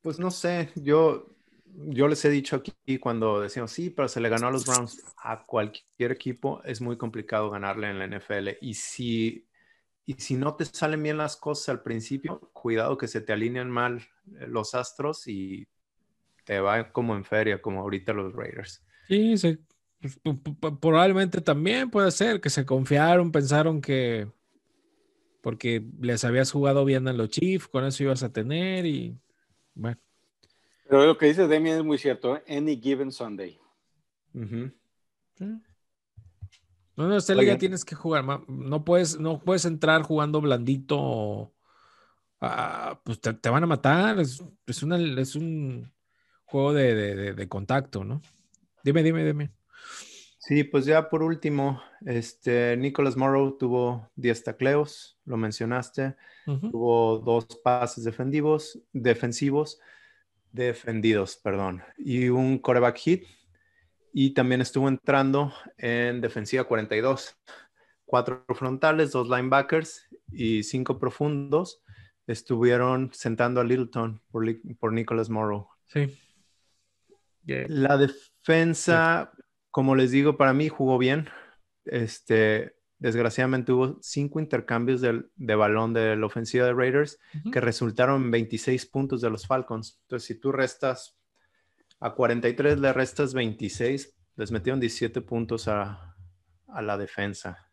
Pues 0.02 0.18
no 0.18 0.32
sé, 0.32 0.72
yo, 0.76 1.28
yo 1.66 2.08
les 2.08 2.24
he 2.24 2.30
dicho 2.30 2.56
aquí 2.56 2.98
cuando 2.98 3.42
decimos, 3.42 3.72
sí, 3.72 3.90
pero 3.90 4.08
se 4.08 4.22
le 4.22 4.30
ganó 4.30 4.48
a 4.48 4.52
los 4.52 4.66
Browns, 4.66 5.04
a 5.18 5.46
cualquier 5.46 6.14
equipo 6.14 6.62
es 6.64 6.80
muy 6.80 6.98
complicado 6.98 7.50
ganarle 7.50 7.90
en 7.90 8.00
la 8.00 8.08
NFL. 8.08 8.52
Y 8.62 8.76
si 8.76 9.48
y 10.06 10.14
si 10.14 10.36
no 10.36 10.56
te 10.56 10.66
salen 10.66 11.02
bien 11.02 11.18
las 11.18 11.36
cosas 11.36 11.70
al 11.70 11.82
principio, 11.82 12.40
cuidado 12.54 12.98
que 12.98 13.08
se 13.08 13.22
te 13.22 13.34
alinean 13.34 13.72
mal 13.72 13.98
eh, 14.40 14.46
los 14.48 14.76
astros 14.76 15.28
y 15.28 15.68
te 16.44 16.60
va 16.60 16.92
como 16.92 17.16
en 17.16 17.26
feria, 17.26 17.62
como 17.62 17.82
ahorita 17.82 18.14
los 18.14 18.34
Raiders. 18.34 18.84
Sí, 19.08 19.36
pues, 20.00 20.20
probablemente 20.80 21.42
también 21.42 21.90
puede 21.90 22.12
ser 22.12 22.40
que 22.40 22.52
se 22.52 22.66
confiaron, 22.66 23.32
pensaron 23.32 23.82
que 23.82 24.28
porque 25.42 25.84
les 26.02 26.24
habías 26.24 26.52
jugado 26.52 26.86
bien 26.86 27.08
a 27.08 27.14
los 27.14 27.30
Chiefs, 27.30 27.68
con 27.68 27.86
eso 27.86 28.04
ibas 28.04 28.24
a 28.24 28.34
tener 28.34 28.86
y 28.86 29.18
bueno. 29.74 30.00
Pero 30.88 31.06
lo 31.06 31.18
que 31.18 31.28
dice 31.28 31.48
Demian 31.48 31.78
es 31.78 31.84
muy 31.84 31.98
cierto, 31.98 32.36
¿eh? 32.36 32.44
Any 32.48 32.80
given 32.80 33.12
Sunday. 33.12 33.60
No, 36.96 37.08
no, 37.08 37.18
esta 37.18 37.36
liga 37.36 37.58
tienes 37.58 37.84
que 37.84 37.96
jugar. 37.96 38.24
No 38.48 38.86
puedes, 38.86 39.20
no 39.20 39.40
puedes 39.40 39.66
entrar 39.66 40.02
jugando 40.04 40.42
blandito. 40.42 41.54
Ah, 42.40 43.02
pues 43.04 43.20
te, 43.20 43.50
van 43.50 43.64
a 43.64 43.68
matar. 43.68 44.20
Es, 44.20 44.44
es, 44.66 44.84
es 44.84 45.36
un 45.36 45.92
juego 46.46 46.74
de, 46.74 47.48
contacto, 47.50 48.04
¿no? 48.04 48.22
Dime, 48.84 49.04
dime, 49.04 49.26
dime. 49.26 49.52
Sí, 50.40 50.64
pues 50.64 50.86
ya 50.86 51.10
por 51.10 51.24
último, 51.24 51.82
este 52.06 52.78
Nicholas 52.78 53.18
Morrow 53.18 53.58
tuvo 53.58 54.12
10 54.16 54.44
tacleos, 54.44 55.18
lo 55.26 55.38
mencionaste. 55.38 56.16
Tuvo 56.46 57.18
dos 57.18 57.48
pases 57.64 58.04
defensivos, 58.04 58.80
defensivos, 58.94 59.80
defendidos, 60.52 61.38
perdón, 61.38 61.82
y 61.98 62.30
un 62.30 62.60
coreback 62.60 62.98
hit 62.98 63.24
y 64.18 64.30
también 64.30 64.62
estuvo 64.62 64.88
entrando 64.88 65.52
en 65.78 66.22
defensiva 66.22 66.64
42. 66.64 67.36
Cuatro 68.06 68.46
frontales, 68.56 69.12
dos 69.12 69.28
linebackers 69.28 70.08
y 70.32 70.64
cinco 70.64 70.98
profundos 71.00 71.84
estuvieron 72.26 73.12
sentando 73.12 73.60
a 73.60 73.66
Littleton 73.66 74.22
por, 74.32 74.46
por 74.80 74.94
Nicholas 74.94 75.30
Morrow. 75.30 75.68
Sí. 75.84 76.18
La 77.44 77.98
defensa, 77.98 79.34
como 79.70 79.96
les 79.96 80.12
digo, 80.12 80.38
para 80.38 80.54
mí 80.54 80.70
jugó 80.70 80.98
bien. 80.98 81.28
Este, 81.84 82.78
desgraciadamente 82.98 83.74
hubo 83.74 84.00
cinco 84.02 84.40
intercambios 84.40 85.02
de, 85.02 85.56
balón 85.56 85.94
de 85.94 86.16
la 86.16 86.26
ofensiva 86.26 86.66
de 86.66 86.74
Raiders 86.74 87.20
que 87.52 87.60
resultaron 87.60 88.24
en 88.24 88.32
26 88.32 88.86
puntos 88.86 89.20
de 89.20 89.30
los 89.30 89.46
Falcons. 89.46 90.00
Entonces, 90.04 90.26
si 90.26 90.40
tú 90.40 90.54
restas 90.54 91.18
a 92.00 92.14
43 92.14 92.80
le 92.80 92.94
restas 92.94 93.34
26, 93.34 94.16
les 94.36 94.52
metieron 94.52 94.80
17 94.80 95.22
puntos 95.22 95.68
a, 95.68 96.16
la 96.82 96.98
defensa, 96.98 97.72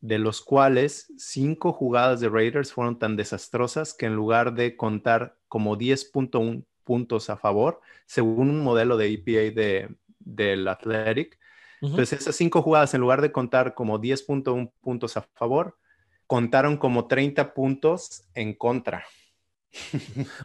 de 0.00 0.18
los 0.18 0.42
cuales 0.42 1.12
cinco 1.18 1.72
jugadas 1.72 2.18
de 2.20 2.28
Raiders 2.28 2.72
fueron 2.72 2.98
tan 2.98 3.14
desastrosas 3.14 3.94
que 3.94 4.06
en 4.06 4.16
lugar 4.16 4.54
de 4.54 4.76
contar 4.76 5.38
como 5.46 5.78
10.1 5.78 6.64
puntos 6.82 7.30
a 7.30 7.36
favor, 7.36 7.80
según 8.06 8.50
un 8.50 8.60
modelo 8.60 8.96
de 8.96 9.12
EPA 9.12 9.54
de, 9.54 9.94
del 10.18 10.66
Athletic, 10.66 11.38
entonces 11.80 12.20
esas 12.20 12.34
cinco 12.34 12.60
jugadas 12.60 12.92
en 12.94 13.00
lugar 13.00 13.22
de 13.22 13.30
contar 13.30 13.74
como 13.74 14.00
10.1 14.00 14.72
puntos 14.80 15.16
a 15.16 15.22
favor, 15.22 15.78
contaron 16.26 16.76
como 16.76 17.06
30 17.06 17.54
puntos 17.54 18.24
en 18.34 18.54
contra. 18.54 19.04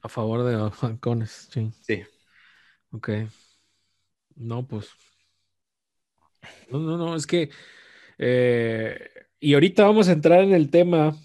A 0.03 0.09
favor 0.09 0.43
de 0.43 0.53
los 0.53 0.75
Falcones, 0.75 1.49
sí. 1.51 1.71
Sí. 1.81 2.03
Ok. 2.93 3.09
No, 4.35 4.65
pues. 4.65 4.89
No, 6.69 6.79
no, 6.79 6.97
no, 6.97 7.15
es 7.15 7.27
que. 7.27 7.49
Eh, 8.17 9.09
y 9.39 9.53
ahorita 9.55 9.83
vamos 9.83 10.07
a 10.07 10.13
entrar 10.13 10.41
en 10.41 10.53
el 10.53 10.69
tema 10.69 11.15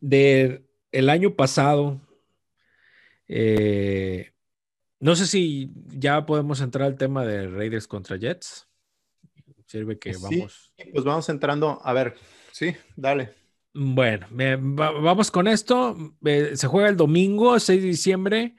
de 0.00 0.64
el 0.92 1.08
año 1.08 1.34
pasado. 1.34 2.00
Eh, 3.28 4.32
no 5.00 5.14
sé 5.14 5.26
si 5.26 5.70
ya 5.86 6.26
podemos 6.26 6.60
entrar 6.60 6.88
al 6.88 6.96
tema 6.96 7.24
de 7.24 7.46
Raiders 7.46 7.86
contra 7.86 8.16
Jets. 8.16 8.68
Sirve 9.66 9.98
que 9.98 10.16
vamos. 10.20 10.72
pues 10.92 11.04
vamos 11.04 11.28
entrando. 11.28 11.80
A 11.84 11.92
ver, 11.92 12.16
sí, 12.52 12.74
dale. 12.96 13.34
Bueno, 13.74 14.26
vamos 14.30 15.30
con 15.30 15.46
esto. 15.46 15.96
Eh, 16.24 16.52
se 16.56 16.66
juega 16.66 16.88
el 16.88 16.96
domingo, 16.96 17.60
6 17.60 17.80
de 17.82 17.88
diciembre. 17.88 18.56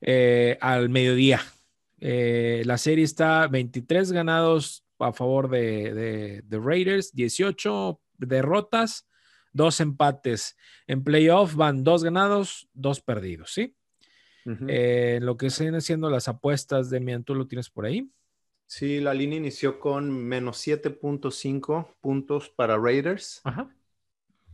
Eh, 0.00 0.56
al 0.60 0.88
mediodía. 0.88 1.40
Eh, 2.00 2.62
la 2.64 2.78
serie 2.78 3.04
está 3.04 3.48
23 3.48 4.12
ganados 4.12 4.84
a 4.98 5.12
favor 5.12 5.48
de, 5.50 6.42
de, 6.44 6.58
Raiders, 6.58 7.12
18 7.14 8.00
derrotas, 8.18 9.08
dos 9.52 9.80
empates. 9.80 10.56
En 10.86 11.02
playoff 11.02 11.54
van 11.54 11.84
dos 11.84 12.04
ganados, 12.04 12.68
dos 12.72 13.00
perdidos, 13.00 13.52
¿sí? 13.52 13.74
Eh, 14.66 15.18
lo 15.20 15.36
que 15.36 15.50
siguen 15.50 15.78
siendo 15.82 16.08
las 16.08 16.26
apuestas, 16.26 16.88
de 16.88 17.22
¿tú 17.22 17.34
lo 17.34 17.46
tienes 17.46 17.68
por 17.68 17.84
ahí? 17.84 18.10
Sí, 18.66 18.98
la 18.98 19.12
línea 19.12 19.36
inició 19.36 19.78
con 19.78 20.10
menos 20.10 20.66
7.5 20.66 21.96
puntos 22.00 22.48
para 22.48 22.78
Raiders. 22.78 23.42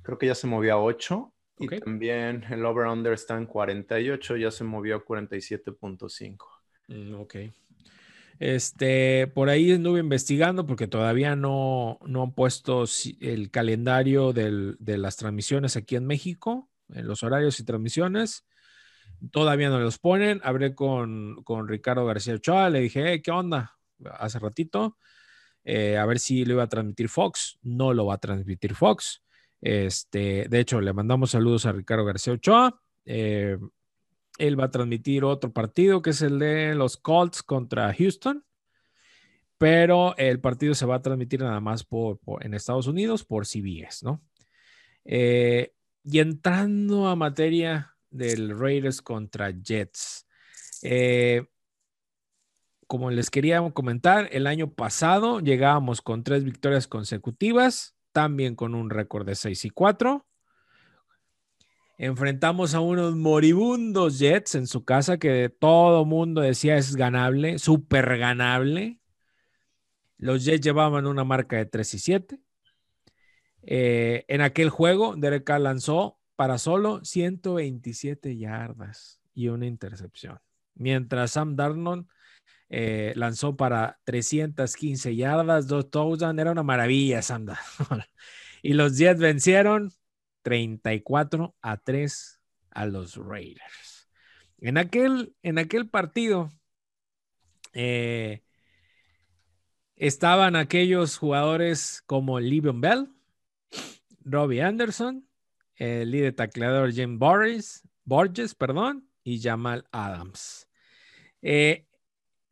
Creo 0.02 0.18
que 0.18 0.26
ya 0.26 0.34
se 0.34 0.48
movió 0.48 0.74
a 0.74 0.82
8 0.82 1.33
y 1.58 1.68
también 1.68 2.44
el 2.50 2.64
over-under 2.64 3.12
está 3.12 3.36
en 3.36 3.46
48, 3.46 4.36
ya 4.36 4.50
se 4.50 4.64
movió 4.64 4.96
a 4.96 5.04
47.5. 5.04 6.36
Mm, 6.88 7.14
ok. 7.14 7.34
Este, 8.40 9.28
por 9.28 9.48
ahí 9.48 9.72
anduve 9.72 10.00
investigando 10.00 10.66
porque 10.66 10.88
todavía 10.88 11.36
no, 11.36 11.98
no 12.04 12.24
han 12.24 12.32
puesto 12.32 12.84
el 13.20 13.50
calendario 13.50 14.32
de 14.32 14.98
las 14.98 15.16
transmisiones 15.16 15.76
aquí 15.76 15.96
en 15.96 16.06
México, 16.06 16.68
en 16.92 17.06
los 17.06 17.22
horarios 17.22 17.60
y 17.60 17.64
transmisiones. 17.64 18.44
Todavía 19.30 19.70
no 19.70 19.78
los 19.78 19.98
ponen. 19.98 20.40
Hablé 20.42 20.74
con, 20.74 21.42
con 21.44 21.68
Ricardo 21.68 22.04
García 22.04 22.34
Ochoa, 22.34 22.70
le 22.70 22.80
dije, 22.80 23.22
¿qué 23.22 23.30
onda? 23.30 23.76
Hace 24.18 24.38
ratito, 24.40 24.98
eh, 25.62 25.96
a 25.96 26.04
ver 26.04 26.18
si 26.18 26.44
lo 26.44 26.54
iba 26.54 26.64
a 26.64 26.68
transmitir 26.68 27.08
Fox. 27.08 27.58
No 27.62 27.94
lo 27.94 28.06
va 28.06 28.14
a 28.14 28.18
transmitir 28.18 28.74
Fox. 28.74 29.23
Este, 29.64 30.46
de 30.50 30.60
hecho, 30.60 30.82
le 30.82 30.92
mandamos 30.92 31.30
saludos 31.30 31.64
a 31.64 31.72
Ricardo 31.72 32.04
García 32.04 32.34
Ochoa. 32.34 32.82
Eh, 33.06 33.56
él 34.36 34.60
va 34.60 34.64
a 34.64 34.70
transmitir 34.70 35.24
otro 35.24 35.54
partido 35.54 36.02
que 36.02 36.10
es 36.10 36.20
el 36.20 36.38
de 36.38 36.74
los 36.74 36.98
Colts 36.98 37.42
contra 37.42 37.94
Houston, 37.94 38.44
pero 39.56 40.14
el 40.18 40.38
partido 40.38 40.74
se 40.74 40.84
va 40.84 40.96
a 40.96 41.02
transmitir 41.02 41.40
nada 41.40 41.60
más 41.60 41.82
por, 41.82 42.18
en 42.40 42.52
Estados 42.52 42.88
Unidos 42.88 43.24
por 43.24 43.46
CBS, 43.46 44.04
¿no? 44.04 44.22
Eh, 45.06 45.72
y 46.04 46.18
entrando 46.18 47.08
a 47.08 47.16
materia 47.16 47.96
del 48.10 48.58
Raiders 48.58 49.00
contra 49.00 49.50
Jets. 49.50 50.26
Eh, 50.82 51.46
como 52.86 53.10
les 53.10 53.30
quería 53.30 53.62
comentar, 53.70 54.28
el 54.30 54.46
año 54.46 54.74
pasado 54.74 55.40
llegábamos 55.40 56.02
con 56.02 56.22
tres 56.22 56.44
victorias 56.44 56.86
consecutivas 56.86 57.93
también 58.14 58.54
con 58.54 58.76
un 58.76 58.90
récord 58.90 59.26
de 59.26 59.34
6 59.34 59.64
y 59.66 59.70
4. 59.70 60.24
Enfrentamos 61.98 62.74
a 62.74 62.80
unos 62.80 63.16
moribundos 63.16 64.20
Jets 64.20 64.54
en 64.54 64.68
su 64.68 64.84
casa 64.84 65.18
que 65.18 65.48
todo 65.48 66.04
mundo 66.04 66.40
decía 66.40 66.76
es 66.76 66.94
ganable, 66.94 67.58
súper 67.58 68.16
ganable. 68.16 69.00
Los 70.16 70.44
Jets 70.44 70.64
llevaban 70.64 71.06
una 71.06 71.24
marca 71.24 71.56
de 71.56 71.66
3 71.66 71.94
y 71.94 71.98
7. 71.98 72.40
Eh, 73.62 74.24
en 74.28 74.40
aquel 74.42 74.70
juego, 74.70 75.16
Derek 75.16 75.48
lanzó 75.58 76.20
para 76.36 76.58
solo 76.58 77.04
127 77.04 78.36
yardas 78.36 79.20
y 79.34 79.48
una 79.48 79.66
intercepción. 79.66 80.38
Mientras 80.74 81.32
Sam 81.32 81.56
Darnold 81.56 82.06
eh, 82.68 83.12
lanzó 83.16 83.56
para 83.56 83.98
315 84.04 85.14
yardas, 85.16 85.68
dos 85.68 85.90
touchdowns. 85.90 86.38
Era 86.38 86.52
una 86.52 86.62
maravilla, 86.62 87.20
Darnold. 87.20 87.58
y 88.62 88.72
los 88.74 88.96
Jets 88.98 89.20
vencieron 89.20 89.92
34 90.42 91.54
a 91.60 91.76
3 91.76 92.40
a 92.70 92.86
los 92.86 93.16
Raiders. 93.16 94.08
En 94.58 94.78
aquel, 94.78 95.34
en 95.42 95.58
aquel 95.58 95.88
partido 95.88 96.50
eh, 97.72 98.42
estaban 99.96 100.56
aquellos 100.56 101.18
jugadores 101.18 102.02
como 102.06 102.40
Livion 102.40 102.80
Bell, 102.80 103.08
Robbie 104.24 104.62
Anderson, 104.62 105.28
el 105.76 106.10
líder 106.10 106.34
tacleador 106.34 106.92
Jim 106.92 107.18
Borges, 107.18 107.82
Borges 108.04 108.54
perdón, 108.54 109.08
y 109.22 109.40
Jamal 109.40 109.86
Adams. 109.90 110.68
Eh, 111.42 111.86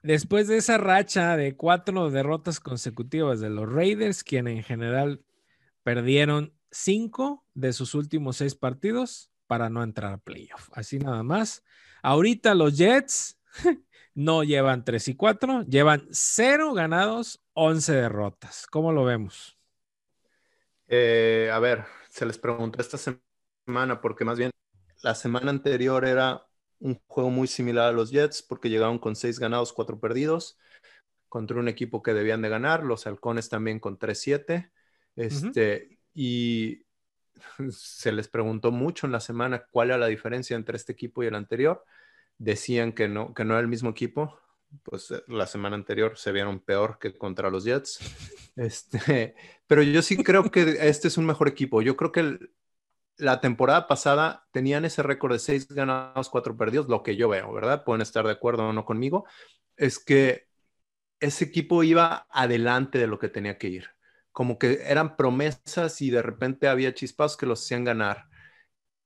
después 0.03 0.49
de 0.49 0.57
esa 0.57 0.79
racha 0.79 1.37
de 1.37 1.57
cuatro 1.57 2.11
derrotas 2.11 2.61
consecutivas 2.61 3.41
de 3.41 3.51
los 3.51 3.71
Raiders, 3.71 4.25
quienes 4.25 4.57
en 4.57 4.63
general 4.63 5.25
perdieron 5.83 6.55
cinco 6.71 7.45
de 7.55 7.73
sus 7.73 7.95
últimos 7.95 8.39
seis 8.39 8.55
partidos 8.55 9.31
para 9.47 9.69
no 9.71 9.83
entrar 9.83 10.13
a 10.13 10.19
playoff. 10.19 10.71
Así 10.73 10.99
nada 10.99 11.23
más. 11.23 11.65
Ahorita 12.03 12.55
los 12.55 12.77
Jets 12.77 13.39
no 14.15 14.45
llevan 14.45 14.85
tres 14.85 15.09
y 15.09 15.15
cuatro, 15.15 15.63
llevan 15.63 16.09
cero 16.11 16.73
ganados, 16.73 17.43
11 17.55 17.93
derrotas. 17.93 18.67
¿Cómo 18.67 18.93
lo 18.93 19.05
vemos? 19.05 19.59
Eh, 20.89 21.51
a 21.53 21.59
ver, 21.59 21.85
se 22.09 22.27
les 22.27 22.39
preguntó 22.39 22.81
esta 22.81 22.99
semana 22.99 24.01
porque 24.01 24.25
más 24.25 24.39
bien 24.39 24.51
la 25.03 25.15
semana 25.15 25.51
anterior 25.51 26.05
era 26.05 26.47
un 26.83 27.01
juego 27.07 27.31
muy 27.31 27.47
similar 27.47 27.89
a 27.89 27.93
los 27.93 28.11
Jets 28.11 28.43
porque 28.43 28.69
llegaron 28.69 28.99
con 28.99 29.17
seis 29.17 29.39
ganados, 29.39 29.73
cuatro 29.73 29.99
perdidos 30.01 30.59
contra 31.29 31.59
un 31.59 31.69
equipo 31.69 32.03
que 32.03 32.13
debían 32.13 32.43
de 32.43 32.51
ganar, 32.51 32.85
los 32.85 33.07
halcones 33.07 33.49
también 33.49 33.81
con 33.81 33.99
3-7. 33.99 34.71
Este, 35.17 35.99
Y 36.13 36.85
se 37.71 38.13
les 38.13 38.29
preguntó 38.29 38.71
mucho 38.71 39.07
en 39.07 39.13
la 39.13 39.21
semana 39.21 39.65
cuál 39.71 39.89
era 39.89 39.99
la 39.99 40.09
diferencia 40.09 40.57
entre 40.57 40.77
este 40.77 40.93
equipo 40.93 41.23
y 41.23 41.29
el 41.29 41.35
anterior. 41.35 41.85
Decían 42.37 42.93
que 42.93 43.09
no, 43.09 43.33
que 43.33 43.45
no 43.45 43.55
era 43.55 43.63
el 43.63 43.69
mismo 43.69 43.91
equipo. 43.91 44.39
Pues 44.83 45.11
eh, 45.11 45.23
la 45.29 45.47
semana 45.47 45.77
anterior 45.77 46.19
se 46.19 46.33
vieron 46.33 46.61
peor 46.61 46.99
que 46.99 47.17
contra 47.17 47.51
los 47.51 47.65
Jets. 47.65 47.99
Este, 48.55 49.35
pero 49.67 49.83
yo 49.83 50.03
sí 50.03 50.23
creo 50.23 50.51
que 50.51 50.77
este 50.83 51.09
es 51.09 51.17
un 51.17 51.25
mejor 51.25 51.49
equipo. 51.49 51.81
Yo 51.81 51.97
creo 51.97 52.13
que 52.13 52.21
el, 52.21 52.51
la 53.23 53.41
temporada 53.41 53.87
pasada 53.87 54.49
tenían 54.51 54.85
ese 54.85 55.03
récord 55.03 55.33
de 55.33 55.39
seis 55.39 55.69
ganados, 55.69 56.29
cuatro 56.29 56.57
perdidos, 56.57 56.89
lo 56.89 57.05
que 57.05 57.17
yo 57.17 57.29
veo, 57.29 57.53
¿verdad? 57.53 57.85
Pueden 57.85 58.03
estar 58.03 58.27
de 58.27 58.33
acuerdo 58.33 58.69
o 58.69 58.73
no 58.73 58.85
conmigo. 58.85 59.27
Es 59.77 60.01
que 60.01 60.49
ese 61.21 61.45
equipo 61.45 61.85
iba 61.85 62.27
adelante 62.31 62.99
de 62.99 63.07
lo 63.07 63.21
que 63.21 63.29
tenía 63.29 63.59
que 63.59 63.69
ir. 63.69 63.91
Como 64.33 64.59
que 64.59 64.83
eran 64.87 65.17
promesas 65.17 66.03
y 66.03 66.11
de 66.11 66.21
repente 66.21 66.67
había 66.67 66.95
chispas 66.95 67.37
que 67.37 67.47
los 67.47 67.63
hacían 67.63 67.85
ganar. 67.85 68.27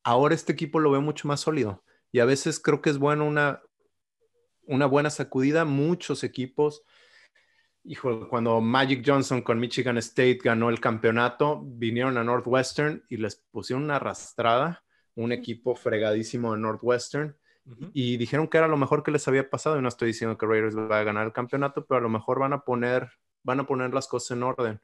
Ahora 0.03 0.35
este 0.35 0.53
equipo 0.53 0.81
lo 0.81 0.91
veo 0.91 1.03
mucho 1.03 1.29
más 1.29 1.41
sólido 1.41 1.85
y 2.11 2.21
a 2.21 2.25
veces 2.25 2.59
creo 2.59 2.81
que 2.81 2.89
es 2.89 2.99
bueno 2.99 3.27
una, 3.27 3.61
una 4.63 4.87
buena 4.87 5.11
sacudida. 5.11 5.67
Muchos 5.67 6.25
equipos 6.25 6.85
hijo, 7.87 8.29
cuando 8.29 8.61
Magic 8.61 9.03
Johnson 9.07 9.43
con 9.43 9.59
Michigan 9.59 9.97
State 9.99 10.41
ganó 10.43 10.69
el 10.71 10.81
campeonato, 10.81 11.63
vinieron 11.65 12.19
a 12.19 12.25
Northwestern 12.25 13.05
y 13.09 13.17
les 13.17 13.37
pusieron 13.37 13.85
una 13.85 13.97
arrastrada, 13.97 14.85
un 15.15 15.33
equipo 15.33 15.75
fregadísimo 15.75 16.53
de 16.53 16.59
Northwestern, 16.59 17.37
y 17.93 18.17
dijeron 18.17 18.47
que 18.47 18.59
era 18.59 18.69
lo 18.69 18.77
mejor 18.77 19.03
que 19.03 19.11
les 19.11 19.27
había 19.27 19.51
pasado. 19.51 19.79
Y 19.79 19.83
no 19.83 19.89
estoy 19.89 20.09
diciendo 20.09 20.39
que 20.39 20.47
Raiders 20.47 20.77
va 20.77 21.01
a 21.01 21.05
ganar 21.05 21.27
el 21.27 21.33
campeonato, 21.33 21.85
pero 21.85 21.99
a 21.99 22.03
lo 22.03 22.09
mejor 22.09 22.39
van 22.39 22.53
a 22.53 22.61
poner, 22.61 23.11
van 23.43 23.59
a 23.61 23.67
poner 23.67 23.93
las 23.93 24.07
cosas 24.07 24.37
en 24.37 24.45
orden. 24.45 24.81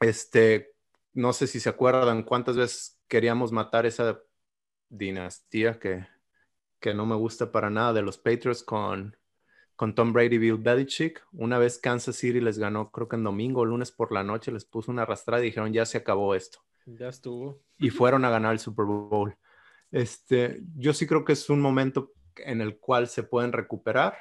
Este, 0.00 0.74
no 1.14 1.32
sé 1.32 1.46
si 1.46 1.60
se 1.60 1.70
acuerdan 1.70 2.22
cuántas 2.22 2.56
veces 2.56 3.00
queríamos 3.08 3.50
matar 3.50 3.86
esa 3.86 4.20
dinastía 4.90 5.78
que, 5.78 6.06
que 6.80 6.92
no 6.92 7.06
me 7.06 7.16
gusta 7.16 7.50
para 7.50 7.70
nada 7.70 7.94
de 7.94 8.02
los 8.02 8.18
Patriots 8.18 8.62
con 8.62 9.16
con 9.76 9.94
Tom 9.94 10.12
Brady 10.12 10.36
y 10.36 10.38
Bill 10.38 10.56
Belichick. 10.56 11.24
Una 11.32 11.58
vez 11.58 11.78
Kansas 11.78 12.16
City 12.16 12.40
les 12.40 12.58
ganó, 12.58 12.90
creo 12.90 13.08
que 13.08 13.16
en 13.16 13.24
domingo, 13.24 13.64
lunes 13.64 13.90
por 13.90 14.12
la 14.12 14.22
noche, 14.22 14.52
les 14.52 14.64
puso 14.64 14.90
una 14.90 15.02
arrastrada 15.02 15.42
y 15.42 15.46
dijeron, 15.46 15.72
ya 15.72 15.86
se 15.86 15.98
acabó 15.98 16.34
esto. 16.34 16.60
Ya 16.86 17.08
estuvo. 17.08 17.62
Y 17.78 17.90
fueron 17.90 18.24
a 18.24 18.30
ganar 18.30 18.52
el 18.52 18.58
Super 18.58 18.84
Bowl. 18.84 19.36
Este, 19.90 20.60
yo 20.76 20.92
sí 20.92 21.06
creo 21.06 21.24
que 21.24 21.32
es 21.32 21.48
un 21.50 21.60
momento 21.60 22.12
en 22.36 22.60
el 22.60 22.78
cual 22.78 23.08
se 23.08 23.22
pueden 23.22 23.52
recuperar, 23.52 24.16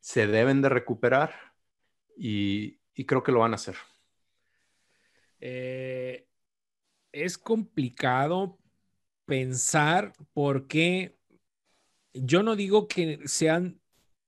se 0.00 0.26
deben 0.26 0.62
de 0.62 0.68
recuperar 0.68 1.34
y, 2.16 2.78
creo 3.06 3.22
que 3.22 3.32
lo 3.32 3.40
van 3.40 3.52
a 3.52 3.56
hacer. 3.56 3.76
Eh, 5.40 6.26
es 7.12 7.36
complicado 7.36 8.58
pensar 9.26 10.12
por 10.32 10.66
qué 10.66 11.18
yo 12.14 12.42
no 12.42 12.56
digo 12.56 12.88
que 12.88 13.20
sean 13.26 13.80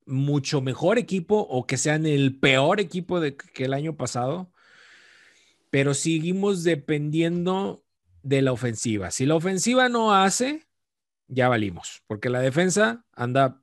mucho 0.09 0.61
mejor 0.61 0.99
equipo 0.99 1.39
o 1.39 1.67
que 1.67 1.77
sean 1.77 2.07
el 2.07 2.39
peor 2.39 2.81
equipo 2.81 3.21
de, 3.21 3.37
que 3.37 3.65
el 3.65 3.75
año 3.75 3.97
pasado, 3.97 4.51
pero 5.71 5.95
seguimos 5.95 6.65
dependiendo 6.65 7.85
de 8.23 8.43
la 8.43 8.53
ofensiva. 8.53 9.11
Si 9.11 9.27
la 9.27 9.37
ofensiva 9.37 9.89
no 9.89 10.15
hace, 10.15 10.67
ya 11.29 11.49
valimos, 11.49 12.03
porque 12.07 12.31
la 12.31 12.41
defensa 12.41 13.05
anda 13.13 13.63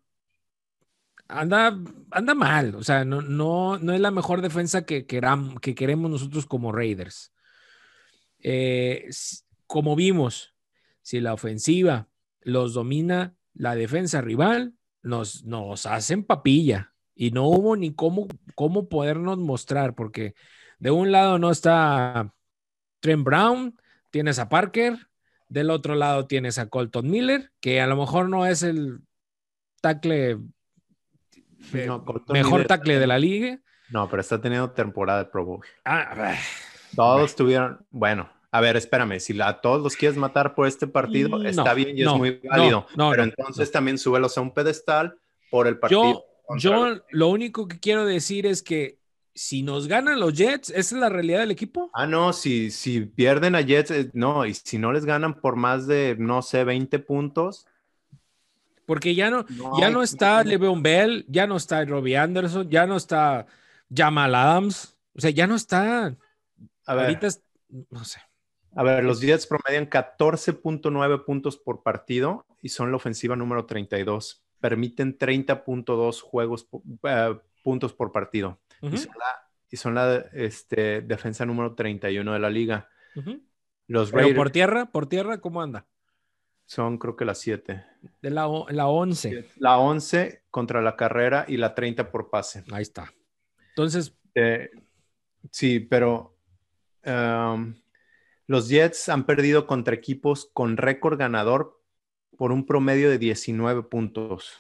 anda 1.28 1.78
anda 2.12 2.36
mal, 2.36 2.76
o 2.76 2.84
sea, 2.84 3.04
no, 3.04 3.22
no, 3.22 3.80
no 3.80 3.94
es 3.94 4.00
la 4.00 4.12
mejor 4.12 4.42
defensa 4.42 4.86
que, 4.86 5.08
queramos, 5.08 5.60
que 5.60 5.74
queremos 5.74 6.12
nosotros 6.12 6.46
como 6.46 6.72
Raiders. 6.72 7.34
Eh, 8.40 9.10
como 9.66 9.96
vimos, 9.96 10.54
si 11.02 11.20
la 11.20 11.34
ofensiva 11.34 12.10
los 12.42 12.74
domina 12.74 13.36
la 13.54 13.76
defensa 13.76 14.22
rival, 14.22 14.75
nos, 15.06 15.44
nos 15.46 15.86
hacen 15.86 16.24
papilla 16.24 16.94
y 17.16 17.32
no 17.32 17.46
hubo 17.46 17.76
ni 17.76 17.94
cómo, 17.94 18.28
cómo 18.56 18.90
podernos 18.90 19.38
mostrar, 19.38 19.96
porque 19.96 20.36
de 20.80 20.92
un 20.92 21.12
lado 21.12 21.40
no 21.40 21.52
está 21.52 22.34
Trent 23.00 23.24
Brown, 23.24 23.80
tienes 24.12 24.40
a 24.40 24.50
Parker, 24.50 25.08
del 25.48 25.70
otro 25.70 25.96
lado 25.96 26.28
tienes 26.28 26.58
a 26.58 26.70
Colton 26.70 27.10
Miller, 27.10 27.52
que 27.62 27.80
a 27.80 27.88
lo 27.88 27.96
mejor 27.96 28.30
no 28.30 28.46
es 28.46 28.64
el 28.64 29.00
tackle 29.82 30.40
eh, 31.74 31.90
mejor 32.30 32.66
tackle 32.66 33.00
de 33.00 33.08
la 33.08 33.20
liga. 33.20 33.60
No, 33.90 34.10
pero 34.10 34.22
está 34.22 34.42
teniendo 34.42 34.72
temporada 34.72 35.24
de 35.24 35.30
Pro 35.30 35.46
Bowl. 35.46 35.66
Ah, 35.86 36.36
Todos 36.96 37.36
tuvieron, 37.36 37.86
bueno, 37.92 38.30
a 38.56 38.62
ver, 38.62 38.78
espérame, 38.78 39.20
si 39.20 39.40
a 39.42 39.54
todos 39.60 39.82
los 39.82 39.98
quieres 39.98 40.18
matar 40.18 40.56
por 40.56 40.66
este 40.66 40.88
partido, 40.88 41.44
está 41.44 41.74
bien 41.74 41.98
y 41.98 42.04
es 42.04 42.14
muy 42.14 42.40
válido. 42.42 42.88
pero 42.96 43.24
entonces 43.24 43.70
también 43.70 43.98
súbelos 43.98 44.38
a 44.38 44.42
un 44.42 44.54
pedestal 44.54 45.18
por 45.52 45.68
el 45.68 45.78
partido. 45.78 46.26
Yo, 46.58 47.02
lo 47.10 47.28
único 47.28 47.68
que 47.68 47.80
quiero 47.80 48.06
decir 48.06 48.46
es 48.46 48.62
que 48.62 48.98
si 49.34 49.62
nos 49.62 49.90
ganan 49.90 50.22
los 50.22 50.34
Jets, 50.34 50.70
¿esa 50.70 50.96
es 50.96 51.02
la 51.02 51.10
realidad 51.10 51.40
del 51.40 51.52
equipo? 51.52 51.90
Ah, 51.94 52.08
no, 52.08 52.32
si, 52.32 52.72
si 52.72 53.02
pierden 53.02 53.56
a 53.56 53.62
Jets, 53.62 53.92
eh, 53.92 54.10
no, 54.14 54.46
y 54.46 54.54
si 54.54 54.78
no 54.78 54.94
les 54.94 55.04
ganan 55.04 55.34
por 55.42 55.58
más 55.58 55.86
de, 55.86 56.16
no 56.18 56.42
sé, 56.42 56.64
20 56.64 57.00
puntos. 57.00 57.68
Porque 58.86 59.16
ya 59.16 59.30
no, 59.30 59.46
ya 59.78 59.90
no 59.90 60.02
está 60.02 60.44
Le'Veon 60.46 60.82
Bell, 60.82 61.26
ya 61.28 61.46
no 61.46 61.58
está 61.58 61.84
Robbie 61.84 62.16
Anderson, 62.16 62.70
ya 62.70 62.88
no 62.88 62.96
está 62.96 63.48
Jamal 63.94 64.34
Adams, 64.34 64.96
o 65.14 65.20
sea, 65.20 65.32
ya 65.32 65.46
no 65.46 65.56
está. 65.56 66.16
A 66.86 66.96
ver, 66.96 67.06
Ahorita, 67.06 67.28
no 67.90 68.06
sé. 68.06 68.20
A 68.76 68.84
ver, 68.84 69.04
los 69.06 69.22
Jets 69.22 69.48
promedian 69.48 69.90
14.9 69.90 71.24
puntos 71.24 71.58
por 71.58 71.82
partido 71.82 72.46
y 72.62 72.70
son 72.70 72.92
la 72.92 72.98
ofensiva 72.98 73.36
número 73.38 73.66
32. 73.66 74.46
Permiten 74.60 75.18
30.2 75.18 76.22
juegos 76.22 76.68
eh, 77.04 77.40
puntos 77.64 77.94
por 77.94 78.12
partido. 78.12 78.60
Y 79.72 79.78
son 79.78 79.96
la, 79.96 80.18
este, 80.34 81.02
defensa 81.02 81.46
número 81.46 81.74
31 81.74 82.34
de 82.34 82.40
la 82.40 82.50
liga. 82.50 82.90
Los 83.88 84.12
Raiders, 84.12 84.36
por 84.36 84.50
tierra, 84.50 84.92
por 84.92 85.08
tierra, 85.08 85.40
¿cómo 85.40 85.62
anda? 85.62 85.88
Son 86.66 86.98
creo 86.98 87.16
que 87.16 87.24
las 87.24 87.40
7. 87.40 87.86
De 88.22 88.30
la, 88.30 88.50
la 88.70 88.88
11. 88.88 89.52
La 89.58 89.78
11 89.78 90.44
contra 90.50 90.82
la 90.82 90.98
carrera 90.98 91.46
y 91.48 91.58
la 91.58 91.76
30 91.76 92.12
por 92.12 92.30
pase. 92.30 92.66
Ahí 92.72 92.82
está. 92.82 93.14
Entonces. 93.70 94.18
Eh, 94.34 94.70
sí, 95.50 95.80
pero 95.80 96.38
um, 97.06 97.74
Los 98.48 98.70
Jets 98.70 99.10
han 99.10 99.26
perdido 99.26 99.66
contra 99.66 99.96
equipos 99.96 100.50
con 100.54 100.78
récord 100.78 101.18
ganador 101.18 101.82
por 102.38 102.52
un 102.52 102.66
promedio 102.66 103.10
de 103.10 103.18
19 103.18 103.84
puntos. 103.84 104.54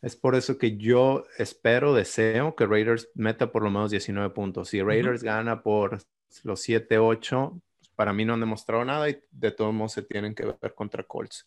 Es 0.00 0.16
por 0.16 0.34
eso 0.34 0.58
que 0.58 0.76
yo 0.76 1.24
espero, 1.38 1.94
deseo 1.94 2.56
que 2.56 2.66
Raiders 2.66 3.10
meta 3.14 3.52
por 3.52 3.62
lo 3.62 3.70
menos 3.70 3.90
19 3.90 4.30
puntos. 4.30 4.70
Si 4.70 4.82
Raiders 4.82 5.22
gana 5.22 5.62
por 5.62 6.02
los 6.42 6.68
7-8, 6.68 7.60
pues, 7.78 7.90
para 7.94 8.12
mí 8.12 8.24
no 8.24 8.34
han 8.34 8.40
demostrado 8.40 8.84
nada 8.84 9.08
y 9.10 9.22
de 9.30 9.50
todos 9.52 9.72
modos 9.72 9.92
se 9.92 10.02
tienen 10.02 10.34
que 10.34 10.46
ver 10.46 10.74
contra 10.74 11.04
Colts. 11.04 11.46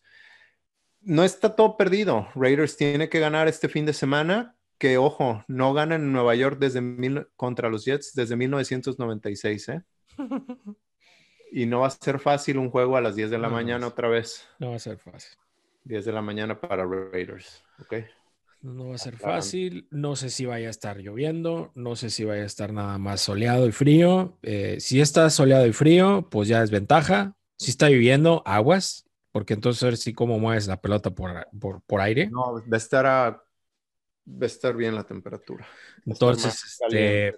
No 1.00 1.22
está 1.24 1.54
todo 1.54 1.76
perdido. 1.76 2.28
Raiders 2.34 2.76
tiene 2.76 3.08
que 3.08 3.20
ganar 3.20 3.46
este 3.46 3.68
fin 3.68 3.84
de 3.84 3.92
semana, 3.92 4.56
que 4.78 4.96
ojo, 4.96 5.44
no 5.48 5.74
ganan 5.74 6.02
en 6.02 6.12
Nueva 6.12 6.34
York 6.34 6.58
desde 6.58 6.80
mil, 6.80 7.26
contra 7.36 7.68
los 7.68 7.84
Jets 7.84 8.14
desde 8.14 8.36
1996, 8.36 9.68
¿eh? 9.68 9.82
y 11.50 11.66
no 11.66 11.80
va 11.80 11.88
a 11.88 11.90
ser 11.90 12.18
fácil 12.18 12.58
un 12.58 12.70
juego 12.70 12.96
a 12.96 13.00
las 13.00 13.16
10 13.16 13.30
de 13.30 13.38
la 13.38 13.48
mañana 13.48 13.86
otra 13.86 14.08
vez. 14.08 14.46
No 14.58 14.70
va 14.70 14.76
a 14.76 14.80
ser 14.80 14.98
fácil. 14.98 15.36
10 15.84 16.04
de 16.04 16.12
la 16.12 16.22
mañana 16.22 16.60
para 16.60 16.84
Raiders, 16.84 17.62
¿ok? 17.80 17.94
No 18.62 18.88
va 18.88 18.94
a 18.96 18.98
ser 18.98 19.16
fácil. 19.16 19.86
No 19.90 20.16
sé 20.16 20.30
si 20.30 20.44
vaya 20.44 20.66
a 20.66 20.70
estar 20.70 20.98
lloviendo. 20.98 21.70
No 21.74 21.94
sé 21.94 22.10
si 22.10 22.24
vaya 22.24 22.42
a 22.42 22.46
estar 22.46 22.72
nada 22.72 22.98
más 22.98 23.20
soleado 23.20 23.66
y 23.68 23.72
frío. 23.72 24.38
Eh, 24.42 24.78
si 24.80 25.00
está 25.00 25.30
soleado 25.30 25.66
y 25.66 25.72
frío, 25.72 26.26
pues 26.30 26.48
ya 26.48 26.62
es 26.62 26.70
ventaja. 26.70 27.36
Si 27.58 27.70
está 27.70 27.88
lloviendo, 27.88 28.42
aguas. 28.44 29.06
Porque 29.30 29.54
entonces 29.54 29.82
a 29.82 29.86
ver 29.86 29.96
si 29.96 30.14
cómo 30.14 30.38
mueves 30.38 30.66
la 30.66 30.80
pelota 30.80 31.10
por, 31.10 31.46
por, 31.86 32.00
aire. 32.00 32.28
No, 32.30 32.54
va 32.54 32.62
a 32.72 32.76
estar 32.76 33.06
a, 33.06 33.30
va 33.30 34.42
a 34.42 34.46
estar 34.46 34.74
bien 34.74 34.94
la 34.94 35.04
temperatura. 35.04 35.66
Entonces, 36.04 36.64
este, 36.64 37.34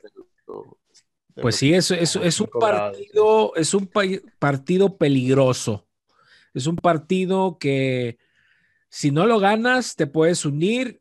pues 1.41 1.57
sí, 1.57 1.75
es, 1.75 1.91
es, 1.91 2.17
es 2.17 2.41
un 2.41 2.49
partido, 2.49 3.55
es 3.57 3.75
un 3.75 3.91
partido 4.39 4.97
peligroso. 4.97 5.87
Es 6.55 6.67
un 6.67 6.77
partido 6.77 7.59
que 7.59 8.19
si 8.89 9.11
no 9.11 9.27
lo 9.27 9.39
ganas, 9.39 9.97
te 9.97 10.07
puedes 10.07 10.45
unir 10.45 11.01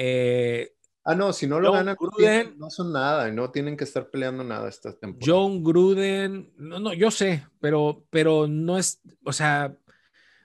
eh, 0.00 0.74
ah, 1.02 1.16
no, 1.16 1.32
si 1.32 1.48
no 1.48 1.58
lo 1.58 1.72
ganan, 1.72 1.96
Gruden, 1.98 2.56
no 2.56 2.70
son 2.70 2.92
nada, 2.92 3.28
no 3.32 3.50
tienen 3.50 3.76
que 3.76 3.82
estar 3.82 4.10
peleando 4.10 4.44
nada 4.44 4.68
esta 4.68 4.96
temporada. 4.96 5.26
John 5.26 5.64
Gruden, 5.64 6.52
no, 6.56 6.78
no, 6.78 6.94
yo 6.94 7.10
sé, 7.10 7.44
pero, 7.58 8.04
pero 8.10 8.46
no 8.46 8.78
es, 8.78 9.00
o 9.24 9.32
sea, 9.32 9.76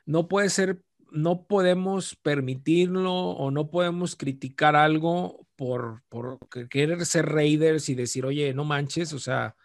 no 0.07 0.27
puede 0.27 0.49
ser, 0.49 0.81
no 1.13 1.45
podemos 1.45 2.15
permitirlo 2.15 3.13
o 3.13 3.51
no 3.51 3.69
podemos 3.69 4.15
criticar 4.15 4.75
algo 4.75 5.47
por, 5.55 6.03
por 6.09 6.39
querer 6.69 7.05
ser 7.05 7.27
Raiders 7.27 7.87
y 7.89 7.95
decir, 7.95 8.25
oye, 8.25 8.53
no 8.53 8.65
manches, 8.65 9.13
o 9.13 9.19
sea, 9.19 9.55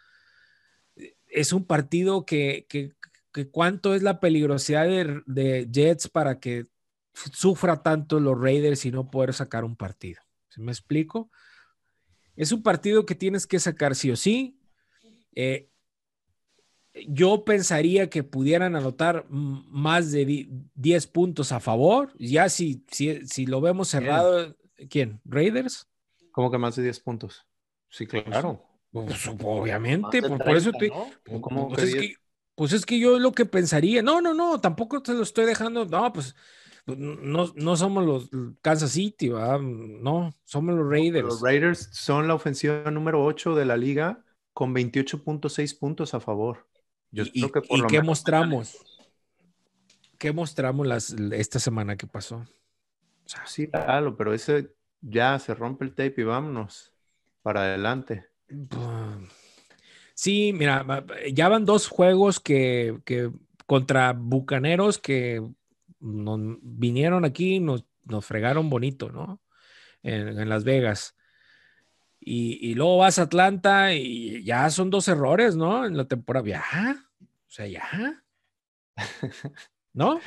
es 1.27 1.53
un 1.53 1.65
partido 1.65 2.25
que, 2.27 2.67
que, 2.69 2.93
que 3.33 3.49
cuánto 3.49 3.95
es 3.95 4.03
la 4.03 4.21
peligrosidad 4.21 4.87
de, 4.87 5.69
Jets 5.71 6.09
para 6.09 6.39
que 6.39 6.67
sufra 7.13 7.83
tanto 7.83 8.21
los 8.21 8.39
Raiders 8.39 8.85
y 8.85 8.91
no 8.91 9.11
poder 9.11 9.33
sacar 9.35 9.65
un 9.65 9.77
partido. 9.77 10.21
¿Se 10.49 10.61
me 10.61 10.73
explico? 10.73 11.31
Es 12.37 12.53
un 12.53 12.63
partido 12.63 13.07
que 13.07 13.15
tienes 13.15 13.47
que 13.47 13.59
sacar 13.59 13.95
sí 13.95 14.11
o 14.11 14.17
sí. 14.17 14.61
Eh, 15.35 15.68
yo 17.07 17.45
pensaría 17.45 18.11
que 18.11 18.23
pudieran 18.23 18.77
anotar 18.77 19.27
más 19.29 20.11
de 20.11 20.49
10 20.75 21.07
puntos 21.09 21.53
a 21.53 21.61
favor. 21.61 22.13
Ya 22.19 22.49
si, 22.49 22.85
si, 22.91 23.47
lo 23.47 23.61
vemos 23.61 23.89
cerrado, 23.89 24.57
¿quién? 24.91 25.21
¿Raiders? 25.25 25.89
¿Cómo 26.33 26.51
que 26.51 26.59
más 26.59 26.77
de 26.77 26.83
10 26.85 27.01
puntos? 27.01 27.47
Sí, 27.89 28.07
claro. 28.07 28.65
Pues, 28.91 29.29
obviamente, 29.43 30.23
por, 30.23 30.57
eso 30.57 30.71
estoy. 30.71 30.91
Pues, 31.25 31.83
es 31.83 31.95
que, 31.95 32.15
pues 32.55 32.73
es 32.73 32.87
que 32.87 32.99
yo 32.99 33.19
lo 33.19 33.33
que 33.33 33.45
pensaría, 33.45 34.03
no, 34.03 34.21
no, 34.21 34.35
no, 34.35 34.61
tampoco 34.61 35.03
te 35.03 35.13
lo 35.13 35.23
estoy 35.23 35.45
dejando, 35.45 35.85
no, 35.85 36.13
pues 36.13 36.35
pues, 36.89 36.99
no, 36.99 37.53
no 37.55 37.77
somos 37.77 38.07
los 38.07 38.31
Kansas 38.63 38.93
City, 38.93 39.29
¿verdad? 39.29 39.61
no, 39.61 40.35
somos 40.45 40.75
los 40.75 40.89
Raiders. 40.89 41.27
Los 41.27 41.43
Raiders 41.43 41.91
son 41.93 42.27
la 42.27 42.35
ofensiva 42.35 42.91
número 42.91 43.23
8 43.23 43.55
de 43.55 43.67
la 43.67 43.77
liga 43.77 44.25
con 44.55 44.75
28.6 44.75 45.79
puntos 45.79 46.15
a 46.15 46.21
favor. 46.21 46.67
Yo 47.11 47.25
¿Y, 47.33 47.41
creo 47.41 47.53
que 47.53 47.63
por 47.63 47.79
¿y 47.79 47.87
qué 47.87 48.03
mostramos? 48.03 48.77
¿Qué 50.19 50.33
mostramos 50.33 50.87
las, 50.87 51.13
esta 51.33 51.59
semana 51.59 51.97
que 51.97 52.07
pasó? 52.07 52.45
sí, 53.45 53.69
claro, 53.69 54.17
pero 54.17 54.33
ese 54.33 54.75
ya 55.01 55.39
se 55.39 55.55
rompe 55.55 55.85
el 55.85 55.95
tape 55.95 56.15
y 56.17 56.25
vámonos 56.25 56.93
para 57.43 57.63
adelante. 57.63 58.27
Sí, 60.15 60.53
mira, 60.53 61.05
ya 61.33 61.49
van 61.49 61.65
dos 61.65 61.89
juegos 61.89 62.41
que, 62.41 62.99
que 63.05 63.31
contra 63.67 64.13
Bucaneros 64.15 64.99
que 64.99 65.43
nos 66.01 66.41
vinieron 66.63 67.25
aquí, 67.25 67.61
nos, 67.61 67.85
nos 68.05 68.25
fregaron 68.25 68.71
bonito, 68.71 69.11
¿no? 69.11 69.41
En, 70.03 70.49
Las 70.49 70.65
Vegas. 70.65 71.15
Y, 72.31 72.75
luego 72.75 72.99
vas 72.99 73.19
a 73.19 73.23
Atlanta 73.23 73.95
y 73.95 74.45
ya 74.45 74.69
son 74.69 74.91
dos 74.91 75.09
errores, 75.09 75.57
¿no? 75.57 75.87
En 75.87 75.97
la 75.97 76.05
temporada. 76.05 76.47
Ya. 76.47 76.97
O 77.23 77.51
sea, 77.51 77.67
ya. 77.67 78.23
¿No? 79.95 80.21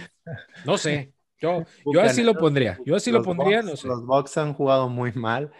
No 0.65 0.77
sé. 0.79 1.13
Yo, 1.39 1.63
yo 1.93 2.01
así 2.01 2.23
lo 2.23 2.33
pondría. 2.33 2.79
Yo 2.85 2.95
así 2.95 3.11
lo 3.11 3.21
pondría, 3.21 3.61
no 3.61 3.75
sé. 3.75 3.87
Los 3.87 4.03
Bucks 4.03 4.35
han 4.37 4.53
jugado 4.53 4.89
muy 4.89 5.11
mal, 5.11 5.51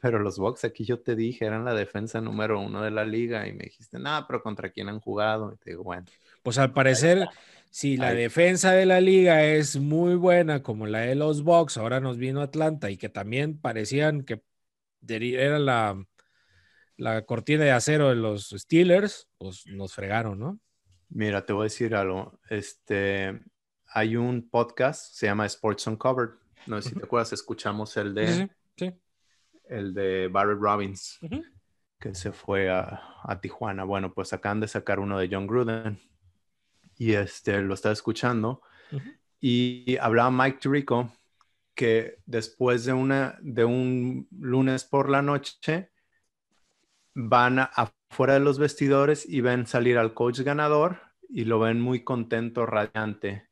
pero 0.00 0.18
los 0.18 0.38
Bucks 0.38 0.64
aquí 0.64 0.86
yo 0.86 1.00
te 1.00 1.14
dije, 1.14 1.44
eran 1.44 1.66
la 1.66 1.74
defensa 1.74 2.22
número 2.22 2.58
uno 2.58 2.82
de 2.82 2.90
la 2.90 3.04
liga 3.04 3.46
y 3.46 3.52
me 3.52 3.64
dijiste, 3.64 3.98
nada, 3.98 4.26
pero 4.26 4.42
¿contra 4.42 4.70
quién 4.70 4.88
han 4.88 5.00
jugado? 5.00 5.52
Y 5.52 5.58
te 5.58 5.70
digo, 5.70 5.84
bueno. 5.84 6.06
Pues 6.42 6.56
al 6.56 6.72
parecer 6.72 7.28
si 7.70 7.96
la 7.96 8.14
defensa 8.14 8.72
de 8.72 8.86
la 8.86 9.00
liga 9.00 9.44
es 9.44 9.76
muy 9.76 10.14
buena 10.14 10.62
como 10.62 10.86
la 10.86 11.00
de 11.00 11.14
los 11.14 11.44
Bucks, 11.44 11.76
ahora 11.76 12.00
nos 12.00 12.16
vino 12.16 12.40
Atlanta 12.40 12.90
y 12.90 12.96
que 12.96 13.08
también 13.08 13.58
parecían 13.58 14.22
que 14.22 14.42
era 15.08 15.58
la, 15.58 16.02
la 16.96 17.24
cortina 17.24 17.64
de 17.64 17.72
acero 17.72 18.08
de 18.08 18.16
los 18.16 18.50
Steelers, 18.50 19.28
pues 19.38 19.66
nos 19.66 19.94
fregaron, 19.94 20.38
¿no? 20.38 20.60
Mira, 21.08 21.44
te 21.44 21.52
voy 21.52 21.62
a 21.62 21.64
decir 21.64 21.94
algo. 21.94 22.38
Este, 22.48 23.40
hay 23.86 24.16
un 24.16 24.48
podcast, 24.48 25.14
se 25.14 25.26
llama 25.26 25.46
Sports 25.46 25.86
Uncovered. 25.86 26.34
No 26.66 26.80
sé 26.80 26.90
si 26.90 26.94
te 26.94 27.04
acuerdas, 27.04 27.32
escuchamos 27.32 27.96
el 27.96 28.14
de, 28.14 28.50
sí, 28.76 28.92
el 29.64 29.94
de 29.94 30.28
Barrett 30.28 30.60
Robbins, 30.60 31.18
que 31.98 32.14
se 32.14 32.32
fue 32.32 32.70
a, 32.70 33.00
a, 33.22 33.40
Tijuana. 33.40 33.84
Bueno, 33.84 34.12
pues 34.12 34.32
acaban 34.32 34.60
de 34.60 34.68
sacar 34.68 35.00
uno 35.00 35.18
de 35.18 35.28
John 35.30 35.46
Gruden 35.46 35.98
y 36.96 37.14
este, 37.14 37.60
lo 37.62 37.74
estaba 37.74 37.94
escuchando 37.94 38.62
y 39.40 39.96
hablaba 39.96 40.30
Mike 40.30 40.58
Tirico 40.60 41.10
que 41.80 42.18
después 42.26 42.84
de, 42.84 42.92
una, 42.92 43.38
de 43.40 43.64
un 43.64 44.28
lunes 44.38 44.84
por 44.84 45.08
la 45.08 45.22
noche 45.22 45.90
van 47.14 47.58
afuera 47.58 48.34
de 48.34 48.40
los 48.40 48.58
vestidores 48.58 49.26
y 49.26 49.40
ven 49.40 49.66
salir 49.66 49.96
al 49.96 50.12
coach 50.12 50.40
ganador 50.40 50.98
y 51.30 51.46
lo 51.46 51.58
ven 51.58 51.80
muy 51.80 52.04
contento, 52.04 52.66
radiante. 52.66 53.48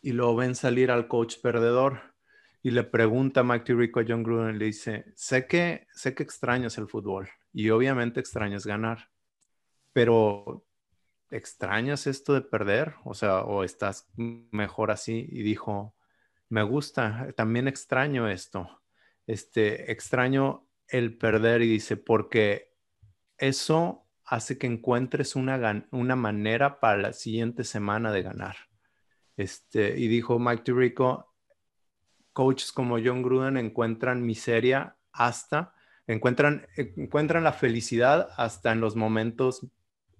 Y 0.00 0.12
lo 0.12 0.36
ven 0.36 0.54
salir 0.54 0.92
al 0.92 1.08
coach 1.08 1.38
perdedor. 1.42 2.14
Y 2.62 2.70
le 2.70 2.84
pregunta 2.84 3.42
Mike 3.42 3.64
Tirico 3.64 3.98
a 3.98 4.04
John 4.06 4.22
Gruden, 4.22 4.56
le 4.56 4.66
dice, 4.66 5.06
sé 5.16 5.48
que, 5.48 5.88
sé 5.92 6.14
que 6.14 6.22
extrañas 6.22 6.78
el 6.78 6.86
fútbol 6.86 7.28
y 7.52 7.68
obviamente 7.70 8.20
extrañas 8.20 8.64
ganar, 8.64 9.08
pero 9.92 10.64
¿extrañas 11.32 12.06
esto 12.06 12.32
de 12.32 12.42
perder? 12.42 12.94
O 13.04 13.12
sea, 13.12 13.40
¿o 13.40 13.64
estás 13.64 14.08
mejor 14.14 14.92
así? 14.92 15.26
Y 15.32 15.42
dijo, 15.42 15.96
me 16.54 16.62
gusta, 16.62 17.32
también 17.36 17.66
extraño 17.66 18.28
esto. 18.28 18.80
Este, 19.26 19.90
extraño 19.90 20.68
el 20.86 21.18
perder 21.18 21.62
y 21.62 21.66
dice, 21.66 21.96
porque 21.96 22.76
eso 23.38 24.06
hace 24.24 24.56
que 24.56 24.68
encuentres 24.68 25.34
una, 25.34 25.88
una 25.90 26.14
manera 26.14 26.78
para 26.78 26.96
la 26.96 27.12
siguiente 27.12 27.64
semana 27.64 28.12
de 28.12 28.22
ganar. 28.22 28.54
Este, 29.36 29.98
y 29.98 30.06
dijo 30.06 30.38
Mike 30.38 30.62
Tirico, 30.62 31.34
coaches 32.32 32.70
como 32.70 32.98
John 33.04 33.22
Gruden 33.22 33.56
encuentran 33.56 34.24
miseria 34.24 34.96
hasta, 35.10 35.74
encuentran, 36.06 36.68
encuentran 36.76 37.42
la 37.42 37.52
felicidad 37.52 38.28
hasta 38.36 38.70
en 38.70 38.80
los 38.80 38.94
momentos 38.94 39.66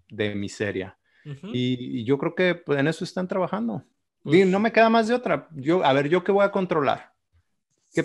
de 0.08 0.34
miseria 0.34 0.98
y, 1.24 2.04
yo 2.04 2.18
creo 2.18 2.34
que 2.34 2.54
pues, 2.54 2.78
en 2.78 2.86
eso 2.86 3.04
están 3.04 3.28
trabajando. 3.28 3.84
Pues 4.24 4.46
no 4.46 4.58
me 4.58 4.72
queda 4.72 4.88
más 4.88 5.06
de 5.06 5.14
otra. 5.14 5.48
Yo, 5.54 5.84
a 5.84 5.92
ver, 5.92 6.08
¿yo 6.08 6.24
qué 6.24 6.32
voy 6.32 6.44
a 6.44 6.50
controlar? 6.50 7.12
¿Qué? 7.92 8.04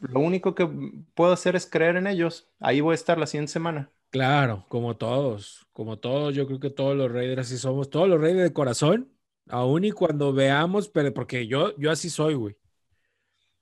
Lo 0.00 0.20
único 0.20 0.54
que 0.54 0.66
puedo 1.14 1.32
hacer 1.32 1.54
es 1.54 1.66
creer 1.66 1.96
en 1.96 2.06
ellos. 2.06 2.48
Ahí 2.58 2.80
voy 2.80 2.92
a 2.92 2.94
estar 2.94 3.18
la 3.18 3.26
siguiente 3.26 3.52
semana. 3.52 3.90
Claro, 4.10 4.64
como 4.68 4.96
todos, 4.96 5.68
como 5.72 5.98
todos, 5.98 6.34
yo 6.34 6.46
creo 6.46 6.58
que 6.58 6.70
todos 6.70 6.96
los 6.96 7.12
Raiders 7.12 7.46
así 7.46 7.58
somos, 7.58 7.90
todos 7.90 8.08
los 8.08 8.20
Raiders 8.20 8.48
de 8.48 8.52
corazón, 8.52 9.12
aún 9.48 9.84
y 9.84 9.92
cuando 9.92 10.32
veamos, 10.32 10.88
pero 10.88 11.12
porque 11.14 11.46
yo, 11.46 11.76
yo 11.76 11.90
así 11.90 12.10
soy, 12.10 12.34
güey. 12.34 12.56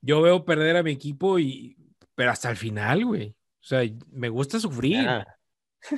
Yo 0.01 0.21
veo 0.21 0.45
perder 0.45 0.77
a 0.77 0.83
mi 0.83 0.91
equipo 0.91 1.37
y, 1.37 1.77
pero 2.15 2.31
hasta 2.31 2.49
el 2.49 2.57
final, 2.57 3.05
güey. 3.05 3.29
O 3.29 3.63
sea, 3.63 3.81
me 4.11 4.29
gusta 4.29 4.59
sufrir, 4.59 5.07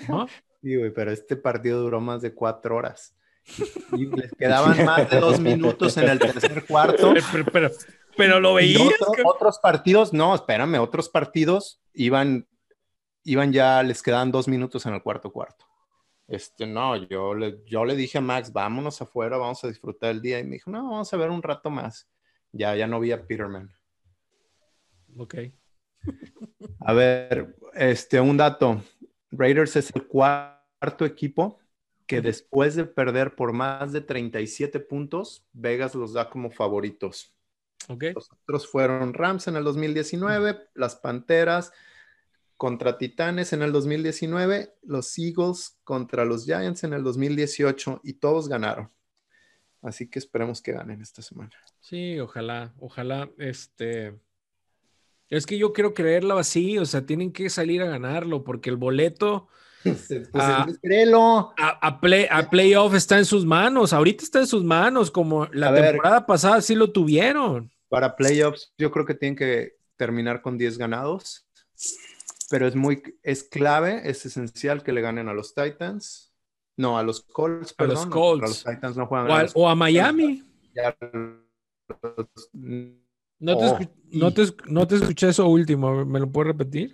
¿no? 0.08 0.28
Sí, 0.62 0.76
güey, 0.76 0.94
pero 0.94 1.12
este 1.12 1.36
partido 1.36 1.82
duró 1.82 2.00
más 2.00 2.22
de 2.22 2.36
cuatro 2.36 2.76
horas. 2.76 3.16
Y 3.94 4.06
les 4.06 4.32
quedaban 4.34 4.86
más 4.86 5.10
de 5.10 5.20
dos 5.20 5.40
minutos 5.40 5.98
en 5.98 6.10
el 6.10 6.20
tercer 6.20 6.66
cuarto. 6.66 7.14
Pero, 7.32 7.46
pero, 7.52 7.72
pero 8.18 8.40
lo 8.40 8.54
veías. 8.54 8.82
otro- 9.08 9.24
otros 9.30 9.60
partidos, 9.60 10.14
no, 10.14 10.36
espérame, 10.36 10.80
otros 10.80 11.10
partidos 11.10 11.82
iban, 11.94 12.48
iban 13.24 13.52
ya, 13.54 13.82
les 13.84 14.02
quedaban 14.04 14.32
dos 14.32 14.48
minutos 14.48 14.86
en 14.86 14.94
el 14.94 15.02
cuarto 15.02 15.32
cuarto. 15.32 15.66
Este, 16.28 16.66
no, 16.66 16.96
yo 16.96 17.34
le, 17.34 17.62
yo 17.66 17.84
le 17.86 17.96
dije 17.96 18.18
a 18.20 18.22
Max, 18.22 18.54
vámonos 18.54 19.02
afuera, 19.02 19.38
vamos 19.38 19.64
a 19.64 19.68
disfrutar 19.68 20.12
el 20.12 20.22
día. 20.22 20.40
Y 20.40 20.44
me 20.44 20.52
dijo, 20.54 20.70
no, 20.72 20.84
vamos 20.84 21.12
a 21.14 21.18
ver 21.18 21.30
un 21.30 21.42
rato 21.44 21.70
más. 21.70 22.08
Ya, 22.52 22.76
ya 22.76 22.88
no 22.88 23.00
vi 23.00 23.12
a 23.12 23.26
Peterman. 23.26 23.70
Ok. 25.18 25.36
A 26.80 26.94
ver, 26.94 27.56
este, 27.74 28.20
un 28.20 28.38
dato. 28.38 28.82
Raiders 29.32 29.76
es 29.78 29.92
el 29.96 30.08
cuarto 30.08 31.06
equipo 31.06 31.60
que 32.12 32.22
después 32.22 32.76
de 32.76 32.84
perder 32.84 33.36
por 33.36 33.54
más 33.54 33.94
de 33.94 34.02
37 34.02 34.82
puntos, 34.82 35.46
Vegas 35.54 35.96
los 35.96 36.12
da 36.12 36.30
como 36.30 36.52
favoritos. 36.52 37.34
Ok. 37.88 38.04
Los 38.14 38.30
otros 38.30 38.68
fueron 38.68 39.14
Rams 39.14 39.48
en 39.48 39.56
el 39.56 39.64
2019, 39.64 40.60
las 40.74 40.98
Panteras 40.98 41.72
contra 42.58 42.98
Titanes 42.98 43.54
en 43.54 43.62
el 43.62 43.72
2019, 43.72 44.76
los 44.82 45.18
Eagles 45.18 45.80
contra 45.86 46.26
los 46.26 46.44
Giants 46.44 46.84
en 46.84 46.92
el 46.92 47.02
2018 47.02 48.02
y 48.04 48.16
todos 48.16 48.50
ganaron. 48.50 48.92
Así 49.82 50.10
que 50.10 50.20
esperemos 50.20 50.62
que 50.62 50.74
ganen 50.74 51.02
esta 51.02 51.22
semana. 51.22 51.56
Sí, 51.80 52.20
ojalá, 52.20 52.74
ojalá, 52.82 53.32
este... 53.38 54.20
Es 55.30 55.46
que 55.46 55.58
yo 55.58 55.72
quiero 55.72 55.94
creerlo 55.94 56.38
así, 56.38 56.78
o 56.78 56.86
sea, 56.86 57.06
tienen 57.06 57.32
que 57.32 57.50
salir 57.50 57.82
a 57.82 57.86
ganarlo 57.86 58.44
porque 58.44 58.70
el 58.70 58.76
boleto 58.76 59.48
Pues 59.84 60.12
Ah. 60.34 60.58
entonces, 60.66 60.80
créelo. 60.82 61.54
a, 61.58 61.70
a 61.88 62.00
play, 62.02 62.28
a 62.30 62.50
playoff 62.50 62.94
está 62.94 63.18
en 63.18 63.26
sus 63.26 63.46
manos, 63.46 63.94
ahorita 63.94 64.24
está 64.24 64.40
en 64.40 64.48
sus 64.48 64.64
manos, 64.64 65.10
como 65.12 65.46
la 65.48 65.70
A 65.70 65.72
ver. 65.72 65.92
temporada 65.94 66.26
pasada 66.26 66.62
sí 66.62 66.76
lo 66.76 66.92
tuvieron. 66.92 67.72
Para 67.90 68.16
playoffs, 68.16 68.74
yo 68.78 68.92
creo 68.92 69.06
que 69.06 69.16
tienen 69.16 69.36
que 69.36 69.74
terminar 69.98 70.42
con 70.42 70.58
10 70.58 70.78
ganados, 70.78 71.46
pero 72.50 72.68
es 72.68 72.76
muy, 72.76 73.02
es 73.24 73.44
clave, 73.44 74.02
es 74.10 74.26
esencial 74.26 74.84
que 74.84 74.92
le 74.94 75.02
ganen 75.02 75.28
a 75.30 75.34
los 75.34 75.54
Titans. 75.56 76.32
No, 76.78 76.98
a 76.98 77.04
los 77.04 77.22
Colts, 77.24 77.74
A 77.78 77.84
los 77.84 77.96
perdón. 78.00 78.10
Colts. 78.10 78.44
A 78.44 78.48
los 78.48 78.64
Titans 78.64 78.98
no 78.98 79.06
juegan. 79.08 79.30
O 79.30 79.34
a 79.34 79.40
a, 79.40 79.44
los- 79.44 79.52
o 79.56 79.70
a 79.70 79.76
Miami. 79.76 80.44
los- 82.18 82.50
No 83.40 83.58
te, 83.58 83.66
Oh, 83.66 83.80
no, 84.12 84.34
te, 84.34 84.44
no 84.68 84.88
te 84.88 84.96
escuché 84.96 85.30
eso 85.30 85.48
último, 85.48 86.06
¿me 86.06 86.20
lo 86.20 86.32
puedes 86.32 86.54
repetir? 86.54 86.94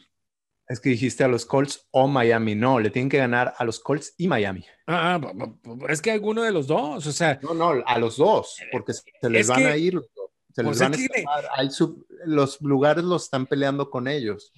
Es 0.70 0.80
que 0.82 0.90
dijiste 0.90 1.24
a 1.24 1.28
los 1.30 1.46
Colts 1.46 1.88
o 1.92 2.08
Miami. 2.08 2.54
No, 2.56 2.80
le 2.80 2.90
tienen 2.90 3.10
que 3.10 3.18
ganar 3.18 3.54
a 3.58 3.64
los 3.64 3.80
Colts 3.80 4.14
y 4.18 4.28
Miami. 4.28 4.66
Ah, 4.86 5.20
ah, 5.24 5.52
es 5.90 6.02
que 6.02 6.12
alguno 6.12 6.44
de 6.44 6.52
los 6.52 6.68
dos, 6.68 7.06
o 7.08 7.12
sea, 7.12 7.40
No, 7.42 7.54
no, 7.54 7.72
a 7.86 7.98
los 8.00 8.18
dos, 8.18 8.58
porque 8.72 8.94
se 8.94 9.30
les 9.30 9.42
Es 9.42 9.48
van 9.48 9.60
que- 9.60 9.66
a 9.68 9.78
ir 9.78 9.94
los 9.94 10.10
dos. 10.14 10.30
Se 10.54 10.64
les 10.64 10.70
pues 10.78 10.80
van 10.80 10.94
a. 10.94 11.42
Hay 11.56 11.70
sub- 11.70 12.06
los 12.26 12.60
lugares 12.62 13.04
los 13.04 13.24
están 13.26 13.46
peleando 13.46 13.90
con 13.90 14.08
ellos. 14.08 14.52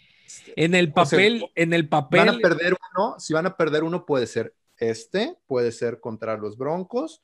en 0.56 0.76
el 0.76 0.86
O 0.96 1.06
sea, 1.06 1.18
papel, 1.18 1.46
en 1.56 1.74
el 1.74 1.90
papel, 1.90 2.20
Van 2.28 2.30
a 2.36 2.38
perder 2.40 2.76
uno, 2.96 3.16
si 3.20 3.34
van 3.34 3.46
a 3.48 3.58
perder 3.58 3.84
uno 3.84 4.06
puede 4.06 4.28
ser 4.28 4.54
este, 4.78 5.36
puede 5.48 5.72
ser 5.72 6.00
contra 6.00 6.38
los 6.38 6.56
Broncos 6.58 7.22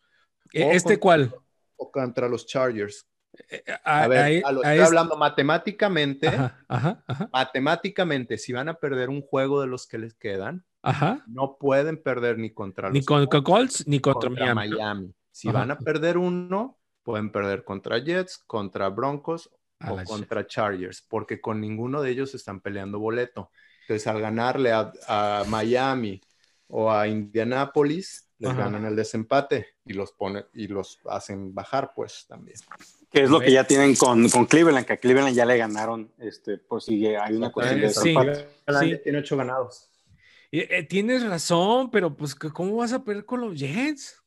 eh, 0.54 0.64
o 0.66 0.72
¿este 0.72 1.00
contra- 1.00 1.00
cuál? 1.00 1.36
o 1.78 1.92
contra 1.92 2.28
los 2.28 2.46
Chargers. 2.48 3.08
Eh, 3.50 3.64
A, 3.84 4.04
a- 4.04 4.08
ver, 4.08 4.24
ahí- 4.24 4.42
a 4.44 4.52
lo 4.52 4.64
estoy 4.64 4.78
es- 4.80 4.88
hablando 4.88 5.18
matemáticamente, 5.18 6.28
Ajá, 6.28 6.66
ajá, 6.68 7.04
ajá, 7.08 7.30
matemáticamente, 7.32 8.38
si 8.38 8.54
van 8.54 8.70
a 8.70 8.76
perder 8.76 9.10
un 9.10 9.22
juego 9.22 9.62
de 9.62 9.68
los 9.68 9.88
que 9.88 9.98
les 9.98 10.14
quedan, 10.14 10.66
no 11.28 11.58
pueden 11.58 12.02
perder 12.02 12.38
ni 12.38 12.54
contra 12.54 12.90
Ni 12.92 13.00
los 13.00 13.06
con 13.06 13.26
Colts, 13.28 13.44
Colts 13.46 13.88
ni 13.88 14.00
contra, 14.00 14.30
contra 14.30 14.54
Miami. 14.54 14.70
Miami. 14.78 15.14
Si 15.32 15.50
van 15.50 15.72
a 15.72 15.78
perder 15.80 16.18
uno, 16.18 16.78
pueden 17.04 17.32
perder 17.32 17.64
contra 17.64 17.98
Jets, 17.98 18.38
contra 18.38 18.90
Broncos 18.90 19.50
o 19.88 19.98
contra 20.06 20.48
Chargers, 20.48 21.02
porque 21.08 21.42
con 21.42 21.60
ninguno 21.60 22.02
de 22.02 22.12
ellos 22.12 22.34
están 22.36 22.62
peleando 22.62 23.00
boleto. 23.00 23.52
Entonces, 23.82 24.08
al 24.08 24.22
ganarle 24.22 24.72
a, 24.72 24.92
a 25.08 25.44
Miami 25.48 26.22
o 26.68 26.92
a 26.92 27.08
Indianapolis, 27.08 28.25
les 28.38 28.52
Ajá. 28.52 28.64
ganan 28.64 28.86
el 28.86 28.96
desempate 28.96 29.76
y 29.86 29.94
los 29.94 30.12
pone 30.12 30.46
y 30.54 30.68
los 30.68 31.00
hacen 31.10 31.54
bajar, 31.54 31.94
pues 31.96 32.26
también. 32.28 32.58
Que 33.12 33.24
es 33.24 33.30
lo 33.30 33.40
que 33.40 33.52
ya 33.52 33.64
tienen 33.64 33.96
con, 33.96 34.28
con 34.30 34.46
Cleveland, 34.46 34.86
que 34.86 34.94
a 34.94 34.98
Cleveland 34.98 35.36
ya 35.36 35.46
le 35.46 35.58
ganaron, 35.58 36.12
este, 36.18 36.58
por 36.58 36.82
si 36.82 37.06
hay 37.08 37.36
una 37.36 37.52
cuestión 37.52 37.80
de 37.80 37.90
Sí. 37.90 38.10
desempate. 38.10 38.48
Sí. 38.80 39.00
Tiene 39.04 39.20
ocho 39.20 39.38
ganados. 39.38 39.90
Eh, 40.52 40.68
eh, 40.70 40.84
tienes 40.84 41.24
razón, 41.24 41.90
pero 41.92 42.16
pues, 42.16 42.36
que 42.36 42.50
¿cómo 42.50 42.76
vas 42.78 42.94
a 42.94 43.04
perder 43.04 43.26
con 43.26 43.42
los 43.42 43.58
Jets? 43.58 44.22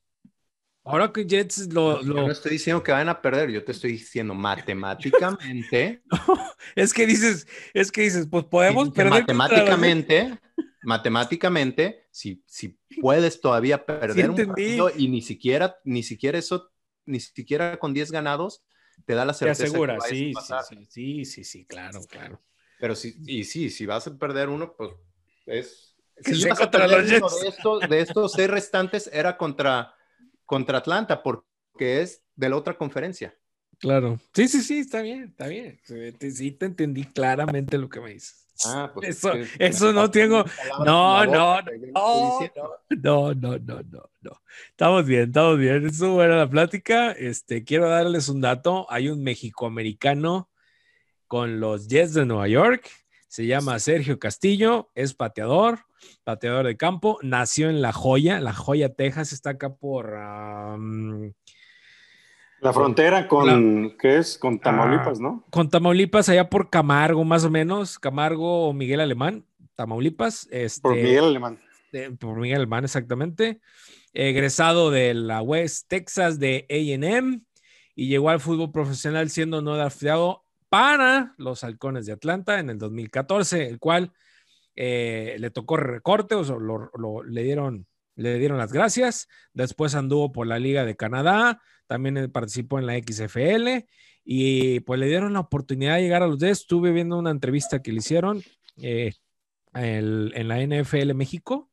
Ahora 0.85 1.13
que 1.13 1.27
Jets 1.27 1.71
lo, 1.73 2.03
Yo 2.03 2.15
no 2.15 2.31
estoy 2.31 2.53
diciendo 2.53 2.83
que 2.83 2.93
van 2.93 3.11
a 3.11 3.21
perder, 3.21 3.51
yo 3.51 3.63
te 3.63 3.73
estoy 3.73 3.93
diciendo 3.93 4.33
matemáticamente. 4.33 6.03
es 6.75 6.95
que 6.95 7.07
dices, 7.07 7.47
es 7.75 7.93
que 7.93 8.03
dices, 8.03 8.27
pues 8.31 8.45
podemos 8.45 8.91
perder 8.91 9.27
contra 9.27 9.65
los 9.77 10.07
Jets. 10.07 10.39
Matemáticamente, 10.83 12.07
si, 12.11 12.43
si 12.47 12.79
puedes 13.01 13.41
todavía 13.41 13.85
perder 13.85 14.31
un 14.31 14.47
partido 14.47 14.91
y 14.95 15.09
ni 15.09 15.23
siquiera, 15.23 15.79
ni 15.85 16.03
siquiera 16.03 16.39
eso, 16.39 16.71
ni 17.07 17.21
siquiera 17.21 17.79
con 17.79 17.95
10 17.95 18.13
ganados, 18.13 18.65
te 19.05 19.15
da 19.15 19.25
la 19.25 19.33
Te 19.33 19.41
certeza 19.41 19.65
asegura, 19.65 19.95
que 19.95 19.99
vayas 20.01 20.51
a 20.51 20.63
sí, 20.63 20.75
sí, 20.75 20.87
sí, 20.89 20.89
sí, 20.91 21.25
sí, 21.25 21.45
sí, 21.45 21.67
claro, 21.67 22.01
claro. 22.09 22.43
Pero 22.79 22.95
sí, 22.95 23.17
y 23.27 23.45
sí, 23.45 23.71
si 23.71 23.87
vas 23.87 24.07
a 24.07 24.17
perder 24.17 24.49
uno, 24.49 24.75
pues 24.77 24.91
es. 25.47 25.97
Si 26.21 26.35
sea 26.35 26.49
ibas 26.49 26.61
a 26.61 26.63
contra 26.65 26.87
perder 26.87 27.21
los 27.21 27.21
uno 27.21 27.29
Jets. 27.29 27.43
de 27.43 27.49
estos, 27.49 27.89
de 27.89 28.01
estos 28.01 28.33
seis 28.33 28.51
restantes, 28.51 29.11
era 29.13 29.37
contra, 29.37 29.95
contra 30.45 30.79
Atlanta, 30.79 31.23
porque 31.23 32.03
es 32.03 32.23
de 32.35 32.49
la 32.49 32.57
otra 32.57 32.77
conferencia. 32.77 33.38
Claro. 33.79 34.19
Sí, 34.35 34.49
sí, 34.49 34.63
sí, 34.63 34.79
está 34.81 35.03
bien, 35.03 35.25
está 35.25 35.47
bien. 35.47 35.79
Sí, 35.85 36.51
te, 36.53 36.67
entendí 36.67 37.05
claramente 37.05 37.79
lo 37.79 37.89
que 37.89 38.01
me 38.01 38.13
dices. 38.15 38.45
Ah, 38.67 38.91
pues 38.93 39.11
Eso- 39.11 39.33
es 39.35 39.51
eso 39.59 39.93
no 39.93 40.11
tengo- 40.11 40.45
no, 40.85 41.25
no, 41.27 41.63
no. 41.63 42.41
No, 42.91 43.35
no, 43.35 43.59
no, 43.59 43.59
no, 43.59 44.11
no. 44.21 44.33
Estamos 44.71 45.07
bien, 45.07 45.29
estamos 45.29 45.59
bien. 45.59 45.87
Estuvo 45.87 46.15
buena 46.15 46.37
la 46.37 46.51
plática. 46.51 47.13
Este, 47.13 47.63
quiero 47.63 47.89
darles 47.89 48.29
un 48.29 48.41
dato. 48.41 48.87
Hay 48.91 49.09
un 49.09 49.23
mexicoamericano 49.23 50.49
con 51.29 51.61
los 51.61 51.87
Jets 51.87 52.15
de 52.15 52.27
Nueva 52.27 52.49
York. 52.49 52.91
Se 53.29 53.47
llama 53.47 53.79
Sergio 53.79 54.19
Castillo, 54.19 54.91
es 54.95 55.13
pateador, 55.15 55.81
pateador 56.25 56.67
de 56.67 56.77
campo. 56.77 57.19
Nació 57.23 57.69
en 57.69 57.83
La 57.83 57.93
Joya, 57.93 58.41
La 58.41 58.55
Joya, 58.55 58.95
Texas. 58.95 59.33
Está 59.33 59.51
acá 59.51 59.75
por. 59.75 60.15
um, 60.15 61.33
La 62.61 62.73
frontera 62.73 63.29
con, 63.29 63.97
¿qué 63.99 64.19
es? 64.19 64.37
Ah. 64.37 64.41
Con 64.41 64.59
Tamaulipas, 64.59 65.21
¿no? 65.21 65.45
con 65.51 65.69
Tamaulipas, 65.71 66.29
allá 66.29 66.49
por 66.51 66.71
Camargo, 66.71 67.25
más 67.25 67.45
o 67.45 67.51
menos. 67.51 67.99
Camargo 67.99 68.69
o 68.69 68.73
Miguel 68.73 69.01
Alemán, 69.01 69.45
Tamaulipas. 69.77 70.49
Este, 70.51 70.81
Por 70.81 70.95
Miguel 70.97 71.25
Alemán. 71.25 71.61
de- 71.93 72.11
por 72.13 72.37
Miguel 72.39 72.57
Alemán, 72.59 72.85
exactamente. 72.85 73.61
Egresado 74.13 74.91
de 74.91 75.15
la 75.15 75.43
West 75.43 75.87
Texas 75.89 76.39
de 76.41 76.67
AM 76.71 77.43
y 77.95 78.09
llegó 78.09 78.31
al 78.31 78.41
fútbol 78.41 78.73
profesional 78.73 79.31
siendo 79.31 79.63
no 79.63 79.77
drafteado 79.77 80.45
para 80.69 81.35
los 81.39 81.63
Halcones 81.65 82.07
de 82.07 82.13
Atlanta 82.13 82.59
en 82.59 82.71
el 82.71 82.79
2014, 82.79 83.69
el 83.69 83.79
cual 83.79 84.13
eh, 84.81 85.35
le 85.41 85.51
tocó 85.51 85.77
recorte, 85.77 86.35
o 86.37 86.45
sea, 86.45 86.55
lo- 86.57 86.91
lo- 86.97 87.23
le, 87.25 87.43
dieron, 87.43 87.87
le 88.19 88.39
dieron 88.39 88.59
las 88.59 88.73
gracias. 88.73 89.29
Después 89.53 89.95
anduvo 89.95 90.33
por 90.33 90.47
la 90.47 90.59
Liga 90.59 90.85
de 90.85 90.97
Canadá, 90.97 91.63
también 91.87 92.17
eh, 92.17 92.29
participó 92.29 92.79
en 92.79 92.87
la 92.87 92.99
XFL 92.99 93.87
y 94.25 94.81
pues 94.81 94.99
le 94.99 95.07
dieron 95.07 95.33
la 95.35 95.41
oportunidad 95.41 95.95
de 95.95 96.03
llegar 96.03 96.23
a 96.25 96.27
los 96.27 96.39
Jets. 96.39 96.63
Estuve 96.63 96.91
viendo 96.91 97.17
una 97.17 97.31
entrevista 97.31 97.81
que 97.81 97.93
le 97.93 97.99
hicieron 97.99 98.43
eh, 98.83 99.13
en 99.73 100.49
la 100.49 100.61
NFL 100.61 101.15
México. 101.15 101.71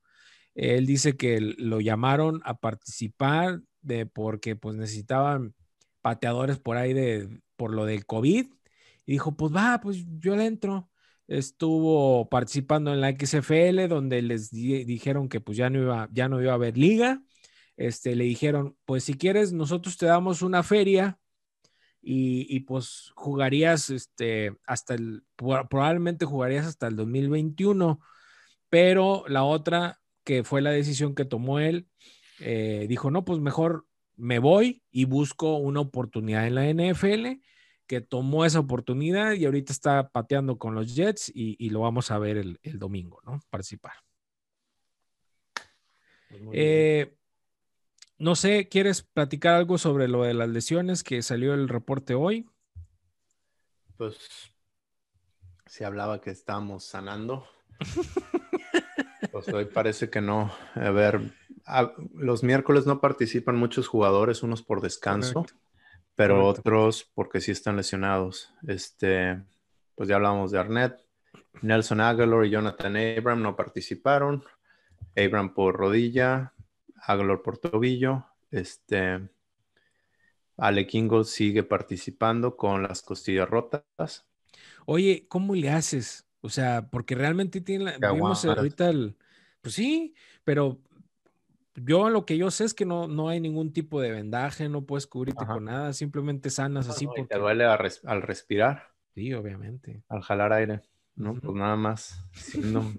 Él 0.53 0.85
dice 0.85 1.17
que 1.17 1.39
lo 1.41 1.81
llamaron 1.81 2.41
a 2.45 2.59
participar 2.59 3.61
de, 3.81 4.05
porque 4.05 4.55
pues 4.55 4.75
necesitaban 4.75 5.55
pateadores 6.01 6.59
por 6.59 6.77
ahí 6.77 6.93
de, 6.93 7.41
por 7.55 7.73
lo 7.73 7.85
del 7.85 8.05
COVID. 8.05 8.45
Y 9.07 9.11
dijo, 9.11 9.35
pues 9.35 9.53
va, 9.53 9.79
pues 9.81 10.05
yo 10.19 10.35
le 10.35 10.45
entro. 10.45 10.89
Estuvo 11.27 12.29
participando 12.29 12.93
en 12.93 13.01
la 13.01 13.09
XFL, 13.09 13.87
donde 13.87 14.21
les 14.21 14.51
di- 14.51 14.83
dijeron 14.85 15.27
que 15.29 15.41
pues 15.41 15.57
ya 15.57 15.69
no 15.69 15.79
iba, 15.81 16.09
ya 16.11 16.29
no 16.29 16.41
iba 16.41 16.51
a 16.51 16.55
haber 16.55 16.77
liga. 16.77 17.23
Este, 17.77 18.15
le 18.15 18.25
dijeron, 18.25 18.77
pues 18.85 19.03
si 19.05 19.15
quieres, 19.15 19.51
nosotros 19.53 19.97
te 19.97 20.05
damos 20.05 20.41
una 20.41 20.63
feria 20.63 21.19
y, 22.01 22.45
y, 22.55 22.61
pues 22.61 23.11
jugarías 23.15 23.89
este, 23.89 24.55
hasta 24.65 24.93
el, 24.95 25.23
pro- 25.35 25.67
probablemente 25.69 26.25
jugarías 26.25 26.65
hasta 26.67 26.87
el 26.87 26.95
2021, 26.95 27.99
pero 28.69 29.23
la 29.27 29.43
otra, 29.43 30.01
que 30.23 30.43
fue 30.43 30.61
la 30.61 30.71
decisión 30.71 31.15
que 31.15 31.25
tomó 31.25 31.59
él, 31.59 31.87
eh, 32.39 32.85
dijo, 32.89 33.11
no, 33.11 33.25
pues 33.25 33.39
mejor 33.39 33.87
me 34.17 34.39
voy 34.39 34.83
y 34.91 35.05
busco 35.05 35.57
una 35.57 35.79
oportunidad 35.81 36.47
en 36.47 36.55
la 36.55 36.67
NFL, 36.69 37.41
que 37.87 38.01
tomó 38.01 38.45
esa 38.45 38.59
oportunidad 38.59 39.33
y 39.33 39.45
ahorita 39.45 39.71
está 39.71 40.09
pateando 40.09 40.57
con 40.57 40.75
los 40.75 40.95
Jets 40.95 41.29
y, 41.29 41.55
y 41.59 41.69
lo 41.69 41.81
vamos 41.81 42.11
a 42.11 42.19
ver 42.19 42.37
el, 42.37 42.59
el 42.63 42.79
domingo, 42.79 43.21
¿no? 43.25 43.39
Participar. 43.49 43.93
Pues 46.29 46.41
eh, 46.53 47.15
no 48.17 48.35
sé, 48.35 48.67
¿quieres 48.69 49.03
platicar 49.03 49.55
algo 49.55 49.77
sobre 49.77 50.07
lo 50.07 50.23
de 50.23 50.33
las 50.33 50.49
lesiones 50.49 51.03
que 51.03 51.21
salió 51.21 51.53
el 51.53 51.69
reporte 51.69 52.15
hoy? 52.15 52.49
Pues 53.97 54.17
se 55.65 55.85
hablaba 55.85 56.21
que 56.21 56.31
estábamos 56.31 56.85
sanando. 56.85 57.45
pues 59.31 59.47
hoy 59.49 59.65
parece 59.65 60.09
que 60.09 60.21
no. 60.21 60.51
A 60.75 60.89
ver, 60.91 61.33
los 62.13 62.43
miércoles 62.43 62.85
no 62.85 63.01
participan 63.01 63.55
muchos 63.55 63.87
jugadores, 63.87 64.43
unos 64.43 64.61
por 64.61 64.81
descanso, 64.81 65.45
pero 66.15 66.45
otros 66.45 67.11
porque 67.13 67.41
sí 67.41 67.51
están 67.51 67.75
lesionados. 67.75 68.53
Este, 68.67 69.41
pues 69.95 70.09
ya 70.09 70.15
hablamos 70.15 70.51
de 70.51 70.59
Arnett, 70.59 70.99
Nelson 71.61 72.01
Aguilar 72.01 72.45
y 72.45 72.49
Jonathan 72.49 72.95
Abram 72.97 73.41
no 73.41 73.55
participaron. 73.55 74.43
Abram 75.15 75.53
por 75.53 75.75
rodilla, 75.75 76.53
Aguilar 77.01 77.41
por 77.41 77.57
tobillo. 77.57 78.25
Este, 78.51 79.29
Ale 80.57 80.87
Kingo 80.87 81.23
sigue 81.23 81.63
participando 81.63 82.55
con 82.55 82.83
las 82.83 83.01
costillas 83.01 83.49
rotas. 83.49 84.25
Oye, 84.85 85.25
¿cómo 85.27 85.55
le 85.55 85.69
haces? 85.69 86.27
O 86.41 86.49
sea, 86.49 86.89
porque 86.89 87.15
realmente 87.15 87.59
tiene 87.59 87.97
la, 87.99 88.11
vimos 88.11 88.45
ahorita 88.45 88.89
el, 88.89 89.17
pues 89.61 89.75
sí, 89.75 90.13
pero 90.43 90.79
yo 91.75 92.09
lo 92.09 92.25
que 92.25 92.37
yo 92.37 92.51
sé 92.51 92.65
es 92.65 92.73
que 92.73 92.85
no, 92.85 93.07
no 93.07 93.29
hay 93.29 93.39
ningún 93.39 93.73
tipo 93.73 93.99
de 94.01 94.11
vendaje, 94.11 94.69
no 94.69 94.85
puedes 94.85 95.07
cubrirte 95.07 95.45
con 95.45 95.65
nada, 95.65 95.93
simplemente 95.93 96.49
sanas 96.49 96.87
así. 96.87 97.05
porque... 97.05 97.25
Te 97.25 97.37
duele 97.37 97.65
al 97.65 98.21
respirar. 98.21 98.89
Sí, 99.13 99.33
obviamente. 99.33 100.03
Al 100.09 100.21
jalar 100.21 100.53
aire, 100.53 100.81
¿no? 101.15 101.35
Pues 101.35 101.55
nada 101.55 101.75
más, 101.75 102.25
siendo 102.33 102.93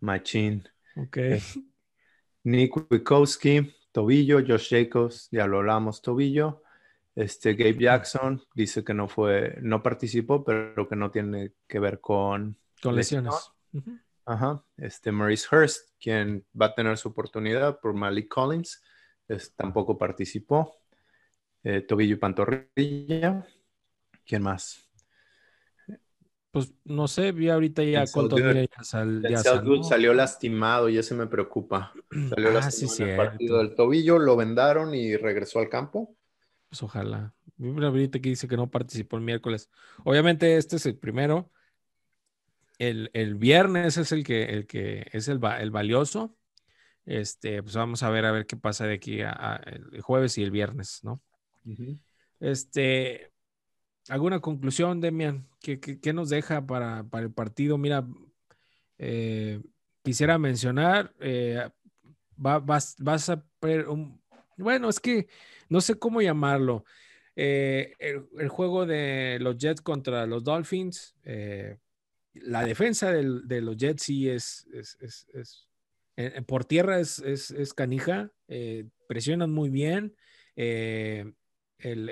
machín. 0.00 0.68
Ok. 0.96 1.16
Eh, 1.16 1.42
Nick 2.44 2.90
Wikowski, 2.90 3.74
tobillo, 3.92 4.40
Josh 4.46 4.70
Jacobs, 4.70 5.28
ya 5.30 5.46
lo 5.46 5.58
hablamos, 5.58 6.02
tobillo. 6.02 6.62
Este 7.14 7.54
Gabe 7.54 7.78
Jackson 7.78 8.42
dice 8.54 8.82
que 8.82 8.94
no 8.94 9.06
fue, 9.06 9.58
no 9.60 9.82
participó, 9.82 10.42
pero 10.44 10.88
que 10.88 10.96
no 10.96 11.10
tiene 11.10 11.52
que 11.68 11.78
ver 11.78 12.00
con, 12.00 12.56
con 12.82 12.96
lesiones. 12.96 13.52
Ajá. 14.24 14.64
Este 14.76 15.12
Maurice 15.12 15.46
Hurst, 15.50 15.90
quien 16.00 16.44
va 16.58 16.66
a 16.66 16.74
tener 16.74 16.96
su 16.98 17.08
oportunidad 17.08 17.80
por 17.80 17.94
Malik 17.94 18.28
Collins, 18.28 18.82
tampoco 19.56 19.98
participó. 19.98 20.76
Eh, 21.64 21.80
tobillo 21.80 22.14
y 22.14 22.18
pantorrilla. 22.18 23.46
¿Quién 24.24 24.42
más? 24.42 24.88
Pues 26.50 26.74
no 26.84 27.08
sé, 27.08 27.32
vi 27.32 27.48
ahorita 27.48 27.82
ya 27.82 28.04
cuánto 28.12 28.38
ya, 28.38 28.66
sal, 28.82 29.22
ya 29.26 29.38
salió 29.38 30.12
lastimado 30.12 30.90
y 30.90 30.98
ese 30.98 31.14
me 31.14 31.26
preocupa. 31.26 31.94
Salió 32.28 32.50
ah, 32.50 32.52
lastimado 32.52 33.02
en 33.04 33.08
el 33.08 33.16
partido 33.16 33.58
del 33.58 33.74
tobillo, 33.74 34.18
lo 34.18 34.36
vendaron 34.36 34.94
y 34.94 35.16
regresó 35.16 35.60
al 35.60 35.70
campo. 35.70 36.14
Pues 36.68 36.82
ojalá. 36.82 37.32
Vi 37.56 37.82
ahorita 37.82 38.20
que 38.20 38.28
dice 38.28 38.48
que 38.48 38.56
no 38.56 38.70
participó 38.70 39.16
el 39.16 39.22
miércoles. 39.22 39.70
Obviamente 40.04 40.58
este 40.58 40.76
es 40.76 40.84
el 40.84 40.98
primero 40.98 41.50
el, 42.82 43.34
viernes 43.36 43.96
es 43.96 44.12
el 44.12 44.24
que, 44.24 44.44
el 44.44 44.66
que 44.66 45.06
es 45.12 45.28
el, 45.28 45.40
el, 45.60 45.70
valioso. 45.70 46.36
Este, 47.04 47.62
pues 47.62 47.74
vamos 47.74 48.02
a 48.02 48.10
ver 48.10 48.24
a 48.24 48.32
ver 48.32 48.46
qué 48.46 48.56
pasa 48.56 48.86
de 48.86 48.94
aquí 48.94 49.20
a, 49.22 49.60
el 49.66 50.00
jueves 50.00 50.38
y 50.38 50.42
el 50.42 50.50
viernes, 50.50 51.00
¿no? 51.02 51.22
Este, 52.40 53.32
¿alguna 54.08 54.40
conclusión, 54.40 55.00
Demian? 55.00 55.48
¿Qué, 55.60 55.78
qué, 55.80 56.12
nos 56.12 56.28
deja 56.28 56.66
para, 56.66 57.04
para, 57.04 57.24
el 57.24 57.32
partido? 57.32 57.78
Mira, 57.78 58.06
eh, 58.98 59.60
quisiera 60.02 60.38
mencionar, 60.38 61.14
eh, 61.20 61.68
vas, 62.36 62.96
vas, 62.98 63.28
a 63.30 63.44
ver 63.60 63.88
un, 63.88 64.20
bueno, 64.56 64.88
es 64.88 64.98
que 64.98 65.28
no 65.68 65.80
sé 65.80 65.98
cómo 65.98 66.20
llamarlo. 66.20 66.84
Eh, 67.34 67.94
el, 67.98 68.26
el, 68.38 68.48
juego 68.48 68.84
de 68.84 69.38
los 69.40 69.56
Jets 69.56 69.80
contra 69.80 70.26
los 70.26 70.44
Dolphins, 70.44 71.14
la 72.34 72.64
defensa 72.64 73.12
de 73.12 73.60
los 73.60 73.76
Jets 73.76 74.02
sí 74.02 74.28
es, 74.28 74.66
eh, 76.16 76.42
por 76.42 76.64
tierra 76.64 77.00
es, 77.00 77.74
canija, 77.76 78.30
eh, 78.48 78.86
presionan 79.08 79.50
muy 79.50 79.70
bien. 79.70 80.14
Eh, 80.56 81.32
el, 81.78 82.08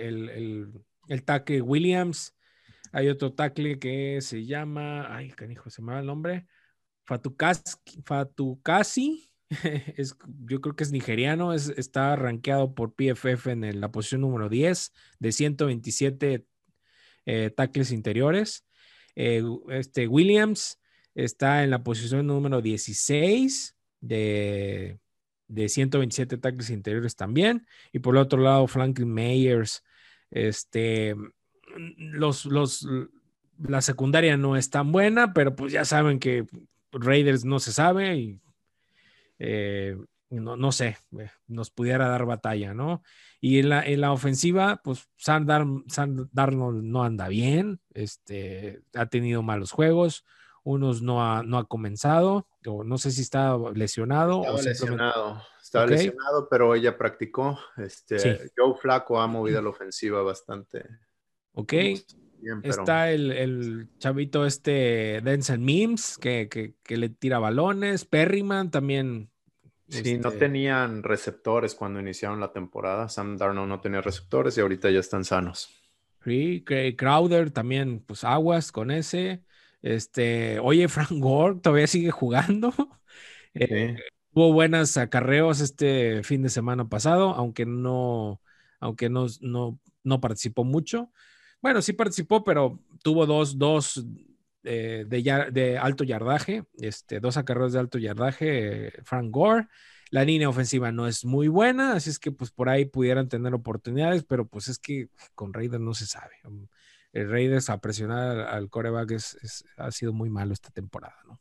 el, 1.08 1.24
tackle 1.24 1.62
Williams, 1.62 2.36
hay 2.92 3.08
otro 3.08 3.32
tackle 3.32 3.78
que 3.78 4.20
se 4.20 4.44
llama, 4.46 5.14
ay, 5.14 5.30
canijo, 5.30 5.70
se 5.70 5.82
me 5.82 5.92
va 5.92 6.00
el 6.00 6.06
nombre, 6.06 6.46
Fatukasi, 7.04 7.72
es, 9.96 10.16
yo 10.44 10.60
creo 10.60 10.76
que 10.76 10.84
es 10.84 10.92
nigeriano, 10.92 11.52
es, 11.52 11.68
está 11.70 12.14
rankeado 12.16 12.74
por 12.74 12.94
PFF 12.94 13.48
en 13.48 13.80
la 13.80 13.90
posición 13.90 14.22
número 14.22 14.48
10 14.48 14.92
de 15.18 15.32
127 15.32 16.46
tackles 17.54 17.92
interiores. 17.92 18.64
Eh, 19.16 19.42
este 19.70 20.06
Williams 20.06 20.78
está 21.14 21.64
en 21.64 21.70
la 21.70 21.82
posición 21.82 22.26
número 22.26 22.60
16 22.62 23.76
de, 24.00 24.98
de 25.48 25.68
127 25.68 26.38
tackles 26.38 26.70
interiores 26.70 27.16
también. 27.16 27.66
Y 27.92 27.98
por 27.98 28.14
el 28.14 28.22
otro 28.22 28.40
lado, 28.40 28.66
Franklin 28.66 29.12
Mayers. 29.12 29.84
Este, 30.30 31.16
los, 31.96 32.44
los, 32.46 32.86
la 33.58 33.80
secundaria 33.82 34.36
no 34.36 34.56
es 34.56 34.70
tan 34.70 34.92
buena, 34.92 35.32
pero 35.32 35.54
pues 35.54 35.72
ya 35.72 35.84
saben 35.84 36.18
que 36.18 36.46
Raiders 36.92 37.44
no 37.44 37.58
se 37.58 37.72
sabe 37.72 38.16
y 38.16 38.40
eh, 39.38 39.96
no, 40.30 40.56
no, 40.56 40.70
sé, 40.70 40.96
eh, 41.18 41.30
nos 41.48 41.70
pudiera 41.70 42.08
dar 42.08 42.24
batalla, 42.24 42.72
¿no? 42.72 43.02
Y 43.40 43.58
en 43.58 43.68
la, 43.68 43.84
en 43.84 44.00
la 44.00 44.12
ofensiva, 44.12 44.80
pues 44.84 45.08
Sam, 45.16 45.46
Darnold 45.46 46.84
no 46.84 47.02
anda 47.02 47.28
bien, 47.28 47.80
este, 47.94 48.82
ha 48.94 49.06
tenido 49.06 49.42
malos 49.42 49.72
juegos, 49.72 50.24
unos 50.62 51.02
no 51.02 51.24
ha, 51.24 51.42
no 51.42 51.58
ha 51.58 51.66
comenzado, 51.66 52.46
o 52.66 52.84
no 52.84 52.98
sé 52.98 53.10
si 53.10 53.22
está 53.22 53.56
lesionado. 53.74 54.42
Estaba 54.42 54.62
lesionado, 54.62 55.42
estaba 55.60 55.86
lesionado, 55.86 56.48
pero 56.48 56.74
ella 56.74 56.96
practicó. 56.96 57.58
Este, 57.76 58.50
Joe 58.56 58.74
Flaco 58.80 59.20
ha 59.20 59.26
movido 59.26 59.60
la 59.60 59.70
ofensiva 59.70 60.22
bastante. 60.22 60.84
Ok. 61.52 61.72
Está 62.62 63.10
el, 63.10 63.32
el, 63.32 63.88
chavito 63.98 64.46
este 64.46 65.20
Denzel 65.22 65.58
Mims, 65.58 66.16
que, 66.16 66.48
que, 66.48 66.74
que, 66.82 66.96
le 66.96 67.10
tira 67.10 67.38
balones. 67.38 68.06
Perryman 68.06 68.70
también 68.70 69.30
Sí, 69.90 70.18
no 70.18 70.28
este 70.28 70.38
tenían 70.38 71.02
receptores 71.02 71.74
cuando 71.74 72.00
iniciaron 72.00 72.40
la 72.40 72.52
temporada. 72.52 73.08
Sam 73.08 73.36
Darnold 73.36 73.68
no 73.68 73.80
tenía 73.80 74.00
receptores 74.00 74.56
y 74.56 74.60
ahorita 74.60 74.90
ya 74.90 75.00
están 75.00 75.24
sanos. 75.24 75.70
Sí, 76.24 76.64
Crowder 76.96 77.50
también, 77.50 78.00
pues 78.00 78.24
aguas 78.24 78.72
con 78.72 78.90
ese. 78.90 79.42
Este, 79.82 80.58
oye, 80.60 80.88
Frank 80.88 81.10
Gore 81.12 81.60
todavía 81.60 81.86
sigue 81.86 82.10
jugando. 82.10 82.72
Eh, 83.52 83.96
hubo 84.32 84.52
buenas 84.52 84.96
acarreos 84.96 85.60
este 85.60 86.22
fin 86.22 86.40
de 86.40 86.50
semana 86.50 86.88
pasado, 86.88 87.30
aunque 87.30 87.66
no, 87.66 88.40
aunque 88.78 89.10
no, 89.10 89.26
no, 89.40 89.80
no 90.04 90.20
participó 90.20 90.62
mucho. 90.62 91.10
Bueno, 91.60 91.82
sí 91.82 91.92
participó, 91.92 92.44
pero 92.44 92.80
tuvo 93.02 93.26
dos, 93.26 93.58
dos 93.58 94.06
eh, 94.64 95.04
de, 95.06 95.78
alto 95.78 96.04
yardaje, 96.04 96.64
este, 96.74 97.20
dos 97.20 97.36
acarreos 97.36 97.72
de 97.72 97.78
alto 97.78 97.98
yardaje, 97.98 98.92
Frank 99.04 99.30
Gore. 99.30 99.68
La 100.10 100.24
línea 100.24 100.48
ofensiva 100.48 100.90
no 100.90 101.06
es 101.06 101.24
muy 101.24 101.46
buena, 101.48 101.92
así 101.92 102.10
es 102.10 102.18
que 102.18 102.32
pues 102.32 102.50
por 102.50 102.68
ahí 102.68 102.84
pudieran 102.84 103.28
tener 103.28 103.54
oportunidades, 103.54 104.24
pero 104.24 104.46
pues 104.46 104.66
es 104.68 104.78
que 104.78 105.08
con 105.36 105.52
Raiders 105.52 105.82
no 105.82 105.94
se 105.94 106.06
sabe. 106.06 106.34
Um, 106.44 106.66
el 107.12 107.30
Raiders 107.30 107.70
a 107.70 107.78
presionar 107.78 108.40
al 108.40 108.68
coreback 108.68 109.12
es, 109.12 109.64
ha 109.76 109.90
sido 109.92 110.12
muy 110.12 110.28
malo 110.28 110.52
esta 110.52 110.70
temporada, 110.70 111.16
¿no? 111.26 111.40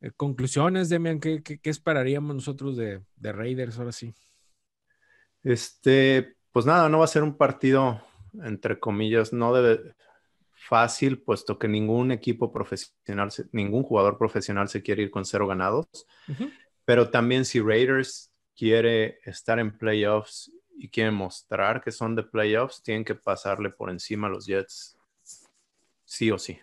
Eh, 0.00 0.12
conclusiones, 0.16 0.88
Demian, 0.88 1.20
¿qué, 1.20 1.42
¿qué, 1.42 1.60
esperaríamos 1.70 2.34
nosotros 2.34 2.76
de, 2.76 3.02
de 3.16 3.32
Raiders 3.32 3.78
ahora 3.78 3.92
sí? 3.92 4.14
Este, 5.42 6.36
pues 6.52 6.66
nada, 6.66 6.88
no 6.88 6.98
va 6.98 7.04
a 7.04 7.08
ser 7.08 7.22
un 7.22 7.36
partido, 7.36 8.02
entre 8.42 8.78
comillas, 8.78 9.32
no 9.32 9.54
debe, 9.54 9.94
fácil, 10.66 11.22
puesto 11.22 11.58
que 11.58 11.68
ningún 11.68 12.10
equipo 12.10 12.52
profesional, 12.52 13.30
ningún 13.52 13.82
jugador 13.82 14.18
profesional 14.18 14.68
se 14.68 14.82
quiere 14.82 15.04
ir 15.04 15.10
con 15.10 15.24
cero 15.24 15.46
ganados. 15.46 15.86
Pero 16.84 17.10
también 17.10 17.44
si 17.44 17.60
Raiders 17.60 18.32
quiere 18.56 19.18
estar 19.24 19.58
en 19.58 19.76
playoffs 19.76 20.52
y 20.76 20.88
quiere 20.88 21.10
mostrar 21.10 21.82
que 21.82 21.92
son 21.92 22.14
de 22.16 22.22
playoffs, 22.22 22.82
tienen 22.82 23.04
que 23.04 23.14
pasarle 23.14 23.70
por 23.70 23.90
encima 23.90 24.26
a 24.26 24.30
los 24.30 24.46
Jets, 24.46 24.98
sí 26.04 26.30
o 26.30 26.38
sí. 26.38 26.58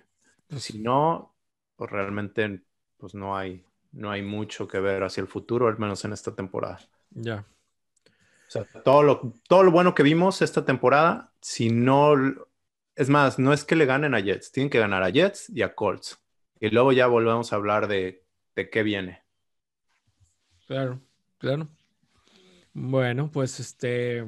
Pues 0.47 0.63
si 0.63 0.79
no, 0.79 1.35
pues 1.75 1.89
realmente 1.89 2.61
pues 2.97 3.15
no 3.15 3.35
hay, 3.35 3.65
no 3.91 4.11
hay 4.11 4.21
mucho 4.21 4.67
que 4.67 4.79
ver 4.79 5.03
hacia 5.03 5.21
el 5.21 5.27
futuro, 5.27 5.67
al 5.67 5.79
menos 5.79 6.03
en 6.05 6.13
esta 6.13 6.35
temporada. 6.35 6.79
Ya. 7.11 7.45
O 8.47 8.51
sea, 8.53 8.65
todo 8.83 9.01
lo, 9.01 9.33
todo 9.47 9.63
lo 9.63 9.71
bueno 9.71 9.95
que 9.95 10.03
vimos 10.03 10.41
esta 10.41 10.63
temporada, 10.63 11.33
si 11.41 11.69
no 11.69 12.15
es 12.95 13.09
más, 13.09 13.39
no 13.39 13.53
es 13.53 13.63
que 13.63 13.75
le 13.75 13.85
ganen 13.85 14.13
a 14.13 14.19
Jets, 14.19 14.51
tienen 14.51 14.69
que 14.69 14.79
ganar 14.79 15.03
a 15.03 15.09
Jets 15.09 15.49
y 15.49 15.61
a 15.61 15.73
Colts. 15.73 16.19
Y 16.59 16.69
luego 16.69 16.91
ya 16.91 17.07
volvemos 17.07 17.51
a 17.51 17.55
hablar 17.55 17.87
de, 17.87 18.23
qué 18.55 18.83
viene. 18.83 19.23
Claro, 20.67 21.01
claro. 21.37 21.67
Bueno, 22.73 23.29
pues 23.31 23.59
este, 23.59 24.25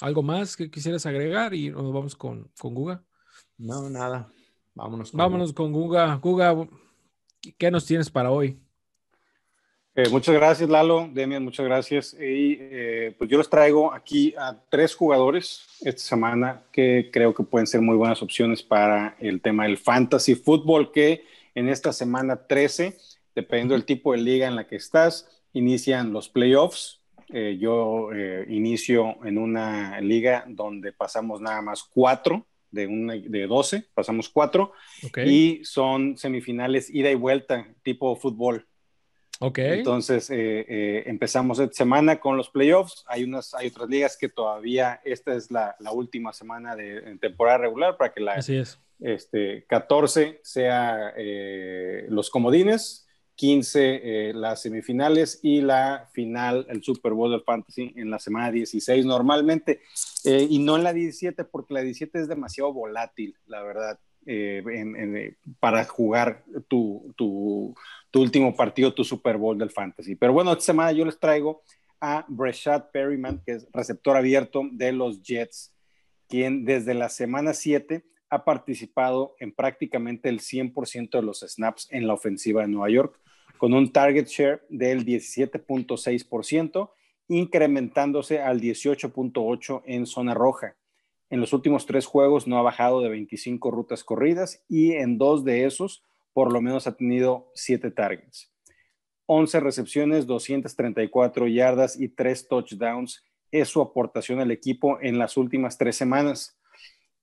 ¿algo 0.00 0.22
más 0.22 0.56
que 0.56 0.70
quisieras 0.70 1.06
agregar? 1.06 1.54
Y 1.54 1.70
nos 1.70 1.92
vamos 1.92 2.16
con, 2.16 2.50
con 2.58 2.74
Guga. 2.74 3.04
No, 3.56 3.88
nada. 3.88 4.32
Vámonos 4.74 5.10
con 5.10 5.18
Vámonos 5.18 5.52
con 5.52 5.72
Guga. 5.72 6.16
Guga, 6.16 6.68
¿qué 7.56 7.70
nos 7.70 7.86
tienes 7.86 8.10
para 8.10 8.30
hoy? 8.30 8.58
Eh, 9.96 10.08
muchas 10.08 10.34
gracias, 10.36 10.70
Lalo. 10.70 11.08
Demian, 11.12 11.42
muchas 11.42 11.66
gracias. 11.66 12.14
Y 12.14 12.56
eh, 12.60 13.14
pues 13.18 13.28
yo 13.28 13.38
les 13.38 13.50
traigo 13.50 13.92
aquí 13.92 14.34
a 14.38 14.56
tres 14.68 14.94
jugadores 14.94 15.66
esta 15.80 16.02
semana 16.02 16.62
que 16.70 17.10
creo 17.12 17.34
que 17.34 17.42
pueden 17.42 17.66
ser 17.66 17.80
muy 17.80 17.96
buenas 17.96 18.22
opciones 18.22 18.62
para 18.62 19.16
el 19.18 19.40
tema 19.40 19.64
del 19.64 19.78
fantasy 19.78 20.36
fútbol, 20.36 20.92
que 20.92 21.24
en 21.56 21.68
esta 21.68 21.92
semana 21.92 22.46
13, 22.46 22.96
dependiendo 23.34 23.74
del 23.74 23.84
tipo 23.84 24.12
de 24.12 24.18
liga 24.18 24.46
en 24.46 24.54
la 24.54 24.68
que 24.68 24.76
estás, 24.76 25.42
inician 25.52 26.12
los 26.12 26.28
playoffs. 26.28 27.00
Eh, 27.32 27.58
yo 27.60 28.10
inicio 28.48 29.24
en 29.24 29.38
una 29.38 30.00
liga 30.00 30.44
donde 30.48 30.92
pasamos 30.92 31.40
nada 31.40 31.62
más 31.62 31.84
cuatro 31.84 32.46
de, 32.70 32.86
una, 32.86 33.14
de 33.14 33.46
12, 33.46 33.86
pasamos 33.94 34.28
cuatro, 34.28 34.72
y 35.24 35.60
son 35.64 36.16
semifinales 36.16 36.90
ida 36.90 37.10
y 37.10 37.14
vuelta, 37.14 37.66
tipo 37.82 38.14
fútbol. 38.16 38.66
Ok. 39.42 39.58
Entonces, 39.58 40.28
eh, 40.28 40.66
eh, 40.68 41.02
empezamos 41.06 41.58
esta 41.58 41.74
semana 41.74 42.20
con 42.20 42.36
los 42.36 42.50
playoffs. 42.50 43.04
Hay, 43.06 43.24
unas, 43.24 43.54
hay 43.54 43.68
otras 43.68 43.88
ligas 43.88 44.18
que 44.18 44.28
todavía, 44.28 45.00
esta 45.02 45.34
es 45.34 45.50
la, 45.50 45.74
la 45.80 45.92
última 45.92 46.34
semana 46.34 46.76
de 46.76 47.16
temporada 47.18 47.56
regular 47.56 47.96
para 47.96 48.12
que 48.12 48.20
la 48.20 48.32
Así 48.34 48.56
es. 48.56 48.78
Este, 49.00 49.64
14 49.66 50.40
sea 50.42 51.14
eh, 51.16 52.04
los 52.10 52.28
comodines, 52.28 53.08
15 53.36 54.32
las 54.34 54.60
semifinales 54.60 55.40
y 55.42 55.62
la 55.62 56.10
final, 56.12 56.66
el 56.68 56.82
Super 56.82 57.12
Bowl 57.12 57.30
del 57.30 57.40
Fantasy 57.40 57.94
en 57.96 58.10
la 58.10 58.18
semana 58.18 58.52
16 58.52 59.06
normalmente, 59.06 59.80
y 60.22 60.58
no 60.58 60.76
en 60.76 60.84
la 60.84 60.92
17 60.92 61.44
porque 61.44 61.72
la 61.72 61.80
17 61.80 62.20
es 62.20 62.28
demasiado 62.28 62.74
volátil, 62.74 63.34
la 63.46 63.62
verdad. 63.62 63.98
para 65.60 65.86
jugar 65.86 66.44
tu, 66.68 67.14
tu, 67.16 67.74
tu 68.10 68.20
último 68.20 68.54
partido, 68.54 68.92
tu 68.92 69.04
Super 69.04 69.36
Bowl 69.36 69.58
del 69.58 69.70
Fantasy. 69.70 70.16
Pero 70.16 70.32
bueno, 70.32 70.52
esta 70.52 70.64
semana 70.64 70.92
yo 70.92 71.04
les 71.04 71.18
traigo 71.18 71.62
a 72.00 72.24
Breshad 72.28 72.90
Perryman, 72.92 73.42
que 73.44 73.52
es 73.52 73.68
receptor 73.72 74.16
abierto 74.16 74.62
de 74.72 74.92
los 74.92 75.22
Jets, 75.22 75.74
quien 76.28 76.64
desde 76.64 76.94
la 76.94 77.08
semana 77.08 77.54
7 77.54 78.04
ha 78.30 78.44
participado 78.44 79.34
en 79.38 79.52
prácticamente 79.52 80.28
el 80.28 80.40
100% 80.40 81.10
de 81.10 81.22
los 81.22 81.40
snaps 81.40 81.88
en 81.90 82.06
la 82.06 82.14
ofensiva 82.14 82.62
de 82.62 82.68
Nueva 82.68 82.90
York, 82.90 83.18
con 83.58 83.74
un 83.74 83.92
target 83.92 84.26
share 84.26 84.62
del 84.70 85.04
17.6%, 85.04 86.90
incrementándose 87.28 88.40
al 88.40 88.60
18.8% 88.60 89.82
en 89.84 90.06
zona 90.06 90.34
roja. 90.34 90.76
En 91.28 91.40
los 91.40 91.52
últimos 91.52 91.86
tres 91.86 92.06
juegos 92.06 92.46
no 92.46 92.58
ha 92.58 92.62
bajado 92.62 93.02
de 93.02 93.08
25 93.08 93.70
rutas 93.70 94.02
corridas 94.02 94.64
y 94.68 94.92
en 94.92 95.18
dos 95.18 95.44
de 95.44 95.64
esos 95.64 96.02
por 96.32 96.52
lo 96.52 96.60
menos 96.60 96.86
ha 96.86 96.96
tenido 96.96 97.50
siete 97.54 97.90
targets. 97.90 98.52
11 99.26 99.60
recepciones, 99.60 100.26
234 100.26 101.46
yardas 101.46 101.98
y 101.98 102.08
3 102.08 102.48
touchdowns 102.48 103.24
es 103.50 103.68
su 103.68 103.80
aportación 103.80 104.40
al 104.40 104.50
equipo 104.50 104.98
en 105.00 105.18
las 105.18 105.36
últimas 105.36 105.78
tres 105.78 105.96
semanas. 105.96 106.58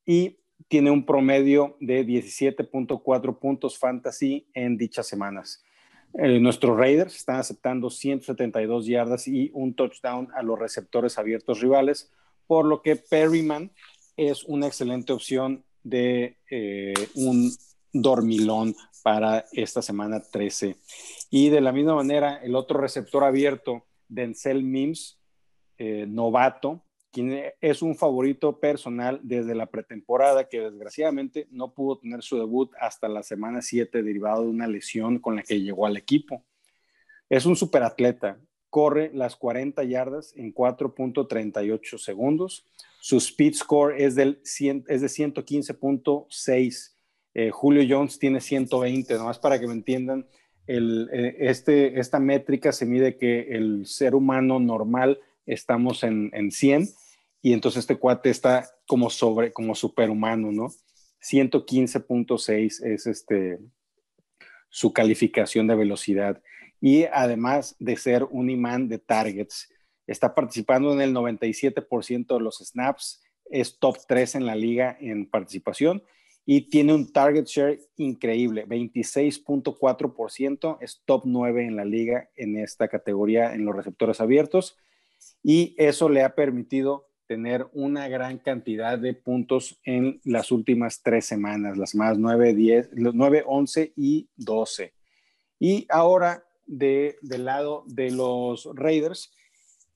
Y 0.06 0.40
tiene 0.68 0.92
un 0.92 1.06
promedio 1.06 1.78
de 1.80 2.06
17.4 2.06 3.40
puntos 3.40 3.78
fantasy 3.78 4.48
en 4.54 4.78
dichas 4.78 5.08
semanas. 5.08 5.64
Eh, 6.14 6.40
nuestros 6.40 6.78
Raiders 6.78 7.16
están 7.16 7.38
aceptando 7.38 7.90
172 7.90 8.86
yardas 8.88 9.28
y 9.28 9.52
un 9.54 9.76
touchdown 9.76 10.30
a 10.36 10.42
los 10.42 10.58
receptores 10.58 11.18
abiertos 11.18 11.62
rivales, 11.62 12.12
por 12.48 12.66
lo 12.66 12.82
que 12.82 12.96
Perryman 12.96 13.72
es 14.16 14.44
una 14.46 14.68
excelente 14.68 15.14
opción 15.14 15.64
de 15.84 16.38
eh, 16.50 16.94
un 17.16 17.52
dormilón 17.94 18.76
para 19.08 19.46
esta 19.54 19.82
semana 19.82 20.22
13. 20.22 20.76
Y 21.30 21.48
de 21.48 21.62
la 21.62 21.72
misma 21.72 21.96
manera, 21.96 22.42
el 22.44 22.56
otro 22.56 22.78
receptor 22.78 23.24
abierto, 23.24 23.86
Denzel 24.10 24.64
Mims, 24.64 25.18
eh, 25.78 26.06
novato, 26.06 26.84
quien 27.10 27.54
es 27.62 27.82
un 27.82 27.96
favorito 27.96 28.60
personal 28.60 29.22
desde 29.24 29.56
la 29.56 29.68
pretemporada, 29.68 30.50
que 30.50 30.60
desgraciadamente 30.60 31.48
no 31.52 31.74
pudo 31.74 32.00
tener 32.00 32.22
su 32.22 32.38
debut 32.38 32.70
hasta 32.82 33.08
la 33.08 33.24
semana 33.24 33.62
7 33.62 34.04
derivado 34.04 34.44
de 34.44 34.50
una 34.50 34.68
lesión 34.68 35.20
con 35.20 35.38
la 35.38 35.44
que 35.44 35.62
llegó 35.62 35.86
al 35.86 35.96
equipo. 35.96 36.44
Es 37.30 37.46
un 37.46 37.56
superatleta, 37.56 38.42
corre 38.70 39.10
las 39.14 39.38
40 39.38 39.86
yardas 39.86 40.34
en 40.36 40.54
4.38 40.54 41.98
segundos. 41.98 42.66
Su 43.00 43.16
speed 43.20 43.54
score 43.54 44.02
es, 44.02 44.16
del 44.16 44.42
es 44.44 44.60
de 45.00 45.08
115.6 45.08 46.97
eh, 47.38 47.52
Julio 47.52 47.86
Jones 47.88 48.18
tiene 48.18 48.42
120, 48.42 49.14
nomás 49.14 49.38
para 49.38 49.60
que 49.60 49.68
me 49.68 49.74
entiendan, 49.74 50.26
eh, 50.66 51.36
este, 51.38 52.00
esta 52.00 52.20
métrica 52.20 52.72
se 52.72 52.88
mide 52.88 53.16
que 53.16 53.42
el 53.52 53.86
ser 53.86 54.16
humano 54.16 54.60
normal 54.60 55.20
estamos 55.46 56.04
en, 56.04 56.32
100 56.52 56.90
y 57.44 57.54
entonces 57.54 57.82
este 57.82 57.98
cuate 57.98 58.32
está 58.32 58.68
como 58.88 59.12
sobre, 59.12 59.54
como 59.54 59.76
superhumano, 59.76 60.52
¿no? 60.52 60.70
115.6 61.22 62.84
es 62.84 63.06
este, 63.06 63.60
su 64.70 64.92
calificación 64.92 65.68
de 65.68 65.76
velocidad 65.76 66.42
y 66.82 67.04
además 67.04 67.76
de 67.78 67.98
ser 67.98 68.24
un 68.24 68.50
imán 68.50 68.90
de 68.90 68.98
targets, 68.98 69.72
está 70.08 70.34
participando 70.34 70.92
en 70.92 71.02
el 71.02 71.14
97% 71.14 72.36
de 72.36 72.44
los 72.44 72.58
snaps, 72.66 73.22
es 73.46 73.78
top 73.78 73.98
3 74.08 74.34
en 74.34 74.48
la 74.48 74.56
liga 74.56 74.98
en 75.00 75.30
participación 75.30 76.02
y 76.50 76.70
tiene 76.70 76.94
un 76.94 77.12
target 77.12 77.44
share 77.46 77.78
increíble, 77.98 78.66
26.4%, 78.66 80.78
es 80.80 81.02
top 81.04 81.24
9 81.26 81.66
en 81.66 81.76
la 81.76 81.84
liga 81.84 82.30
en 82.38 82.58
esta 82.58 82.88
categoría 82.88 83.54
en 83.54 83.66
los 83.66 83.76
receptores 83.76 84.22
abiertos 84.22 84.78
y 85.44 85.76
eso 85.78 86.08
le 86.08 86.24
ha 86.24 86.36
permitido 86.36 87.10
tener 87.28 87.68
una 87.74 88.08
gran 88.08 88.38
cantidad 88.38 88.98
de 88.98 89.14
puntos 89.14 89.78
en 89.84 90.22
las 90.24 90.54
últimas 90.54 91.02
tres 91.04 91.26
semanas, 91.26 91.78
las 91.78 91.96
más 91.96 92.18
9, 92.18 92.54
10, 92.54 92.92
9, 92.94 93.44
11 93.46 93.92
y 93.98 94.30
12. 94.38 94.94
Y 95.60 95.86
ahora 95.90 96.46
de, 96.66 97.18
del 97.22 97.44
lado 97.44 97.84
de 97.88 98.12
los 98.12 98.70
Raiders, 98.74 99.34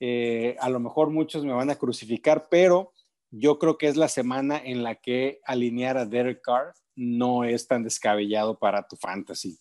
eh, 0.02 0.58
a 0.60 0.70
lo 0.70 0.82
mejor 0.82 1.12
muchos 1.12 1.46
me 1.46 1.54
van 1.54 1.70
a 1.70 1.78
crucificar, 1.78 2.50
pero 2.52 2.92
yo 3.32 3.58
creo 3.58 3.78
que 3.78 3.88
es 3.88 3.96
la 3.96 4.10
semana 4.10 4.62
en 4.64 4.84
la 4.84 4.96
que 4.96 5.40
alinear 5.46 5.98
a 5.98 6.06
Derek 6.06 6.42
Carr 6.42 6.74
no 6.96 7.44
es 7.46 7.68
tan 7.68 7.84
descabellado 7.84 8.60
para 8.60 8.88
tu 8.88 8.98
fantasy. 8.98 9.58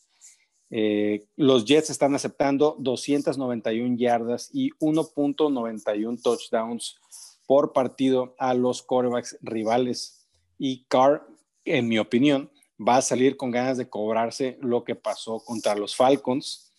Eh, 0.71 1.27
los 1.37 1.65
Jets 1.65 1.91
están 1.91 2.15
aceptando 2.15 2.77
291 2.79 3.97
yardas 3.97 4.51
y 4.53 4.71
1.91 4.79 6.21
touchdowns 6.23 6.99
por 7.47 7.73
partido 7.73 8.35
a 8.39 8.55
los 8.55 8.83
quarterbacks 8.83 9.39
rivales. 9.41 10.29
Y 10.59 10.85
Carr, 10.87 11.27
en 11.65 11.89
mi 11.89 11.99
opinión, 11.99 12.51
va 12.79 12.99
a 12.99 13.03
salir 13.03 13.37
con 13.37 13.51
ganas 13.51 13.79
de 13.79 13.89
cobrarse 13.89 14.59
lo 14.61 14.85
que 14.85 14.95
pasó 14.95 15.41
contra 15.45 15.75
los 15.75 15.97
Falcons 15.97 16.70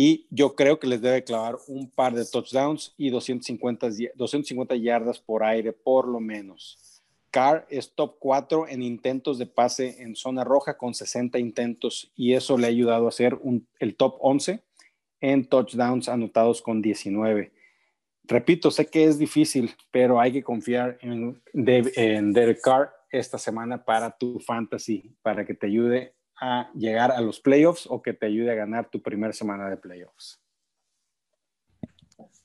y 0.00 0.28
yo 0.30 0.54
creo 0.54 0.78
que 0.78 0.86
les 0.86 1.00
debe 1.02 1.24
clavar 1.24 1.56
un 1.66 1.90
par 1.90 2.14
de 2.14 2.24
touchdowns 2.24 2.94
y 2.96 3.10
250, 3.10 3.88
250 4.14 4.76
yardas 4.76 5.18
por 5.18 5.42
aire 5.42 5.72
por 5.72 6.06
lo 6.06 6.20
menos. 6.20 7.02
Carr 7.32 7.66
es 7.68 7.92
top 7.96 8.14
4 8.20 8.68
en 8.68 8.84
intentos 8.84 9.38
de 9.38 9.46
pase 9.46 10.00
en 10.00 10.14
zona 10.14 10.44
roja 10.44 10.78
con 10.78 10.94
60 10.94 11.40
intentos 11.40 12.12
y 12.14 12.34
eso 12.34 12.56
le 12.56 12.66
ha 12.66 12.70
ayudado 12.70 13.08
a 13.08 13.10
ser 13.10 13.40
el 13.80 13.96
top 13.96 14.18
11 14.20 14.62
en 15.20 15.44
touchdowns 15.46 16.08
anotados 16.08 16.62
con 16.62 16.80
19. 16.80 17.50
Repito, 18.22 18.70
sé 18.70 18.86
que 18.86 19.02
es 19.02 19.18
difícil, 19.18 19.74
pero 19.90 20.20
hay 20.20 20.30
que 20.30 20.44
confiar 20.44 20.96
en, 21.00 21.42
en 21.52 22.32
Derek 22.32 22.60
Carr 22.60 22.92
esta 23.10 23.36
semana 23.36 23.84
para 23.84 24.16
tu 24.16 24.38
fantasy, 24.38 25.10
para 25.22 25.44
que 25.44 25.54
te 25.54 25.66
ayude 25.66 26.14
a 26.40 26.70
llegar 26.74 27.10
a 27.12 27.20
los 27.20 27.40
playoffs 27.40 27.86
o 27.88 28.02
que 28.02 28.12
te 28.12 28.26
ayude 28.26 28.50
a 28.50 28.54
ganar 28.54 28.90
tu 28.90 29.02
primera 29.02 29.32
semana 29.32 29.68
de 29.68 29.76
playoffs. 29.76 30.40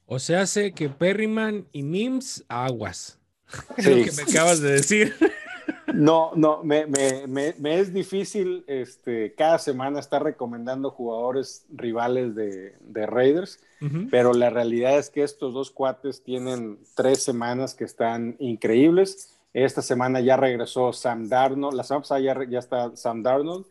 O 0.05 0.19
sea, 0.19 0.41
hace 0.41 0.73
que 0.73 0.89
Perryman 0.89 1.67
y 1.71 1.83
Mims 1.83 2.43
aguas. 2.47 3.19
Es 3.77 3.85
lo 3.85 3.95
que 4.03 4.11
me 4.11 4.23
acabas 4.23 4.59
de 4.61 4.71
decir. 4.71 5.15
No, 5.93 6.31
no, 6.35 6.63
me, 6.63 6.85
es 7.65 7.93
difícil 7.93 8.63
este, 8.67 9.33
cada 9.35 9.59
semana 9.59 9.99
estar 9.99 10.23
recomendando 10.23 10.89
jugadores 10.89 11.65
rivales 11.69 12.35
de, 12.35 12.73
Raiders, 13.05 13.59
pero 14.09 14.33
la 14.33 14.49
realidad 14.49 14.97
es 14.97 15.09
que 15.09 15.23
estos 15.23 15.53
dos 15.53 15.71
cuates 15.71 16.23
tienen 16.23 16.79
tres 16.95 17.21
semanas 17.21 17.75
que 17.75 17.83
están 17.83 18.35
increíbles. 18.39 19.37
Esta 19.53 19.81
semana 19.81 20.19
ya 20.19 20.35
regresó 20.35 20.93
Sam 20.93 21.27
Darnold, 21.29 21.75
la 21.75 21.83
semana 21.83 22.01
pasada 22.01 22.21
ya, 22.21 22.37
ya 22.49 22.59
está 22.59 22.95
Sam 22.95 23.21
Darnold, 23.21 23.65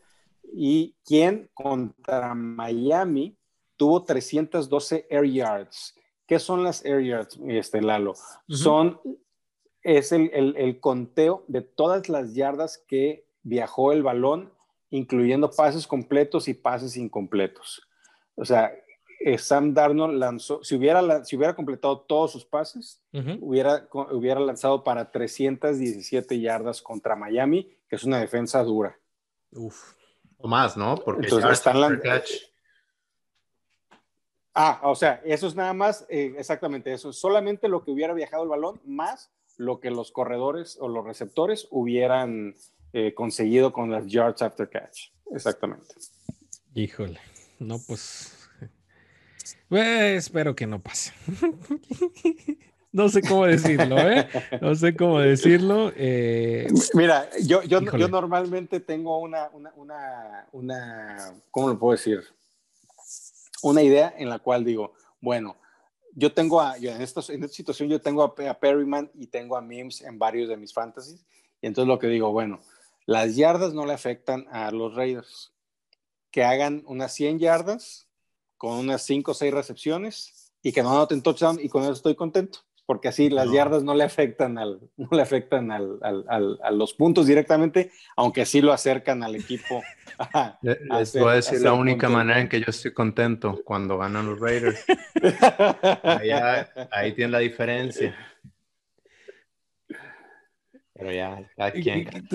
y 0.51 0.95
quien 1.05 1.49
contra 1.53 2.33
Miami 2.35 3.37
tuvo 3.77 4.03
312 4.03 5.07
air 5.09 5.25
yards. 5.25 5.95
¿Qué 6.27 6.39
son 6.39 6.63
las 6.63 6.83
air 6.85 7.01
yards, 7.01 7.39
este, 7.47 7.81
Lalo? 7.81 8.13
Son, 8.47 8.99
es 9.81 10.11
el, 10.11 10.31
el, 10.33 10.79
conteo 10.79 11.43
de 11.47 11.61
todas 11.61 12.09
las 12.09 12.33
yardas 12.33 12.83
que 12.87 13.25
viajó 13.41 13.91
el 13.91 14.03
balón, 14.03 14.53
incluyendo 14.89 15.51
pases 15.51 15.87
completos 15.87 16.47
y 16.47 16.53
pases 16.53 16.95
incompletos. 16.97 17.81
O 18.35 18.45
sea, 18.45 18.73
eh, 19.19 19.37
Sam 19.37 19.73
Darnold 19.73 20.17
lanzó, 20.17 20.63
si 20.63 20.75
hubiera, 20.75 21.23
si 21.23 21.37
hubiera 21.37 21.55
completado 21.55 22.01
todos 22.01 22.31
sus 22.31 22.45
pases, 22.45 23.01
hubiera, 23.39 23.87
hubiera 23.93 24.39
lanzado 24.39 24.83
para 24.83 25.11
317 25.11 26.39
yardas 26.39 26.81
contra 26.81 27.15
Miami, 27.15 27.69
que 27.87 27.95
es 27.95 28.03
una 28.03 28.19
defensa 28.19 28.61
dura. 28.63 28.97
Uf. 29.51 29.93
O 30.43 30.47
más, 30.49 30.75
¿no? 30.75 30.95
Porque 30.95 31.23
Entonces, 31.23 31.51
están 31.51 31.79
la... 31.79 31.89
Ah, 34.53 34.81
o 34.83 34.93
sea, 34.93 35.21
eso 35.23 35.47
es 35.47 35.55
nada 35.55 35.73
más, 35.73 36.05
eh, 36.09 36.35
exactamente 36.37 36.91
eso, 36.91 37.13
solamente 37.13 37.69
lo 37.69 37.83
que 37.83 37.91
hubiera 37.91 38.13
viajado 38.13 38.43
el 38.43 38.49
balón, 38.49 38.81
más 38.85 39.31
lo 39.57 39.79
que 39.79 39.89
los 39.89 40.11
corredores 40.11 40.77
o 40.81 40.89
los 40.89 41.05
receptores 41.05 41.67
hubieran 41.71 42.55
eh, 42.91 43.13
conseguido 43.13 43.71
con 43.71 43.89
las 43.89 44.05
yards 44.07 44.41
after 44.41 44.69
catch. 44.69 45.11
Exactamente. 45.31 45.95
Híjole, 46.75 47.21
no, 47.59 47.79
pues, 47.87 48.49
pues 49.69 50.25
espero 50.25 50.55
que 50.55 50.67
no 50.67 50.81
pase. 50.81 51.13
no 52.93 53.09
sé 53.09 53.21
cómo 53.21 53.45
decirlo, 53.45 53.97
¿eh? 53.97 54.29
No 54.61 54.75
sé 54.75 54.95
cómo 54.95 55.19
decirlo. 55.19 55.91
Eh, 55.95 56.67
Mira, 56.93 57.27
yo, 57.41 57.63
yo, 57.63 57.81
yo, 57.81 58.07
normalmente 58.07 58.79
tengo 58.79 59.17
una, 59.17 59.49
una, 59.51 59.73
una, 59.75 60.47
una, 60.51 61.33
¿cómo 61.51 61.69
lo 61.69 61.79
puedo 61.79 61.93
decir? 61.93 62.23
una 63.63 63.81
idea 63.81 64.13
en 64.17 64.29
la 64.29 64.39
cual 64.39 64.63
digo, 64.63 64.93
bueno, 65.21 65.55
yo 66.13 66.33
tengo 66.33 66.61
a, 66.61 66.77
en, 66.77 67.01
esta, 67.01 67.21
en 67.33 67.43
esta 67.43 67.55
situación 67.55 67.89
yo 67.89 67.99
tengo 67.99 68.21
a, 68.21 68.59
Perryman 68.59 69.09
y 69.15 69.27
tengo 69.27 69.57
a 69.57 69.61
Mims 69.61 70.01
en 70.01 70.19
varios 70.19 70.49
de 70.49 70.57
mis 70.57 70.73
fantasies, 70.73 71.25
y 71.61 71.67
entonces 71.67 71.87
lo 71.87 71.97
que 71.97 72.07
digo, 72.07 72.31
bueno, 72.31 72.59
las 73.05 73.35
yardas 73.35 73.73
no 73.73 73.85
le 73.85 73.93
afectan 73.93 74.45
a 74.51 74.69
los 74.71 74.93
Raiders. 74.95 75.51
Que 76.29 76.43
hagan 76.43 76.83
unas 76.87 77.13
100 77.13 77.39
yardas 77.39 78.07
con 78.57 78.77
unas 78.77 79.03
5 79.03 79.31
o 79.31 79.33
6 79.33 79.53
recepciones 79.53 80.51
y 80.61 80.71
que 80.71 80.83
no 80.83 80.91
anoten 80.91 81.21
touchdown 81.21 81.59
y 81.61 81.69
con 81.69 81.83
eso 81.83 81.93
estoy 81.93 82.15
contento 82.15 82.59
porque 82.85 83.07
así 83.07 83.29
las 83.29 83.51
yardas 83.51 83.83
no 83.83 83.95
le 83.95 84.03
afectan, 84.03 84.57
al, 84.57 84.79
no 84.97 85.07
le 85.11 85.21
afectan 85.21 85.71
al, 85.71 85.99
al, 86.01 86.59
a 86.61 86.71
los 86.71 86.93
puntos 86.93 87.27
directamente, 87.27 87.91
aunque 88.15 88.45
sí 88.45 88.61
lo 88.61 88.73
acercan 88.73 89.23
al 89.23 89.35
equipo. 89.35 89.81
Les 90.61 91.13
voy 91.13 91.31
a 91.31 91.35
decir 91.35 91.61
la 91.61 91.73
única 91.73 92.09
manera 92.09 92.39
en 92.39 92.49
que 92.49 92.59
yo 92.59 92.67
estoy 92.67 92.93
contento 92.93 93.61
cuando 93.63 93.97
ganan 93.97 94.27
los 94.27 94.39
Raiders. 94.39 94.83
ahí, 96.03 96.29
ahí 96.91 97.11
tienen 97.13 97.31
la 97.31 97.39
diferencia. 97.39 98.15
Pero 100.93 101.11
ya, 101.11 101.49
cada 101.55 101.71
quien. 101.71 102.27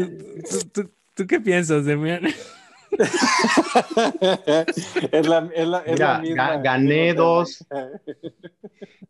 ¿Tú, 1.15 1.27
qué 1.27 1.41
piensas, 1.41 1.85
Demian? 1.85 2.23
Es 5.13 5.27
la, 5.27 5.51
es 5.55 5.69
la, 5.69 5.79
es 5.81 5.99
la 5.99 6.19
misma, 6.21 6.57
gané 6.59 7.15
dos. 7.15 7.67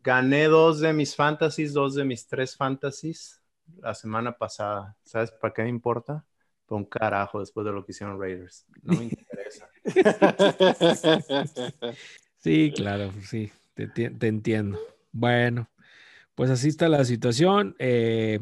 Gané 0.03 0.45
dos 0.45 0.79
de 0.79 0.93
mis 0.93 1.15
fantasies, 1.15 1.73
dos 1.73 1.95
de 1.95 2.05
mis 2.05 2.27
tres 2.27 2.55
fantasies 2.55 3.41
la 3.81 3.93
semana 3.93 4.37
pasada. 4.37 4.95
¿Sabes 5.03 5.31
para 5.31 5.53
qué 5.53 5.63
me 5.63 5.69
importa? 5.69 6.25
Por 6.65 6.77
un 6.77 6.85
carajo 6.85 7.39
después 7.39 7.65
de 7.65 7.71
lo 7.71 7.85
que 7.85 7.91
hicieron 7.91 8.19
Raiders. 8.19 8.65
No 8.83 8.97
me 8.97 9.05
interesa. 9.05 9.69
sí, 12.37 12.71
claro, 12.75 13.11
sí, 13.23 13.51
te, 13.73 13.87
te, 13.87 14.27
entiendo. 14.27 14.79
Bueno, 15.11 15.69
pues 16.35 16.49
así 16.49 16.69
está 16.69 16.87
la 16.87 17.03
situación. 17.05 17.75
Eh, 17.79 18.39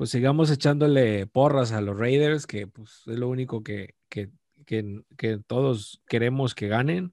pues 0.00 0.08
sigamos 0.08 0.50
echándole 0.50 1.26
porras 1.26 1.72
a 1.72 1.82
los 1.82 1.94
Raiders, 1.94 2.46
que 2.46 2.66
pues, 2.66 3.02
es 3.06 3.18
lo 3.18 3.28
único 3.28 3.62
que, 3.62 3.96
que, 4.08 4.30
que, 4.64 5.38
todos 5.46 6.00
queremos 6.08 6.54
que 6.54 6.68
ganen. 6.68 7.12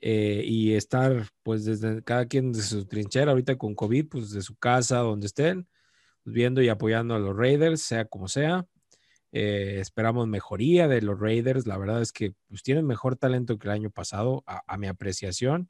Eh, 0.00 0.44
y 0.46 0.74
estar 0.74 1.26
pues 1.42 1.64
desde 1.64 2.04
cada 2.04 2.26
quien 2.26 2.52
de 2.52 2.62
su 2.62 2.86
trinchera 2.86 3.32
ahorita 3.32 3.56
con 3.56 3.74
COVID, 3.74 4.06
pues 4.06 4.30
de 4.30 4.42
su 4.42 4.54
casa, 4.54 4.98
donde 4.98 5.26
estén, 5.26 5.66
pues, 6.22 6.34
viendo 6.34 6.62
y 6.62 6.68
apoyando 6.68 7.16
a 7.16 7.18
los 7.18 7.36
Raiders, 7.36 7.82
sea 7.82 8.04
como 8.04 8.28
sea. 8.28 8.64
Eh, 9.32 9.78
esperamos 9.80 10.28
mejoría 10.28 10.86
de 10.86 11.02
los 11.02 11.18
Raiders. 11.18 11.66
La 11.66 11.78
verdad 11.78 12.00
es 12.00 12.12
que 12.12 12.32
pues, 12.46 12.62
tienen 12.62 12.86
mejor 12.86 13.16
talento 13.16 13.58
que 13.58 13.66
el 13.66 13.74
año 13.74 13.90
pasado, 13.90 14.44
a, 14.46 14.62
a 14.68 14.78
mi 14.78 14.86
apreciación, 14.86 15.68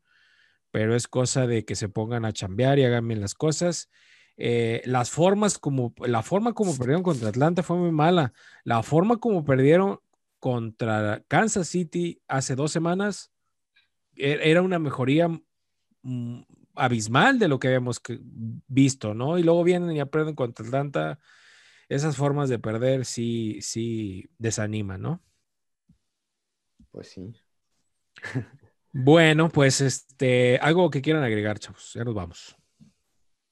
pero 0.71 0.95
es 0.95 1.09
cosa 1.09 1.47
de 1.47 1.65
que 1.65 1.75
se 1.75 1.89
pongan 1.89 2.27
a 2.27 2.35
chambear 2.35 2.79
y 2.79 2.85
hagan 2.85 3.09
bien 3.09 3.23
las 3.23 3.33
cosas. 3.33 3.89
Eh, 4.37 4.83
las 4.85 5.11
formas 5.11 5.59
como, 5.59 5.95
la 6.05 6.23
forma 6.23 6.55
como 6.55 6.77
perdieron 6.77 7.03
contra 7.03 7.29
Atlanta 7.29 7.63
fue 7.63 7.77
muy 7.77 7.93
mala. 7.93 8.33
La 8.65 8.83
forma 8.83 9.19
como 9.19 9.45
perdieron 9.45 10.01
contra 10.41 11.25
Kansas 11.29 11.69
City 11.69 12.21
hace 12.29 12.55
dos 12.55 12.73
semanas 12.73 13.33
e-, 14.17 14.51
era 14.51 14.63
una 14.63 14.79
mejoría 14.79 15.29
mm, 16.03 16.43
abismal 16.75 17.39
de 17.39 17.49
lo 17.49 17.59
que 17.59 17.69
habíamos 17.69 18.01
visto, 18.67 19.15
¿no? 19.15 19.39
Y 19.39 19.43
luego 19.43 19.65
vienen 19.65 19.93
y 19.93 20.01
aprenden 20.01 20.35
contra 20.35 20.67
Atlanta. 20.67 21.19
Esas 21.89 22.17
formas 22.17 22.49
de 22.49 22.59
perder 22.59 23.05
sí, 23.05 23.59
sí 23.61 24.29
desaniman, 24.39 25.01
¿no? 25.03 25.23
Pues 26.91 27.09
sí. 27.09 27.35
bueno, 28.93 29.49
pues 29.49 29.81
este, 29.81 30.59
algo 30.59 30.91
que 30.91 31.03
quieran 31.03 31.23
agregar, 31.23 31.59
chavos. 31.59 31.93
Ya 31.95 32.05
nos 32.05 32.15
vamos. 32.15 32.57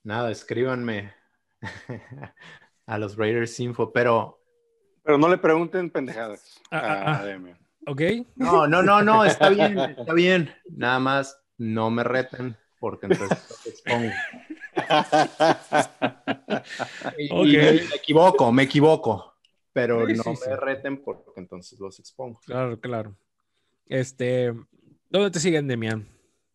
Nada, 0.04 0.30
escríbanme 0.30 1.12
a 2.86 2.98
los 2.98 3.16
Raiders 3.16 3.58
Info, 3.60 3.92
pero... 3.92 4.40
Pero 5.04 5.18
no 5.18 5.28
le 5.28 5.38
pregunten 5.38 5.90
pendejadas 5.90 6.60
ah, 6.70 6.80
ah, 6.80 7.22
a, 7.22 7.34
ah. 7.34 7.58
¿Ok? 7.86 8.02
No, 8.36 8.66
no, 8.68 8.82
no, 8.82 9.02
no, 9.02 9.24
está 9.24 9.48
bien, 9.48 9.78
está 9.78 10.12
bien. 10.14 10.54
Nada 10.70 11.00
más 11.00 11.42
no 11.58 11.90
me 11.90 12.04
reten 12.04 12.56
porque 12.78 13.06
entonces 13.06 13.66
expongo. 13.66 14.10
y, 17.18 17.56
me 17.56 17.76
equivoco, 17.96 18.52
me 18.52 18.62
equivoco, 18.64 19.34
pero 19.72 20.06
no 20.06 20.24
me 20.46 20.56
reten 20.56 21.02
porque 21.02 21.32
entonces 21.36 21.78
los 21.80 21.98
expongo. 21.98 22.40
Claro, 22.44 22.80
claro. 22.80 23.16
Este, 23.86 24.52
¿dónde 25.10 25.30
te 25.30 25.40
siguen, 25.40 25.68
Demian? 25.68 26.08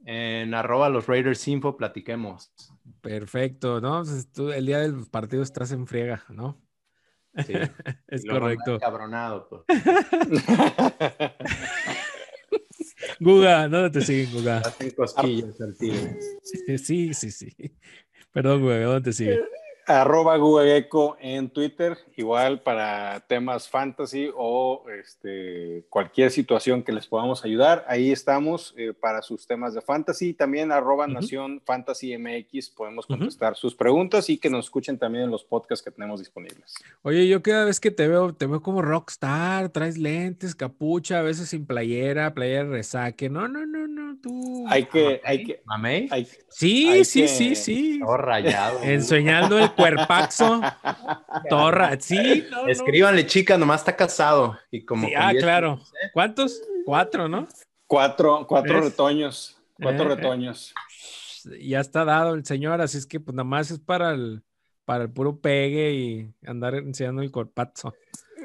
En 0.05 0.53
arroba 0.53 0.89
los 0.89 1.07
Raiders 1.07 1.47
Info, 1.47 1.75
platiquemos. 1.75 2.51
Perfecto, 3.07 3.79
¿no? 3.79 4.03
Pues, 4.03 4.27
el 4.57 4.65
día 4.65 4.79
del 4.79 5.05
partido 5.09 5.41
estás 5.41 5.71
en 5.71 5.87
friega, 5.87 6.25
¿no? 6.27 6.61
Sí. 7.45 7.53
es 8.07 8.25
correcto. 8.25 8.79
Cabronado, 8.79 9.47
pues. 9.47 9.61
Guga, 13.21 13.69
¿dónde 13.69 13.91
te 13.91 14.01
siguen, 14.01 14.33
Guga? 14.33 14.57
Hacen 14.57 14.91
cosquillas 14.91 15.61
al 15.61 15.73
Sí, 16.79 17.13
sí, 17.13 17.31
sí. 17.31 17.55
Perdón, 18.33 18.61
Guga, 18.61 18.81
¿dónde 18.81 19.09
te 19.09 19.13
siguen? 19.13 19.39
Arroba 19.87 20.35
Guageco 20.35 21.15
en 21.21 21.49
Twitter, 21.49 21.97
igual 22.17 22.61
para 22.61 23.21
temas 23.21 23.69
fantasy 23.69 24.29
o 24.35 24.83
este, 24.99 25.85
cualquier 25.89 26.29
situación 26.29 26.83
que 26.83 26.91
les 26.91 27.07
podamos 27.07 27.45
ayudar. 27.45 27.85
Ahí 27.87 28.11
estamos 28.11 28.73
eh, 28.75 28.91
para 28.91 29.21
sus 29.21 29.47
temas 29.47 29.73
de 29.73 29.81
fantasy. 29.81 30.33
También 30.33 30.73
arroba 30.73 31.07
Nación 31.07 31.61
Fantasy 31.65 32.17
MX 32.17 32.71
podemos 32.71 33.05
contestar 33.05 33.55
sus 33.55 33.75
preguntas 33.75 34.29
y 34.29 34.37
que 34.37 34.49
nos 34.49 34.65
escuchen 34.65 34.97
también 34.97 35.23
en 35.23 35.31
los 35.31 35.45
podcasts 35.45 35.85
que 35.85 35.91
tenemos 35.91 36.19
disponibles. 36.19 36.75
Oye, 37.03 37.25
yo 37.29 37.41
cada 37.41 37.63
vez 37.63 37.79
que 37.79 37.89
te 37.89 38.09
veo, 38.09 38.33
te 38.33 38.45
veo 38.45 38.61
como 38.61 38.81
rockstar, 38.81 39.69
traes 39.69 39.97
lentes, 39.97 40.53
capucha, 40.53 41.19
a 41.19 41.21
veces 41.21 41.47
sin 41.47 41.65
playera, 41.65 42.33
playera 42.33 42.65
resaque. 42.65 43.29
No, 43.29 43.47
no, 43.47 43.65
no, 43.65 43.87
no, 43.87 44.17
tú. 44.21 44.65
Hay 44.67 44.83
que, 44.83 45.21
hay 45.23 45.45
que. 45.45 45.61
¿Mamey? 45.63 46.09
sí, 46.49 47.05
sí, 47.05 47.29
sí, 47.29 47.55
sí. 47.55 47.99
Todo 48.01 48.17
rayado. 48.17 48.81
Enseñando 48.83 49.57
el 49.57 49.76
cuerpaxo, 49.77 50.61
torra, 51.49 51.97
sí. 51.99 52.45
Escríbanle, 52.67 53.25
chica, 53.25 53.57
nomás 53.57 53.81
está 53.81 53.95
casado. 53.95 54.57
Y 54.71 54.83
como 54.83 55.07
ah, 55.15 55.31
claro. 55.39 55.79
¿Cuántos? 56.13 56.61
Cuatro, 56.85 57.29
¿no? 57.29 57.47
Cuatro, 57.85 58.45
cuatro 58.47 58.81
retoños. 58.81 59.57
Cuatro 59.81 60.11
eh, 60.11 60.15
retoños. 60.15 60.73
Ya 61.61 61.79
está 61.79 62.03
dado 62.03 62.33
el 62.33 62.43
señor, 62.43 62.81
así 62.81 62.97
es 62.97 63.05
que 63.05 63.19
pues 63.19 63.35
nada 63.35 63.45
más 63.45 63.71
es 63.71 63.79
para 63.79 64.11
el, 64.11 64.43
para 64.83 65.05
el 65.05 65.11
puro 65.11 65.39
pegue 65.39 65.93
y 65.93 66.33
andar 66.45 66.75
enseñando 66.75 67.21
el 67.21 67.31
cuerpazo. 67.31 67.93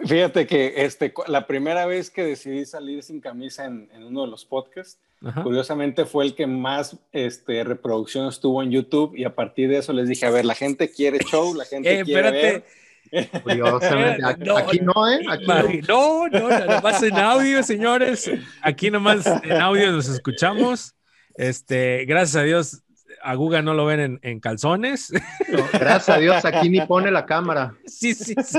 Fíjate 0.06 0.46
que 0.46 0.84
este, 0.84 1.12
la 1.28 1.46
primera 1.46 1.86
vez 1.86 2.10
que 2.10 2.24
decidí 2.24 2.64
salir 2.66 3.02
sin 3.02 3.20
camisa 3.20 3.66
en, 3.66 3.88
en 3.92 4.04
uno 4.04 4.22
de 4.22 4.28
los 4.28 4.44
podcasts, 4.44 4.98
Curiosamente 5.42 6.04
fue 6.04 6.24
el 6.24 6.34
que 6.34 6.48
más 6.48 6.96
este, 7.12 7.62
reproducción 7.62 8.26
estuvo 8.28 8.60
en 8.60 8.72
YouTube 8.72 9.14
y 9.16 9.24
a 9.24 9.34
partir 9.34 9.68
de 9.68 9.78
eso 9.78 9.92
les 9.92 10.08
dije, 10.08 10.26
a 10.26 10.30
ver, 10.30 10.44
la 10.44 10.56
gente 10.56 10.90
quiere 10.90 11.18
show, 11.18 11.54
la 11.54 11.64
gente 11.64 12.00
eh, 12.00 12.04
quiere 12.04 12.30
ver. 12.32 12.64
Curiosamente, 13.42 14.24
aquí, 14.56 14.80
no, 14.80 15.08
¿eh? 15.08 15.20
Aquí 15.28 15.80
no. 15.86 16.28
no, 16.28 16.48
no, 16.48 16.66
no, 16.66 16.80
más 16.80 17.02
en 17.04 17.16
audio, 17.16 17.62
señores. 17.62 18.28
Aquí 18.62 18.90
nomás 18.90 19.24
en 19.44 19.52
audio 19.52 19.92
nos 19.92 20.08
escuchamos. 20.08 20.96
Este, 21.36 22.04
gracias 22.04 22.36
a 22.36 22.42
Dios, 22.42 22.82
a 23.22 23.34
Guga 23.34 23.62
no 23.62 23.74
lo 23.74 23.86
ven 23.86 24.18
en, 24.22 24.40
calzones. 24.40 25.12
gracias 25.72 26.08
a 26.08 26.18
Dios, 26.18 26.44
aquí 26.44 26.68
ni 26.68 26.80
pone 26.82 27.10
la 27.10 27.26
cámara. 27.26 27.74
Sí, 27.86 28.14
sí, 28.14 28.34
sí. 28.44 28.58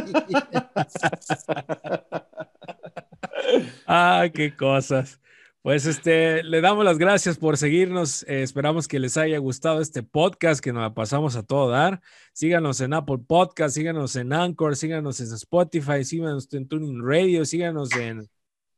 ah, 3.87 4.25
qué 4.33 4.55
cosas. 4.55 5.19
Pues 5.63 5.85
este, 5.85 6.43
le 6.43 6.59
damos 6.59 6.83
las 6.83 6.97
gracias 6.97 7.37
por 7.37 7.55
seguirnos. 7.55 8.23
Eh, 8.23 8.43
esperamos 8.43 8.89
que 8.89 8.99
les 8.99 9.15
haya 9.15 9.37
gustado 9.37 9.79
este 9.79 10.03
podcast, 10.03 10.61
que 10.61 10.73
nos 10.73 10.81
la 10.81 10.93
pasamos 10.93 11.37
a 11.37 11.43
todo 11.43 11.69
dar. 11.69 12.01
Síganos 12.33 12.81
en 12.81 12.93
Apple 12.93 13.19
Podcast, 13.25 13.73
síganos 13.73 14.17
en 14.17 14.33
Anchor, 14.33 14.75
síganos 14.75 15.21
en 15.21 15.27
Spotify, 15.27 16.03
síganos 16.03 16.53
en 16.53 16.67
Tuning 16.67 17.01
Radio, 17.01 17.45
síganos 17.45 17.95
en, 17.95 18.27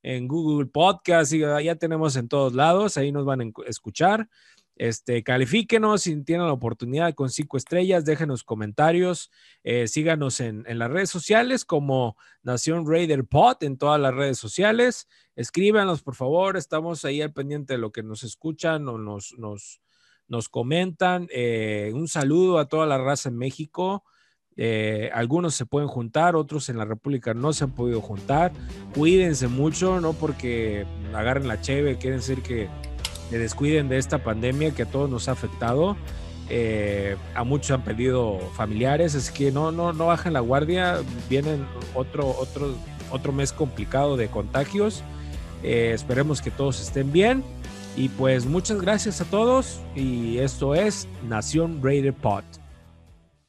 en 0.04 0.28
Google 0.28 0.68
Podcast, 0.68 1.34
ya 1.34 1.76
tenemos 1.76 2.16
en 2.18 2.28
todos 2.28 2.54
lados, 2.54 2.98
ahí 2.98 3.12
nos 3.12 3.26
van 3.26 3.42
a 3.42 3.46
escuchar. 3.66 4.30
Este, 4.76 5.24
califíquenos 5.24 6.02
si 6.02 6.22
tienen 6.24 6.48
la 6.48 6.54
oportunidad 6.54 7.14
con 7.14 7.30
cinco 7.30 7.56
estrellas, 7.56 8.04
déjenos 8.04 8.44
comentarios, 8.44 9.32
eh, 9.64 9.88
síganos 9.88 10.42
en, 10.42 10.66
las 10.68 10.92
redes 10.92 11.10
sociales 11.10 11.64
como 11.64 12.18
Nación 12.44 12.86
Raider 12.86 13.26
Pod 13.26 13.64
en 13.64 13.78
todas 13.78 14.02
las 14.02 14.14
redes 14.14 14.38
sociales. 14.38 15.08
Escríbanos, 15.36 16.02
por 16.02 16.16
favor, 16.16 16.58
estamos 16.58 17.06
ahí 17.06 17.22
al 17.22 17.32
pendiente 17.32 17.74
de 17.74 17.80
lo 17.80 17.92
que 17.92 18.04
nos 18.04 18.24
escuchan 18.24 18.88
o 18.90 18.98
nos, 18.98 19.34
nos, 19.38 19.82
nos 20.28 20.50
comentan. 20.50 21.28
Eh, 21.32 21.92
un 21.94 22.10
saludo 22.10 22.60
a 22.60 22.68
toda 22.68 22.86
la 22.86 22.98
raza 22.98 23.30
en 23.30 23.38
México. 23.38 24.04
Eh, 24.58 25.10
algunos 25.14 25.54
se 25.54 25.66
pueden 25.66 25.90
juntar, 25.90 26.36
otros 26.36 26.70
en 26.70 26.78
la 26.78 26.86
República 26.86 27.34
no 27.34 27.54
se 27.54 27.64
han 27.64 27.72
podido 27.72 28.02
juntar. 28.02 28.52
Cuídense 28.94 29.48
mucho, 29.48 30.02
no 30.02 30.14
porque 30.14 30.86
agarren 31.14 31.48
la 31.48 31.62
cheve, 31.62 31.98
quieren 31.98 32.20
decir 32.20 32.42
que 32.42 32.70
se 33.30 33.40
descuiden 33.40 33.90
de 33.90 33.98
esta 33.98 34.20
pandemia 34.20 34.72
que 34.72 34.84
a 34.84 34.86
todos 34.86 35.10
nos 35.10 35.28
ha 35.28 35.32
afectado. 35.32 35.98
Eh, 36.50 37.16
a 37.34 37.44
muchos 37.44 37.72
han 37.72 37.84
perdido 37.84 38.40
familiares, 38.56 39.16
así 39.16 39.34
que 39.34 39.52
no, 39.52 39.72
no, 39.72 39.94
no 39.94 40.08
bajen 40.08 40.34
la 40.34 40.42
guardia. 40.42 41.00
Vienen 41.30 41.66
otro, 41.94 42.36
otro, 42.40 42.76
otro 43.12 43.32
mes 43.32 43.52
complicado 43.52 44.18
de 44.18 44.28
contagios. 44.28 45.04
Eh, 45.64 45.92
esperemos 45.94 46.42
que 46.42 46.52
todos 46.52 46.82
estén 46.82 47.12
bien. 47.12 47.44
Y 47.98 48.10
pues 48.10 48.46
muchas 48.46 48.82
gracias 48.82 49.22
a 49.22 49.26
todos. 49.26 49.80
Y 49.96 50.38
esto 50.40 50.76
es 50.76 51.08
Nación 51.28 51.80
Raider 51.82 52.14
Pod. 52.14 52.44